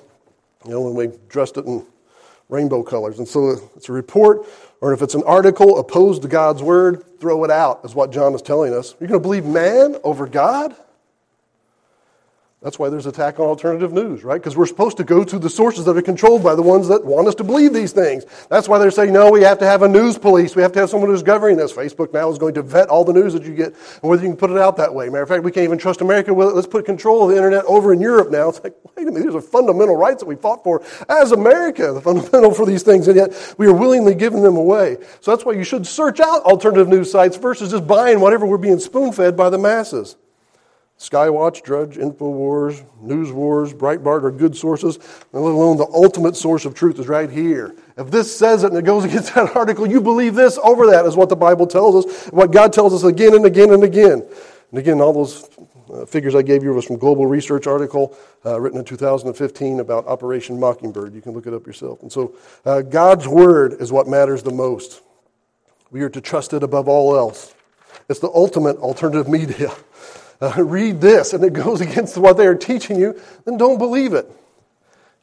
you 0.63 0.71
know, 0.71 0.81
when 0.81 0.95
we 0.95 1.15
dressed 1.27 1.57
it 1.57 1.65
in 1.65 1.85
rainbow 2.47 2.81
colors. 2.81 3.19
And 3.19 3.27
so 3.27 3.57
it's 3.75 3.89
a 3.89 3.91
report, 3.91 4.47
or 4.81 4.93
if 4.93 5.01
it's 5.01 5.15
an 5.15 5.23
article 5.23 5.79
opposed 5.79 6.21
to 6.21 6.27
God's 6.27 6.63
word, 6.63 7.03
throw 7.19 7.43
it 7.43 7.51
out, 7.51 7.81
is 7.83 7.93
what 7.93 8.11
John 8.11 8.33
is 8.33 8.41
telling 8.41 8.73
us. 8.73 8.95
You're 8.99 9.09
going 9.09 9.19
to 9.19 9.23
believe 9.23 9.45
man 9.45 9.97
over 10.03 10.25
God? 10.25 10.75
That's 12.65 12.79
why 12.79 12.89
there's 12.89 13.05
attack 13.05 13.39
on 13.39 13.45
alternative 13.45 13.93
news, 13.93 14.23
right? 14.23 14.41
Because 14.41 14.57
we're 14.57 14.65
supposed 14.65 14.97
to 14.97 15.03
go 15.03 15.23
to 15.23 15.37
the 15.37 15.51
sources 15.51 15.85
that 15.85 15.95
are 15.95 16.01
controlled 16.01 16.43
by 16.43 16.55
the 16.55 16.63
ones 16.63 16.87
that 16.87 17.05
want 17.05 17.27
us 17.27 17.35
to 17.35 17.43
believe 17.43 17.75
these 17.75 17.91
things. 17.91 18.25
That's 18.49 18.67
why 18.67 18.79
they're 18.79 18.89
saying, 18.89 19.13
no, 19.13 19.29
we 19.29 19.43
have 19.43 19.59
to 19.59 19.67
have 19.67 19.83
a 19.83 19.87
news 19.87 20.17
police. 20.17 20.55
We 20.55 20.63
have 20.63 20.71
to 20.71 20.79
have 20.79 20.89
someone 20.89 21.11
who's 21.11 21.21
governing 21.21 21.57
this. 21.57 21.71
Facebook 21.71 22.11
now 22.11 22.27
is 22.31 22.39
going 22.39 22.55
to 22.55 22.63
vet 22.63 22.89
all 22.89 23.03
the 23.03 23.13
news 23.13 23.33
that 23.33 23.43
you 23.43 23.53
get 23.53 23.67
and 23.67 24.09
whether 24.09 24.23
you 24.23 24.29
can 24.29 24.35
put 24.35 24.49
it 24.49 24.57
out 24.57 24.77
that 24.77 24.91
way. 24.91 25.09
Matter 25.09 25.21
of 25.21 25.29
fact, 25.29 25.43
we 25.43 25.51
can't 25.51 25.65
even 25.65 25.77
trust 25.77 26.01
America 26.01 26.33
with 26.33 26.47
it. 26.47 26.55
Let's 26.55 26.65
put 26.65 26.87
control 26.87 27.21
of 27.21 27.29
the 27.29 27.35
internet 27.35 27.65
over 27.65 27.93
in 27.93 28.01
Europe 28.01 28.31
now. 28.31 28.49
It's 28.49 28.63
like, 28.63 28.73
wait 28.97 29.07
a 29.07 29.11
minute, 29.11 29.27
these 29.27 29.35
are 29.35 29.41
fundamental 29.41 29.95
rights 29.95 30.23
that 30.23 30.27
we 30.27 30.35
fought 30.35 30.63
for 30.63 30.81
as 31.07 31.33
America, 31.33 31.93
the 31.93 32.01
fundamental 32.01 32.51
for 32.51 32.65
these 32.65 32.81
things, 32.81 33.07
and 33.07 33.15
yet 33.15 33.55
we 33.59 33.67
are 33.67 33.73
willingly 33.73 34.15
giving 34.15 34.41
them 34.41 34.57
away. 34.57 34.97
So 35.21 35.29
that's 35.29 35.45
why 35.45 35.53
you 35.53 35.63
should 35.63 35.85
search 35.85 36.19
out 36.19 36.41
alternative 36.41 36.87
news 36.87 37.11
sites 37.11 37.37
versus 37.37 37.69
just 37.69 37.85
buying 37.85 38.19
whatever 38.21 38.47
we're 38.47 38.57
being 38.57 38.79
spoon 38.79 39.11
fed 39.11 39.37
by 39.37 39.51
the 39.51 39.59
masses. 39.59 40.15
Skywatch, 40.97 41.61
Drudge, 41.61 41.97
InfoWars, 41.97 42.85
News 43.01 43.31
Wars, 43.31 43.73
Breitbart 43.73 44.23
are 44.23 44.31
good 44.31 44.55
sources, 44.55 44.97
let 45.33 45.41
alone 45.41 45.77
the 45.77 45.87
ultimate 45.93 46.37
source 46.37 46.63
of 46.63 46.73
truth 46.73 46.99
is 46.99 47.07
right 47.07 47.29
here. 47.29 47.75
If 47.97 48.09
this 48.11 48.35
says 48.35 48.63
it 48.63 48.71
and 48.71 48.77
it 48.77 48.85
goes 48.85 49.03
against 49.05 49.35
that 49.35 49.55
article, 49.55 49.85
you 49.85 49.99
believe 49.99 50.35
this 50.35 50.57
over 50.63 50.87
that, 50.87 51.05
is 51.05 51.15
what 51.15 51.29
the 51.29 51.35
Bible 51.35 51.67
tells 51.67 52.05
us, 52.05 52.27
what 52.27 52.51
God 52.51 52.71
tells 52.71 52.93
us 52.93 53.03
again 53.03 53.35
and 53.35 53.45
again 53.45 53.71
and 53.71 53.83
again. 53.83 54.25
And 54.71 54.79
again, 54.79 55.01
all 55.01 55.11
those 55.11 55.49
uh, 55.93 56.05
figures 56.05 56.33
I 56.33 56.41
gave 56.41 56.63
you 56.63 56.73
was 56.73 56.85
from 56.85 56.97
Global 56.97 57.25
Research 57.25 57.67
article 57.67 58.17
uh, 58.45 58.59
written 58.59 58.79
in 58.79 58.85
2015 58.85 59.81
about 59.81 60.07
Operation 60.07 60.59
Mockingbird. 60.59 61.13
You 61.13 61.21
can 61.21 61.33
look 61.33 61.45
it 61.45 61.53
up 61.53 61.67
yourself. 61.67 62.01
And 62.01 62.11
so, 62.11 62.35
uh, 62.65 62.81
God's 62.81 63.27
Word 63.27 63.73
is 63.79 63.91
what 63.91 64.07
matters 64.07 64.43
the 64.43 64.51
most. 64.51 65.01
We 65.91 66.01
are 66.01 66.09
to 66.09 66.21
trust 66.21 66.53
it 66.53 66.63
above 66.63 66.87
all 66.87 67.15
else. 67.15 67.53
It's 68.09 68.19
the 68.19 68.29
ultimate 68.29 68.77
alternative 68.77 69.27
media 69.27 69.71
uh, 70.41 70.53
read 70.63 71.01
this 71.01 71.33
and 71.33 71.43
it 71.43 71.53
goes 71.53 71.81
against 71.89 72.17
what 72.17 72.37
they 72.37 72.47
are 72.47 72.55
teaching 72.55 72.99
you, 72.99 73.19
then 73.45 73.57
don't 73.57 73.77
believe 73.77 74.13
it. 74.13 74.29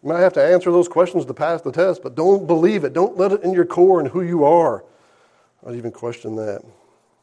You 0.02 0.08
might 0.08 0.20
have 0.20 0.32
to 0.34 0.42
answer 0.42 0.72
those 0.72 0.88
questions 0.88 1.24
to 1.26 1.34
pass 1.34 1.62
the 1.62 1.70
test, 1.70 2.02
but 2.02 2.14
don't 2.14 2.46
believe 2.46 2.84
it. 2.84 2.92
Don't 2.92 3.16
let 3.16 3.32
it 3.32 3.42
in 3.42 3.52
your 3.52 3.64
core 3.64 4.00
and 4.00 4.08
who 4.08 4.22
you 4.22 4.44
are. 4.44 4.84
I'd 5.64 5.76
even 5.76 5.92
question 5.92 6.36
that. 6.36 6.62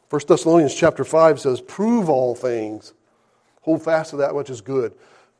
1 0.09 0.21
Thessalonians 0.27 0.73
chapter 0.73 1.03
5 1.03 1.39
says, 1.41 1.61
Prove 1.61 2.09
all 2.09 2.35
things. 2.35 2.93
Hold 3.61 3.83
fast 3.83 4.11
to 4.11 4.17
that 4.17 4.33
which 4.33 4.49
is 4.49 4.61
good. 4.61 4.93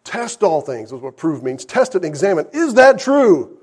Test 0.03 0.43
all 0.43 0.62
things 0.62 0.91
is 0.91 0.99
what 0.99 1.17
prove 1.17 1.43
means. 1.43 1.65
Test 1.65 1.95
it 1.95 1.99
and 1.99 2.05
examine. 2.05 2.45
Is 2.51 2.73
that 2.75 2.99
true? 2.99 3.59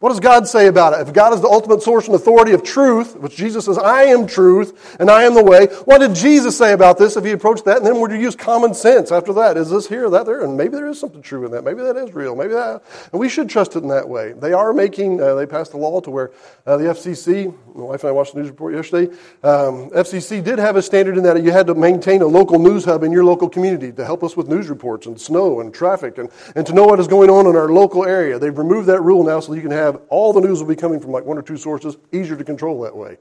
What 0.00 0.10
does 0.10 0.20
God 0.20 0.46
say 0.46 0.68
about 0.68 0.92
it? 0.92 1.08
If 1.08 1.12
God 1.12 1.34
is 1.34 1.40
the 1.40 1.48
ultimate 1.48 1.82
source 1.82 2.06
and 2.06 2.14
authority 2.14 2.52
of 2.52 2.62
truth, 2.62 3.16
which 3.16 3.34
Jesus 3.34 3.64
says, 3.64 3.78
I 3.78 4.04
am 4.04 4.28
truth 4.28 4.96
and 5.00 5.10
I 5.10 5.24
am 5.24 5.34
the 5.34 5.42
way, 5.42 5.66
what 5.86 5.98
did 5.98 6.14
Jesus 6.14 6.56
say 6.56 6.72
about 6.72 6.98
this 6.98 7.16
if 7.16 7.24
he 7.24 7.32
approached 7.32 7.64
that? 7.64 7.78
And 7.78 7.86
then 7.86 8.00
would 8.00 8.12
you 8.12 8.16
use 8.16 8.36
common 8.36 8.74
sense 8.74 9.10
after 9.10 9.32
that? 9.32 9.56
Is 9.56 9.70
this 9.70 9.88
here, 9.88 10.08
that 10.08 10.24
there? 10.24 10.44
And 10.44 10.56
maybe 10.56 10.76
there 10.76 10.86
is 10.86 11.00
something 11.00 11.20
true 11.20 11.44
in 11.46 11.50
that. 11.50 11.64
Maybe 11.64 11.82
that 11.82 11.96
is 11.96 12.14
real. 12.14 12.36
Maybe 12.36 12.54
that. 12.54 12.80
And 13.10 13.18
we 13.18 13.28
should 13.28 13.50
trust 13.50 13.74
it 13.74 13.82
in 13.82 13.88
that 13.88 14.08
way. 14.08 14.34
They 14.34 14.52
are 14.52 14.72
making, 14.72 15.20
uh, 15.20 15.34
they 15.34 15.46
passed 15.46 15.72
a 15.72 15.76
law 15.76 16.00
to 16.02 16.10
where 16.12 16.30
uh, 16.64 16.76
the 16.76 16.84
FCC, 16.84 17.52
my 17.74 17.82
wife 17.82 18.04
and 18.04 18.10
I 18.10 18.12
watched 18.12 18.34
the 18.34 18.38
news 18.38 18.50
report 18.50 18.76
yesterday, 18.76 19.12
um, 19.42 19.90
FCC 19.90 20.44
did 20.44 20.60
have 20.60 20.76
a 20.76 20.82
standard 20.82 21.16
in 21.16 21.24
that 21.24 21.42
you 21.42 21.50
had 21.50 21.66
to 21.66 21.74
maintain 21.74 22.22
a 22.22 22.26
local 22.26 22.60
news 22.60 22.84
hub 22.84 23.02
in 23.02 23.10
your 23.10 23.24
local 23.24 23.48
community 23.48 23.90
to 23.90 24.04
help 24.04 24.22
us 24.22 24.36
with 24.36 24.46
news 24.46 24.68
reports 24.68 25.08
and 25.08 25.20
snow 25.20 25.58
and 25.58 25.74
traffic 25.74 26.18
and, 26.18 26.30
and 26.54 26.64
to 26.68 26.72
know 26.72 26.84
what 26.84 27.00
is 27.00 27.08
going 27.08 27.30
on 27.30 27.48
in 27.48 27.56
our 27.56 27.68
local 27.68 28.04
area. 28.04 28.38
They've 28.38 28.56
removed 28.56 28.86
that 28.86 29.00
rule 29.00 29.24
now 29.24 29.40
so 29.40 29.54
you 29.54 29.60
can 29.60 29.72
have 29.72 29.87
have 29.92 30.00
all 30.08 30.32
the 30.32 30.40
news 30.40 30.60
will 30.60 30.68
be 30.68 30.76
coming 30.76 31.00
from 31.00 31.10
like 31.10 31.24
one 31.24 31.38
or 31.38 31.42
two 31.42 31.56
sources, 31.56 31.96
easier 32.12 32.36
to 32.36 32.44
control 32.44 32.80
that 32.82 32.96
way. 32.96 33.16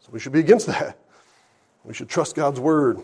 So 0.00 0.08
we 0.10 0.20
should 0.20 0.32
be 0.32 0.40
against 0.40 0.66
that. 0.68 0.98
We 1.84 1.94
should 1.94 2.08
trust 2.08 2.34
God's 2.34 2.60
word. 2.60 3.00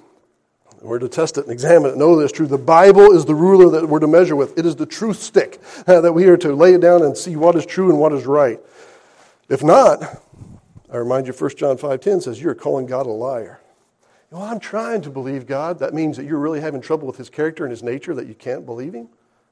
We're 0.83 0.99
to 0.99 1.09
test 1.09 1.39
it 1.39 1.45
and 1.45 1.53
examine 1.53 1.93
it, 1.93 1.97
know 1.97 2.17
that 2.17 2.25
it's 2.25 2.33
true. 2.33 2.47
The 2.47 2.59
Bible 2.59 3.13
is 3.13 3.25
the 3.25 3.35
ruler 3.35 3.71
that 3.81 3.89
we're 3.89 4.01
to 4.01 4.07
measure 4.07 4.37
with. 4.37 4.59
It 4.59 4.67
is 4.67 4.77
the 4.77 4.85
truth 4.85 5.17
stick 5.17 5.61
that 5.87 6.13
we 6.13 6.27
are 6.27 6.37
to 6.37 6.55
lay 6.55 6.75
it 6.75 6.81
down 6.81 7.03
and 7.03 7.17
see 7.17 7.37
what 7.37 7.55
is 7.55 7.65
true 7.65 7.89
and 7.89 7.99
what 7.99 8.13
is 8.13 8.27
right. 8.27 8.61
If 9.49 9.63
not, 9.63 10.21
I 10.93 10.97
remind 10.99 11.27
you, 11.27 11.33
1 11.33 11.57
John 11.57 11.79
5.10 11.79 12.23
says, 12.23 12.41
you're 12.41 12.55
calling 12.55 12.87
God 12.87 13.07
a 13.07 13.11
liar. 13.11 13.61
Well, 14.31 14.43
I'm 14.43 14.61
trying 14.61 15.01
to 15.03 15.11
believe 15.11 15.47
God. 15.47 15.79
That 15.79 15.95
means 15.95 16.17
that 16.17 16.27
you're 16.27 16.39
really 16.39 16.61
having 16.61 16.81
trouble 16.81 17.07
with 17.07 17.17
his 17.17 17.31
character 17.31 17.65
and 17.65 17.71
his 17.71 17.83
nature 17.83 18.15
that 18.15 18.27
you 18.27 18.35
can't 18.35 18.67
believe 18.67 18.93
him? 18.93 19.09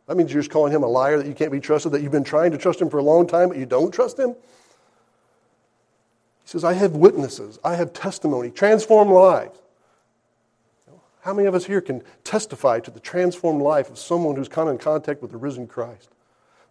That 0.06 0.16
means 0.16 0.32
you're 0.32 0.42
just 0.42 0.50
calling 0.50 0.72
him 0.72 0.82
a 0.82 0.88
liar, 0.88 1.18
that 1.18 1.26
you 1.26 1.34
can't 1.34 1.52
be 1.52 1.60
trusted, 1.60 1.92
that 1.92 2.02
you've 2.02 2.12
been 2.12 2.24
trying 2.24 2.50
to 2.52 2.58
trust 2.58 2.80
him 2.80 2.90
for 2.90 2.98
a 2.98 3.02
long 3.02 3.26
time, 3.26 3.48
but 3.48 3.56
you 3.56 3.66
don't 3.66 3.92
trust 3.92 4.18
him? 4.18 4.30
He 4.30 4.36
says, 6.44 6.64
I 6.64 6.72
have 6.72 6.92
witnesses, 6.92 7.58
I 7.64 7.76
have 7.76 7.92
testimony, 7.92 8.50
transform 8.50 9.10
lives. 9.10 9.58
How 11.22 11.32
many 11.32 11.46
of 11.46 11.54
us 11.54 11.66
here 11.66 11.80
can 11.80 12.02
testify 12.24 12.80
to 12.80 12.90
the 12.90 12.98
transformed 12.98 13.62
life 13.62 13.88
of 13.88 13.96
someone 13.96 14.34
who's 14.34 14.48
come 14.48 14.68
in 14.68 14.76
contact 14.76 15.22
with 15.22 15.30
the 15.30 15.36
risen 15.36 15.68
Christ? 15.68 16.10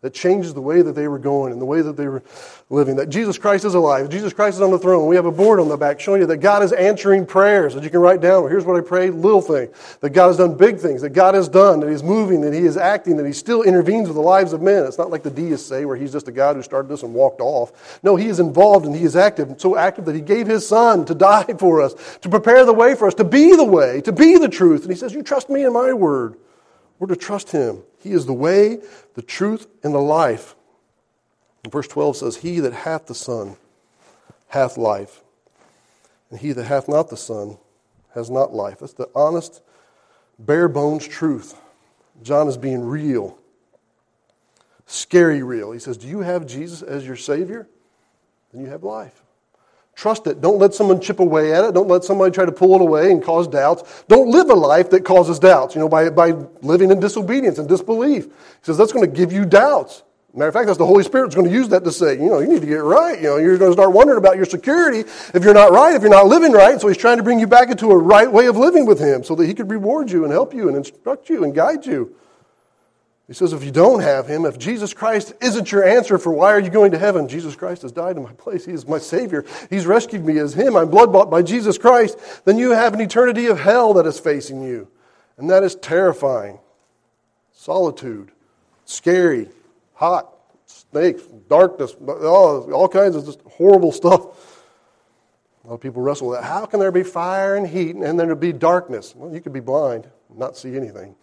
That 0.02 0.16
changes 0.16 0.56
the 0.56 0.62
way 0.62 0.82
that 0.82 0.94
they 0.94 1.08
were 1.08 1.20
going 1.20 1.52
and 1.52 1.62
the 1.62 1.66
way 1.66 1.84
that 1.84 1.96
they 1.96 2.08
were 2.08 2.24
living. 2.72 2.96
That 2.96 3.10
Jesus 3.10 3.38
Christ 3.38 3.66
is 3.66 3.76
alive. 3.76 4.10
Jesus 4.10 4.34
Christ 4.34 4.56
is 4.56 4.62
on 4.62 4.72
the 4.72 4.80
throne. 4.80 5.08
We 5.08 5.16
have 5.16 5.28
a 5.28 5.32
board 5.32 5.60
on 5.60 5.70
the 5.70 5.78
back 5.78 6.00
showing 6.00 6.22
you 6.22 6.28
that 6.28 6.38
God 6.38 6.64
is 6.64 6.74
answering 6.74 7.28
prayers 7.28 7.76
that 7.76 7.84
you 7.84 7.92
can 7.92 8.00
write 8.00 8.20
down. 8.20 8.50
Here's 8.50 8.66
what 8.66 8.76
I 8.76 8.82
prayed, 8.82 9.14
little 9.14 9.42
thing. 9.42 9.70
That 10.00 10.10
God 10.10 10.28
has 10.28 10.38
done 10.38 10.58
big 10.58 10.80
things, 10.80 11.04
that 11.04 11.12
God 11.12 11.36
has 11.36 11.48
done, 11.48 11.80
that 11.82 11.90
He's 11.90 12.02
moving, 12.02 12.42
that 12.42 12.54
He 12.54 12.62
is 12.62 12.78
acting, 12.78 13.16
that 13.18 13.28
He 13.28 13.34
still 13.34 13.62
intervenes 13.62 14.08
with 14.08 14.16
the 14.16 14.24
lives 14.24 14.54
of 14.54 14.62
men. 14.64 14.86
It's 14.86 14.98
not 14.98 15.12
like 15.12 15.22
the 15.22 15.30
deists 15.30 15.68
say 15.68 15.86
where 15.86 15.96
He's 15.96 16.12
just 16.12 16.28
a 16.28 16.32
God 16.32 16.56
who 16.56 16.64
started 16.64 16.90
this 16.90 17.04
and 17.04 17.14
walked 17.14 17.40
off. 17.40 18.00
No, 18.02 18.16
He 18.16 18.26
is 18.26 18.40
involved 18.40 18.88
and 18.88 18.96
He 18.96 19.04
is 19.04 19.16
active, 19.16 19.50
and 19.50 19.62
so 19.62 19.76
active 19.76 20.06
that 20.06 20.16
He 20.16 20.22
gave 20.22 20.48
His 20.48 20.68
Son 20.68 21.06
to 21.06 21.14
die 21.14 21.44
for 21.60 21.80
us, 21.80 21.94
to 22.22 22.30
prepare 22.30 22.66
the 22.66 22.74
way 22.74 22.96
for 22.96 23.06
us, 23.06 23.14
to 23.16 23.24
be 23.24 23.56
the 23.56 23.64
way, 23.64 24.02
to 24.02 24.12
be 24.12 24.40
the 24.40 24.50
truth. 24.50 24.82
And 24.82 24.90
He 24.90 24.98
says, 24.98 25.14
You 25.14 25.22
trust 25.22 25.48
me 25.48 25.64
in 25.64 25.74
my 25.74 25.94
word. 25.94 26.38
We're 27.02 27.08
to 27.08 27.16
trust 27.16 27.52
Him. 27.52 27.82
He 27.98 28.12
is 28.12 28.28
the 28.28 28.34
way, 28.34 28.78
the 29.16 29.24
truth, 29.24 29.66
and 29.82 29.92
the 29.92 30.00
life. 30.00 30.54
And 31.64 31.74
verse 31.74 31.88
12 31.88 32.18
says, 32.18 32.38
He 32.38 32.60
that 32.60 32.74
hath 32.74 33.08
the 33.08 33.16
Son 33.16 33.58
hath 34.50 34.78
life, 34.78 35.24
and 36.30 36.40
he 36.40 36.52
that 36.52 36.66
hath 36.66 36.88
not 36.88 37.10
the 37.10 37.18
Son 37.18 37.58
has 38.14 38.30
not 38.30 38.54
life. 38.54 38.80
That's 38.80 38.94
the 38.94 39.10
honest, 39.16 39.64
bare 40.38 40.68
bones 40.68 41.08
truth. 41.08 41.60
John 42.22 42.48
is 42.48 42.56
being 42.56 42.82
real, 42.86 43.36
scary 44.86 45.42
real. 45.42 45.72
He 45.72 45.80
says, 45.80 45.98
Do 45.98 46.08
you 46.08 46.20
have 46.20 46.46
Jesus 46.46 46.84
as 46.84 47.08
your 47.08 47.16
Savior? 47.16 47.68
Then 48.54 48.62
you 48.62 48.70
have 48.70 48.84
life. 48.84 49.24
Trust 49.95 50.25
it. 50.27 50.41
Don't 50.41 50.58
let 50.58 50.73
someone 50.73 50.99
chip 50.99 51.19
away 51.19 51.54
at 51.54 51.63
it. 51.63 51.73
Don't 51.73 51.88
let 51.88 52.04
somebody 52.04 52.32
try 52.32 52.45
to 52.45 52.51
pull 52.51 52.75
it 52.75 52.82
away 52.82 53.12
and 53.12 53.21
cause 53.21 53.47
doubts. 53.47 54.04
Don't 54.08 54.30
live 54.30 54.49
a 54.49 54.54
life 54.54 54.89
that 54.91 55.06
causes 55.06 55.38
doubts, 55.38 55.75
you 55.75 55.82
know, 55.82 55.89
by, 55.89 56.10
by 56.10 56.32
living 56.62 56.91
in 56.91 56.99
disobedience 56.99 57.60
and 57.60 57.67
disbelief. 57.67 58.25
He 58.25 58.32
says 58.63 58.77
that's 58.77 58.93
going 58.93 59.10
to 59.10 59.15
give 59.15 59.32
you 59.32 59.45
doubts. 59.45 60.04
Matter 60.34 60.47
of 60.47 60.54
fact, 60.54 60.67
that's 60.67 60.77
the 60.77 60.86
Holy 60.86 61.04
Spirit's 61.04 61.36
going 61.36 61.47
to 61.47 61.54
use 61.54 61.67
that 61.69 61.84
to 61.84 61.91
say, 61.91 62.13
you 62.13 62.30
know, 62.30 62.39
you 62.39 62.47
need 62.47 62.62
to 62.62 62.67
get 62.67 62.75
right. 62.75 63.17
You 63.17 63.27
know, 63.27 63.38
you're 63.38 63.58
going 63.58 63.71
to 63.71 63.75
start 63.75 63.91
wondering 63.91 64.17
about 64.17 64.38
your 64.38 64.45
security 64.45 64.99
if 65.34 65.43
you're 65.43 65.54
not 65.54 65.73
right, 65.73 65.93
if 65.93 66.01
you're 66.01 66.10
not 66.10 66.27
living 66.27 66.54
right. 66.54 66.80
So 66.80 66.88
he's 66.88 66.95
trying 66.97 67.17
to 67.17 67.23
bring 67.23 67.38
you 67.38 67.47
back 67.47 67.69
into 67.69 67.91
a 67.91 67.97
right 67.97 68.32
way 68.32 68.45
of 68.45 68.56
living 68.56 68.86
with 68.86 68.97
him 68.97 69.25
so 69.25 69.36
that 69.36 69.45
he 69.45 69.54
could 69.54 69.69
reward 69.69 70.10
you 70.10 70.23
and 70.23 70.32
help 70.32 70.54
you 70.54 70.69
and 70.69 70.77
instruct 70.77 71.30
you 71.30 71.43
and 71.43 71.54
guide 71.54 71.86
you. 71.86 72.15
He 73.32 73.36
says, 73.36 73.54
if 73.54 73.63
you 73.63 73.72
don't 73.72 74.02
have 74.02 74.28
him, 74.28 74.44
if 74.44 74.60
Jesus 74.60 74.94
Christ 74.94 75.32
isn't 75.39 75.72
your 75.72 75.86
answer 75.86 76.17
for 76.17 76.34
why 76.34 76.52
are 76.52 76.60
you 76.60 76.70
going 76.70 76.91
to 76.91 77.00
heaven, 77.00 77.30
Jesus 77.30 77.56
Christ 77.56 77.84
has 77.84 77.94
died 77.94 78.17
in 78.17 78.24
my 78.24 78.34
place. 78.34 78.65
He 78.65 78.74
is 78.74 78.86
my 78.86 78.98
Savior. 78.98 79.46
He's 79.70 79.86
rescued 79.86 80.26
me 80.26 80.38
as 80.38 80.54
him. 80.54 80.76
I'm 80.76 80.89
blood 80.89 81.13
bought 81.13 81.32
by 81.32 81.41
Jesus 81.41 81.78
Christ. 81.78 82.17
Then 82.44 82.58
you 82.58 82.72
have 82.72 82.94
an 82.94 83.00
eternity 83.00 83.46
of 83.46 83.58
hell 83.58 83.94
that 83.94 84.06
is 84.06 84.20
facing 84.20 84.62
you. 84.62 84.89
And 85.38 85.50
that 85.50 85.63
is 85.63 85.75
terrifying. 85.75 86.60
Solitude, 87.54 88.34
scary, 88.84 89.48
hot, 89.94 90.36
snakes, 90.65 91.21
darkness, 91.48 91.96
all, 92.06 92.69
all 92.73 92.90
kinds 92.90 93.15
of 93.15 93.23
just 93.25 93.40
horrible 93.44 93.94
stuff. 93.94 94.23
A 95.63 95.67
lot 95.69 95.75
of 95.75 95.79
people 95.79 96.02
wrestle 96.02 96.27
with 96.27 96.42
that. 96.42 96.46
How 96.46 96.65
can 96.65 96.82
there 96.82 96.92
be 96.92 97.04
fire 97.04 97.56
and 97.56 97.65
heat 97.65 97.96
and 97.96 98.04
then 98.04 98.27
there 98.27 98.36
be 98.36 98.52
darkness? 98.52 99.15
Well, 99.15 99.34
you 99.34 99.40
could 99.40 99.54
be 99.54 99.62
blind 99.62 100.10
not 100.36 100.58
see 100.58 100.75
anything. 100.75 101.15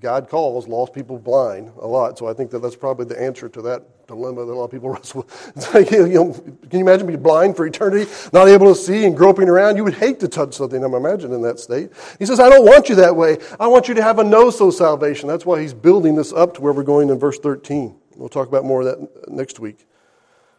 God 0.00 0.28
calls 0.28 0.68
lost 0.68 0.92
people 0.92 1.18
blind 1.18 1.72
a 1.80 1.86
lot, 1.86 2.18
so 2.18 2.26
I 2.26 2.32
think 2.32 2.50
that 2.50 2.60
that's 2.60 2.76
probably 2.76 3.06
the 3.06 3.20
answer 3.20 3.48
to 3.48 3.62
that 3.62 4.06
dilemma 4.06 4.44
that 4.44 4.52
a 4.52 4.54
lot 4.54 4.64
of 4.64 4.70
people 4.70 4.90
wrestle 4.94 5.22
with. 5.22 5.52
It's 5.56 5.74
like, 5.74 5.90
you 5.90 6.06
know, 6.08 6.32
can 6.32 6.70
you 6.72 6.80
imagine 6.80 7.06
being 7.06 7.22
blind 7.22 7.56
for 7.56 7.66
eternity, 7.66 8.10
not 8.32 8.48
able 8.48 8.72
to 8.74 8.80
see 8.80 9.04
and 9.04 9.16
groping 9.16 9.48
around? 9.48 9.76
You 9.76 9.84
would 9.84 9.94
hate 9.94 10.20
to 10.20 10.28
touch 10.28 10.54
something, 10.54 10.82
I'm 10.82 10.94
imagining 10.94 11.36
in 11.36 11.42
that 11.42 11.58
state. 11.58 11.90
He 12.18 12.26
says, 12.26 12.40
I 12.40 12.48
don't 12.48 12.64
want 12.64 12.88
you 12.88 12.94
that 12.96 13.16
way. 13.16 13.38
I 13.58 13.66
want 13.66 13.88
you 13.88 13.94
to 13.94 14.02
have 14.02 14.18
a 14.18 14.24
know-so 14.24 14.70
salvation. 14.70 15.28
That's 15.28 15.46
why 15.46 15.60
he's 15.60 15.74
building 15.74 16.14
this 16.14 16.32
up 16.32 16.54
to 16.54 16.60
where 16.60 16.72
we're 16.72 16.82
going 16.82 17.10
in 17.10 17.18
verse 17.18 17.38
13. 17.38 17.94
We'll 18.16 18.28
talk 18.28 18.48
about 18.48 18.64
more 18.64 18.82
of 18.82 18.86
that 18.86 19.28
next 19.28 19.60
week. 19.60 19.86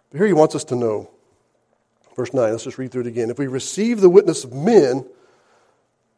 But 0.10 0.20
here 0.20 0.28
he 0.28 0.34
wants 0.34 0.56
us 0.56 0.64
to 0.66 0.76
know. 0.76 1.10
Verse 2.16 2.34
9, 2.34 2.52
let's 2.52 2.64
just 2.64 2.78
read 2.78 2.92
through 2.92 3.02
it 3.02 3.08
again. 3.08 3.30
If 3.30 3.38
we 3.38 3.48
receive 3.48 4.02
the 4.02 4.10
witness 4.10 4.44
of 4.44 4.52
men, 4.52 5.06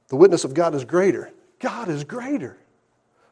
the 0.08 0.16
witness 0.16 0.46
of 0.46 0.54
God 0.54 0.74
is 0.74 0.86
greater. 0.86 1.32
God 1.60 1.90
is 1.90 2.04
greater. 2.04 2.58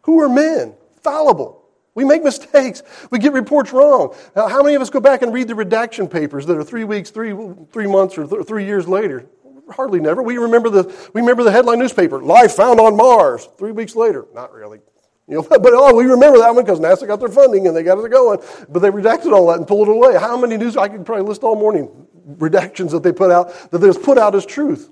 Who 0.08 0.22
are 0.22 0.30
men? 0.30 0.74
Fallible. 1.04 1.64
We 1.94 2.06
make 2.06 2.24
mistakes. 2.24 2.82
We 3.12 3.20
get 3.20 3.34
reports 3.34 3.74
wrong. 3.74 4.16
Now, 4.36 4.48
how 4.48 4.64
many 4.64 4.76
of 4.76 4.82
us 4.82 4.90
go 4.90 5.00
back 5.00 5.22
and 5.22 5.34
read 5.34 5.48
the 5.48 5.56
redaction 5.56 6.08
papers 6.08 6.46
that 6.46 6.58
are 6.58 6.64
three 6.64 6.86
weeks, 6.86 7.10
three, 7.10 7.36
three 7.72 7.88
months, 7.88 8.18
or 8.18 8.26
th- 8.26 8.48
three 8.48 8.66
years 8.66 8.88
later? 8.88 9.26
Hardly 9.70 10.00
never. 10.00 10.24
We 10.24 10.38
remember, 10.38 10.70
the, 10.70 11.10
we 11.14 11.22
remember 11.22 11.44
the 11.44 11.52
headline 11.52 11.80
newspaper, 11.80 12.22
Life 12.22 12.54
Found 12.54 12.80
on 12.80 12.96
Mars, 12.96 13.50
three 13.58 13.74
weeks 13.74 13.96
later. 13.96 14.26
Not 14.34 14.54
really. 14.54 14.80
You 15.28 15.36
know, 15.36 15.42
but 15.50 15.74
oh, 15.74 15.94
we 15.94 16.06
remember 16.06 16.40
that 16.40 16.56
one 16.56 16.64
because 16.64 16.80
NASA 16.80 17.06
got 17.06 17.20
their 17.20 17.30
funding 17.30 17.68
and 17.68 17.76
they 17.76 17.84
got 17.84 17.98
it 17.98 18.10
going. 18.10 18.40
But 18.70 18.80
they 18.80 18.90
redacted 18.90 19.34
all 19.34 19.48
that 19.48 19.58
and 19.58 19.68
pulled 19.68 19.90
it 19.90 19.92
away. 19.92 20.18
How 20.18 20.38
many 20.38 20.56
news? 20.56 20.78
I 20.78 20.88
could 20.88 21.06
probably 21.06 21.26
list 21.26 21.44
all 21.44 21.56
morning 21.56 22.08
redactions 22.38 22.92
that 22.92 23.04
they 23.04 23.12
put 23.12 23.32
out 23.32 23.72
that 23.72 23.80
they 23.80 23.92
put 23.92 24.18
out 24.18 24.36
as 24.36 24.46
truth. 24.46 24.90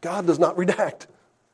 God 0.00 0.26
does 0.26 0.38
not 0.38 0.56
redact. 0.56 1.08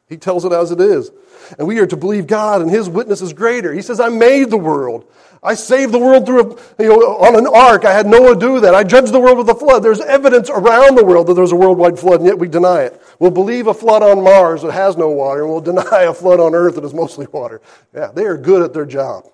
He 0.09 0.17
tells 0.17 0.45
it 0.45 0.53
as 0.53 0.71
it 0.71 0.81
is. 0.81 1.11
And 1.59 1.69
we 1.69 1.79
are 1.81 1.87
to 1.87 1.97
believe 1.97 2.27
God, 2.27 2.63
and 2.63 2.71
His 2.71 2.89
witness 2.89 3.21
is 3.21 3.33
greater. 3.33 3.73
He 3.73 3.83
says, 3.83 4.01
I 4.01 4.09
made 4.09 4.51
the 4.51 4.59
world. 4.59 5.11
I 5.43 5.55
saved 5.55 5.93
the 5.93 5.99
world 5.99 6.27
through 6.27 6.41
a, 6.41 6.83
you 6.83 6.89
know, 6.89 7.17
on 7.19 7.37
an 7.37 7.47
ark. 7.47 7.85
I 7.85 7.93
had 7.93 8.07
Noah 8.07 8.37
do 8.37 8.61
that. 8.61 8.75
I 8.75 8.83
judged 8.83 9.13
the 9.13 9.21
world 9.21 9.39
with 9.39 9.49
a 9.49 9.55
flood. 9.55 9.83
There's 9.83 10.01
evidence 10.01 10.51
around 10.51 10.97
the 10.97 11.05
world 11.05 11.29
that 11.29 11.35
there's 11.35 11.53
a 11.53 11.57
worldwide 11.57 11.99
flood, 11.99 12.21
and 12.21 12.27
yet 12.27 12.39
we 12.39 12.49
deny 12.49 12.83
it. 12.83 13.01
We'll 13.19 13.31
believe 13.31 13.67
a 13.67 13.75
flood 13.75 14.03
on 14.03 14.25
Mars 14.25 14.63
that 14.63 14.73
has 14.73 14.97
no 14.97 15.11
water, 15.11 15.43
and 15.43 15.51
we'll 15.51 15.61
deny 15.83 16.03
a 16.03 16.15
flood 16.15 16.41
on 16.41 16.55
Earth 16.55 16.75
that 16.75 16.85
is 16.85 16.95
mostly 16.95 17.27
water. 17.27 17.61
Yeah, 17.95 18.11
they 18.13 18.25
are 18.25 18.37
good 18.37 18.63
at 18.63 18.73
their 18.73 18.87
job. 18.87 19.27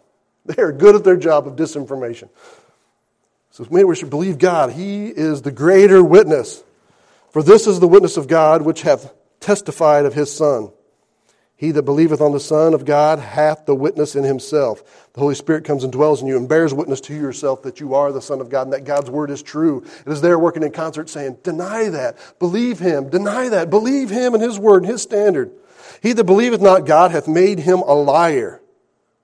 They 0.46 0.62
are 0.62 0.72
good 0.72 0.94
at 0.94 1.04
their 1.04 1.16
job 1.16 1.46
of 1.46 1.56
disinformation. 1.56 2.28
So 3.50 3.66
maybe 3.70 3.84
we 3.84 3.96
should 3.96 4.10
believe 4.10 4.38
God. 4.38 4.72
He 4.72 5.06
is 5.06 5.40
the 5.40 5.52
greater 5.52 6.02
witness. 6.04 6.62
For 7.30 7.42
this 7.42 7.66
is 7.66 7.80
the 7.80 7.88
witness 7.88 8.16
of 8.16 8.28
God 8.28 8.62
which 8.62 8.82
hath 8.82 9.10
testified 9.44 10.06
of 10.06 10.14
his 10.14 10.34
Son. 10.34 10.72
He 11.56 11.70
that 11.70 11.82
believeth 11.82 12.20
on 12.20 12.32
the 12.32 12.40
Son 12.40 12.74
of 12.74 12.84
God 12.84 13.20
hath 13.20 13.64
the 13.64 13.74
witness 13.76 14.16
in 14.16 14.24
himself. 14.24 15.12
The 15.12 15.20
Holy 15.20 15.36
Spirit 15.36 15.64
comes 15.64 15.84
and 15.84 15.92
dwells 15.92 16.20
in 16.20 16.26
you 16.26 16.36
and 16.36 16.48
bears 16.48 16.74
witness 16.74 17.00
to 17.02 17.14
yourself 17.14 17.62
that 17.62 17.78
you 17.78 17.94
are 17.94 18.10
the 18.10 18.20
Son 18.20 18.40
of 18.40 18.48
God 18.48 18.62
and 18.62 18.72
that 18.72 18.84
God's 18.84 19.08
word 19.08 19.30
is 19.30 19.42
true. 19.42 19.84
It 20.04 20.10
is 20.10 20.20
there 20.20 20.38
working 20.38 20.64
in 20.64 20.72
concert 20.72 21.08
saying, 21.08 21.38
Deny 21.44 21.90
that. 21.90 22.18
Believe 22.40 22.80
him. 22.80 23.08
Deny 23.08 23.50
that. 23.50 23.70
Believe 23.70 24.10
him 24.10 24.34
and 24.34 24.42
his 24.42 24.58
word 24.58 24.82
and 24.82 24.90
his 24.90 25.02
standard. 25.02 25.52
He 26.02 26.12
that 26.12 26.24
believeth 26.24 26.60
not 26.60 26.86
God 26.86 27.12
hath 27.12 27.28
made 27.28 27.60
him 27.60 27.78
a 27.80 27.94
liar, 27.94 28.60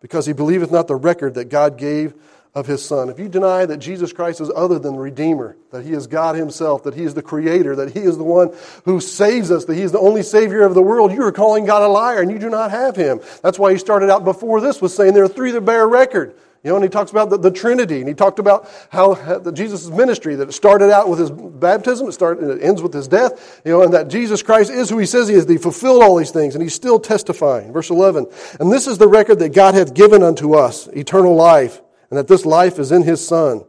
because 0.00 0.24
he 0.26 0.32
believeth 0.32 0.70
not 0.70 0.86
the 0.86 0.96
record 0.96 1.34
that 1.34 1.46
God 1.46 1.76
gave 1.78 2.14
of 2.54 2.66
his 2.66 2.84
son. 2.84 3.08
If 3.08 3.18
you 3.18 3.28
deny 3.28 3.64
that 3.64 3.76
Jesus 3.76 4.12
Christ 4.12 4.40
is 4.40 4.50
other 4.54 4.78
than 4.78 4.94
the 4.94 5.00
Redeemer, 5.00 5.56
that 5.70 5.84
he 5.84 5.92
is 5.92 6.08
God 6.08 6.34
himself, 6.34 6.82
that 6.82 6.94
he 6.94 7.04
is 7.04 7.14
the 7.14 7.22
Creator, 7.22 7.76
that 7.76 7.92
he 7.92 8.00
is 8.00 8.18
the 8.18 8.24
one 8.24 8.52
who 8.84 9.00
saves 9.00 9.52
us, 9.52 9.66
that 9.66 9.76
he 9.76 9.82
is 9.82 9.92
the 9.92 10.00
only 10.00 10.22
Savior 10.22 10.62
of 10.62 10.74
the 10.74 10.82
world, 10.82 11.12
you 11.12 11.22
are 11.22 11.32
calling 11.32 11.64
God 11.64 11.82
a 11.82 11.88
liar 11.88 12.20
and 12.20 12.30
you 12.30 12.38
do 12.38 12.50
not 12.50 12.72
have 12.72 12.96
him. 12.96 13.20
That's 13.42 13.58
why 13.58 13.72
he 13.72 13.78
started 13.78 14.10
out 14.10 14.24
before 14.24 14.60
this 14.60 14.82
with 14.82 14.90
saying 14.90 15.14
there 15.14 15.24
are 15.24 15.28
three 15.28 15.52
that 15.52 15.60
bear 15.60 15.86
record. 15.86 16.34
You 16.64 16.70
know, 16.70 16.76
and 16.76 16.84
he 16.84 16.90
talks 16.90 17.10
about 17.10 17.30
the, 17.30 17.38
the 17.38 17.50
Trinity, 17.50 18.00
and 18.00 18.08
he 18.08 18.12
talked 18.12 18.38
about 18.38 18.68
how 18.90 19.14
the, 19.38 19.50
Jesus' 19.50 19.88
ministry, 19.88 20.34
that 20.34 20.50
it 20.50 20.52
started 20.52 20.90
out 20.90 21.08
with 21.08 21.18
his 21.18 21.30
baptism, 21.30 22.06
it, 22.06 22.12
started, 22.12 22.50
it 22.50 22.62
ends 22.62 22.82
with 22.82 22.92
his 22.92 23.08
death, 23.08 23.62
you 23.64 23.72
know, 23.72 23.82
and 23.82 23.94
that 23.94 24.08
Jesus 24.08 24.42
Christ 24.42 24.70
is 24.70 24.90
who 24.90 24.98
he 24.98 25.06
says 25.06 25.26
he 25.26 25.36
is. 25.36 25.48
He 25.48 25.56
fulfilled 25.56 26.02
all 26.02 26.16
these 26.16 26.32
things, 26.32 26.54
and 26.54 26.62
he's 26.62 26.74
still 26.74 27.00
testifying. 27.00 27.72
Verse 27.72 27.88
11, 27.88 28.26
and 28.60 28.70
this 28.70 28.86
is 28.86 28.98
the 28.98 29.08
record 29.08 29.38
that 29.38 29.54
God 29.54 29.74
hath 29.74 29.94
given 29.94 30.22
unto 30.22 30.52
us, 30.52 30.86
eternal 30.88 31.34
life 31.34 31.80
and 32.10 32.18
that 32.18 32.28
this 32.28 32.44
life 32.44 32.78
is 32.78 32.92
in 32.92 33.02
his 33.02 33.26
Son. 33.26 33.64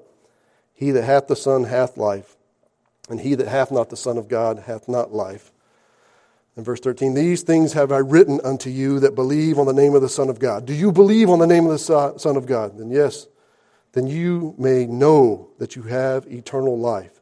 He 0.73 0.91
that 0.91 1.03
hath 1.03 1.27
the 1.27 1.35
Son 1.35 1.63
hath 1.63 1.95
life, 1.95 2.35
and 3.07 3.19
he 3.21 3.35
that 3.35 3.47
hath 3.47 3.71
not 3.71 3.89
the 3.89 3.97
Son 3.97 4.17
of 4.17 4.27
God 4.27 4.63
hath 4.65 4.89
not 4.89 5.13
life. 5.13 5.51
In 6.57 6.63
verse 6.63 6.79
13, 6.79 7.13
these 7.13 7.43
things 7.43 7.73
have 7.73 7.91
I 7.91 7.99
written 7.99 8.41
unto 8.43 8.69
you 8.69 8.99
that 8.99 9.15
believe 9.15 9.57
on 9.57 9.67
the 9.67 9.73
name 9.73 9.95
of 9.95 10.01
the 10.01 10.09
Son 10.09 10.27
of 10.27 10.39
God. 10.39 10.65
Do 10.65 10.73
you 10.73 10.91
believe 10.91 11.29
on 11.29 11.39
the 11.39 11.47
name 11.47 11.65
of 11.65 11.71
the 11.71 12.17
Son 12.17 12.35
of 12.35 12.45
God? 12.45 12.77
Then 12.77 12.89
yes, 12.89 13.27
then 13.93 14.07
you 14.07 14.55
may 14.57 14.85
know 14.85 15.49
that 15.59 15.75
you 15.75 15.83
have 15.83 16.25
eternal 16.27 16.77
life, 16.77 17.21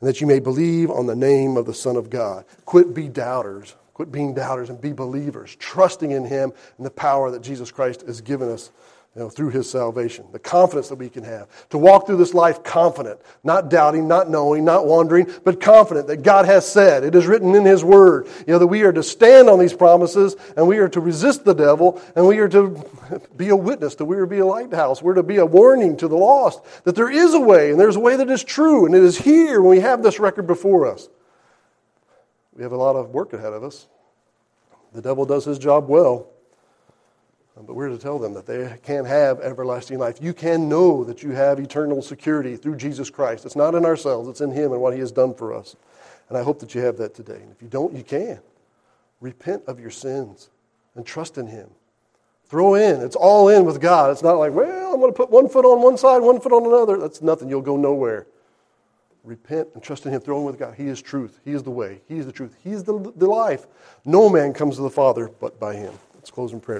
and 0.00 0.08
that 0.08 0.20
you 0.20 0.26
may 0.26 0.38
believe 0.38 0.90
on 0.90 1.06
the 1.06 1.16
name 1.16 1.56
of 1.56 1.66
the 1.66 1.74
Son 1.74 1.96
of 1.96 2.10
God. 2.10 2.44
Quit 2.64 2.94
be 2.94 3.08
doubters. 3.08 3.74
Quit 3.94 4.12
being 4.12 4.32
doubters 4.32 4.70
and 4.70 4.80
be 4.80 4.92
believers, 4.92 5.56
trusting 5.56 6.10
in 6.10 6.24
Him 6.24 6.52
and 6.78 6.86
the 6.86 6.90
power 6.90 7.30
that 7.30 7.42
Jesus 7.42 7.70
Christ 7.70 8.02
has 8.06 8.22
given 8.22 8.48
us 8.48 8.70
you 9.16 9.22
know, 9.22 9.28
through 9.28 9.50
his 9.50 9.68
salvation, 9.68 10.24
the 10.30 10.38
confidence 10.38 10.88
that 10.88 10.94
we 10.94 11.08
can 11.08 11.24
have. 11.24 11.48
To 11.70 11.78
walk 11.78 12.06
through 12.06 12.18
this 12.18 12.32
life 12.32 12.62
confident, 12.62 13.20
not 13.42 13.68
doubting, 13.68 14.06
not 14.06 14.30
knowing, 14.30 14.64
not 14.64 14.86
wondering, 14.86 15.28
but 15.44 15.60
confident 15.60 16.06
that 16.06 16.18
God 16.18 16.46
has 16.46 16.70
said. 16.70 17.02
It 17.02 17.16
is 17.16 17.26
written 17.26 17.56
in 17.56 17.64
his 17.64 17.82
word. 17.82 18.28
You 18.46 18.52
know, 18.52 18.60
that 18.60 18.68
we 18.68 18.82
are 18.82 18.92
to 18.92 19.02
stand 19.02 19.48
on 19.48 19.58
these 19.58 19.72
promises 19.72 20.36
and 20.56 20.68
we 20.68 20.78
are 20.78 20.88
to 20.90 21.00
resist 21.00 21.44
the 21.44 21.54
devil 21.54 22.00
and 22.14 22.28
we 22.28 22.38
are 22.38 22.48
to 22.50 22.88
be 23.36 23.48
a 23.48 23.56
witness, 23.56 23.96
that 23.96 24.04
we 24.04 24.16
are 24.16 24.20
to 24.20 24.26
be 24.28 24.38
a 24.38 24.46
lighthouse. 24.46 25.02
We're 25.02 25.14
to 25.14 25.24
be 25.24 25.38
a 25.38 25.46
warning 25.46 25.96
to 25.96 26.06
the 26.06 26.16
lost 26.16 26.62
that 26.84 26.94
there 26.94 27.10
is 27.10 27.34
a 27.34 27.40
way 27.40 27.72
and 27.72 27.80
there's 27.80 27.96
a 27.96 28.00
way 28.00 28.14
that 28.14 28.30
is 28.30 28.44
true 28.44 28.86
and 28.86 28.94
it 28.94 29.02
is 29.02 29.18
here 29.18 29.60
when 29.60 29.70
we 29.70 29.80
have 29.80 30.04
this 30.04 30.20
record 30.20 30.46
before 30.46 30.86
us. 30.86 31.08
We 32.54 32.62
have 32.62 32.72
a 32.72 32.76
lot 32.76 32.94
of 32.94 33.10
work 33.10 33.32
ahead 33.32 33.54
of 33.54 33.64
us. 33.64 33.88
The 34.92 35.02
devil 35.02 35.24
does 35.24 35.44
his 35.44 35.58
job 35.58 35.88
well. 35.88 36.28
Uh, 37.56 37.62
but 37.62 37.74
we're 37.74 37.88
to 37.88 37.98
tell 37.98 38.18
them 38.18 38.34
that 38.34 38.46
they 38.46 38.78
can 38.82 39.04
have 39.04 39.40
everlasting 39.40 39.98
life. 39.98 40.18
You 40.20 40.32
can 40.32 40.68
know 40.68 41.04
that 41.04 41.22
you 41.22 41.32
have 41.32 41.58
eternal 41.58 42.02
security 42.02 42.56
through 42.56 42.76
Jesus 42.76 43.10
Christ. 43.10 43.44
It's 43.44 43.56
not 43.56 43.74
in 43.74 43.84
ourselves, 43.84 44.28
it's 44.28 44.40
in 44.40 44.50
Him 44.50 44.72
and 44.72 44.80
what 44.80 44.94
He 44.94 45.00
has 45.00 45.12
done 45.12 45.34
for 45.34 45.52
us. 45.52 45.76
And 46.28 46.38
I 46.38 46.42
hope 46.42 46.60
that 46.60 46.74
you 46.74 46.80
have 46.82 46.96
that 46.98 47.14
today. 47.14 47.40
And 47.42 47.50
if 47.50 47.60
you 47.60 47.68
don't, 47.68 47.94
you 47.94 48.04
can. 48.04 48.40
Repent 49.20 49.64
of 49.66 49.80
your 49.80 49.90
sins 49.90 50.48
and 50.94 51.04
trust 51.04 51.38
in 51.38 51.46
Him. 51.46 51.68
Throw 52.46 52.74
in. 52.74 53.00
It's 53.00 53.16
all 53.16 53.48
in 53.48 53.64
with 53.64 53.80
God. 53.80 54.10
It's 54.10 54.22
not 54.22 54.34
like, 54.38 54.52
well, 54.52 54.94
I'm 54.94 55.00
going 55.00 55.12
to 55.12 55.16
put 55.16 55.30
one 55.30 55.48
foot 55.48 55.64
on 55.64 55.82
one 55.82 55.96
side, 55.96 56.18
one 56.18 56.40
foot 56.40 56.52
on 56.52 56.66
another. 56.66 56.98
That's 56.98 57.22
nothing. 57.22 57.48
You'll 57.48 57.62
go 57.62 57.76
nowhere. 57.76 58.26
Repent 59.22 59.68
and 59.74 59.82
trust 59.82 60.06
in 60.06 60.12
Him. 60.12 60.20
Throw 60.20 60.38
in 60.38 60.44
with 60.44 60.58
God. 60.58 60.74
He 60.74 60.86
is 60.86 61.02
truth. 61.02 61.40
He 61.44 61.52
is 61.52 61.62
the 61.62 61.70
way. 61.70 62.00
He 62.08 62.18
is 62.18 62.26
the 62.26 62.32
truth. 62.32 62.56
He 62.64 62.70
is 62.70 62.84
the, 62.84 63.12
the 63.16 63.26
life. 63.26 63.66
No 64.04 64.28
man 64.28 64.52
comes 64.52 64.76
to 64.76 64.82
the 64.82 64.90
Father 64.90 65.30
but 65.40 65.60
by 65.60 65.74
Him. 65.74 65.92
Let's 66.14 66.30
close 66.30 66.52
in 66.52 66.60
prayer. 66.60 66.78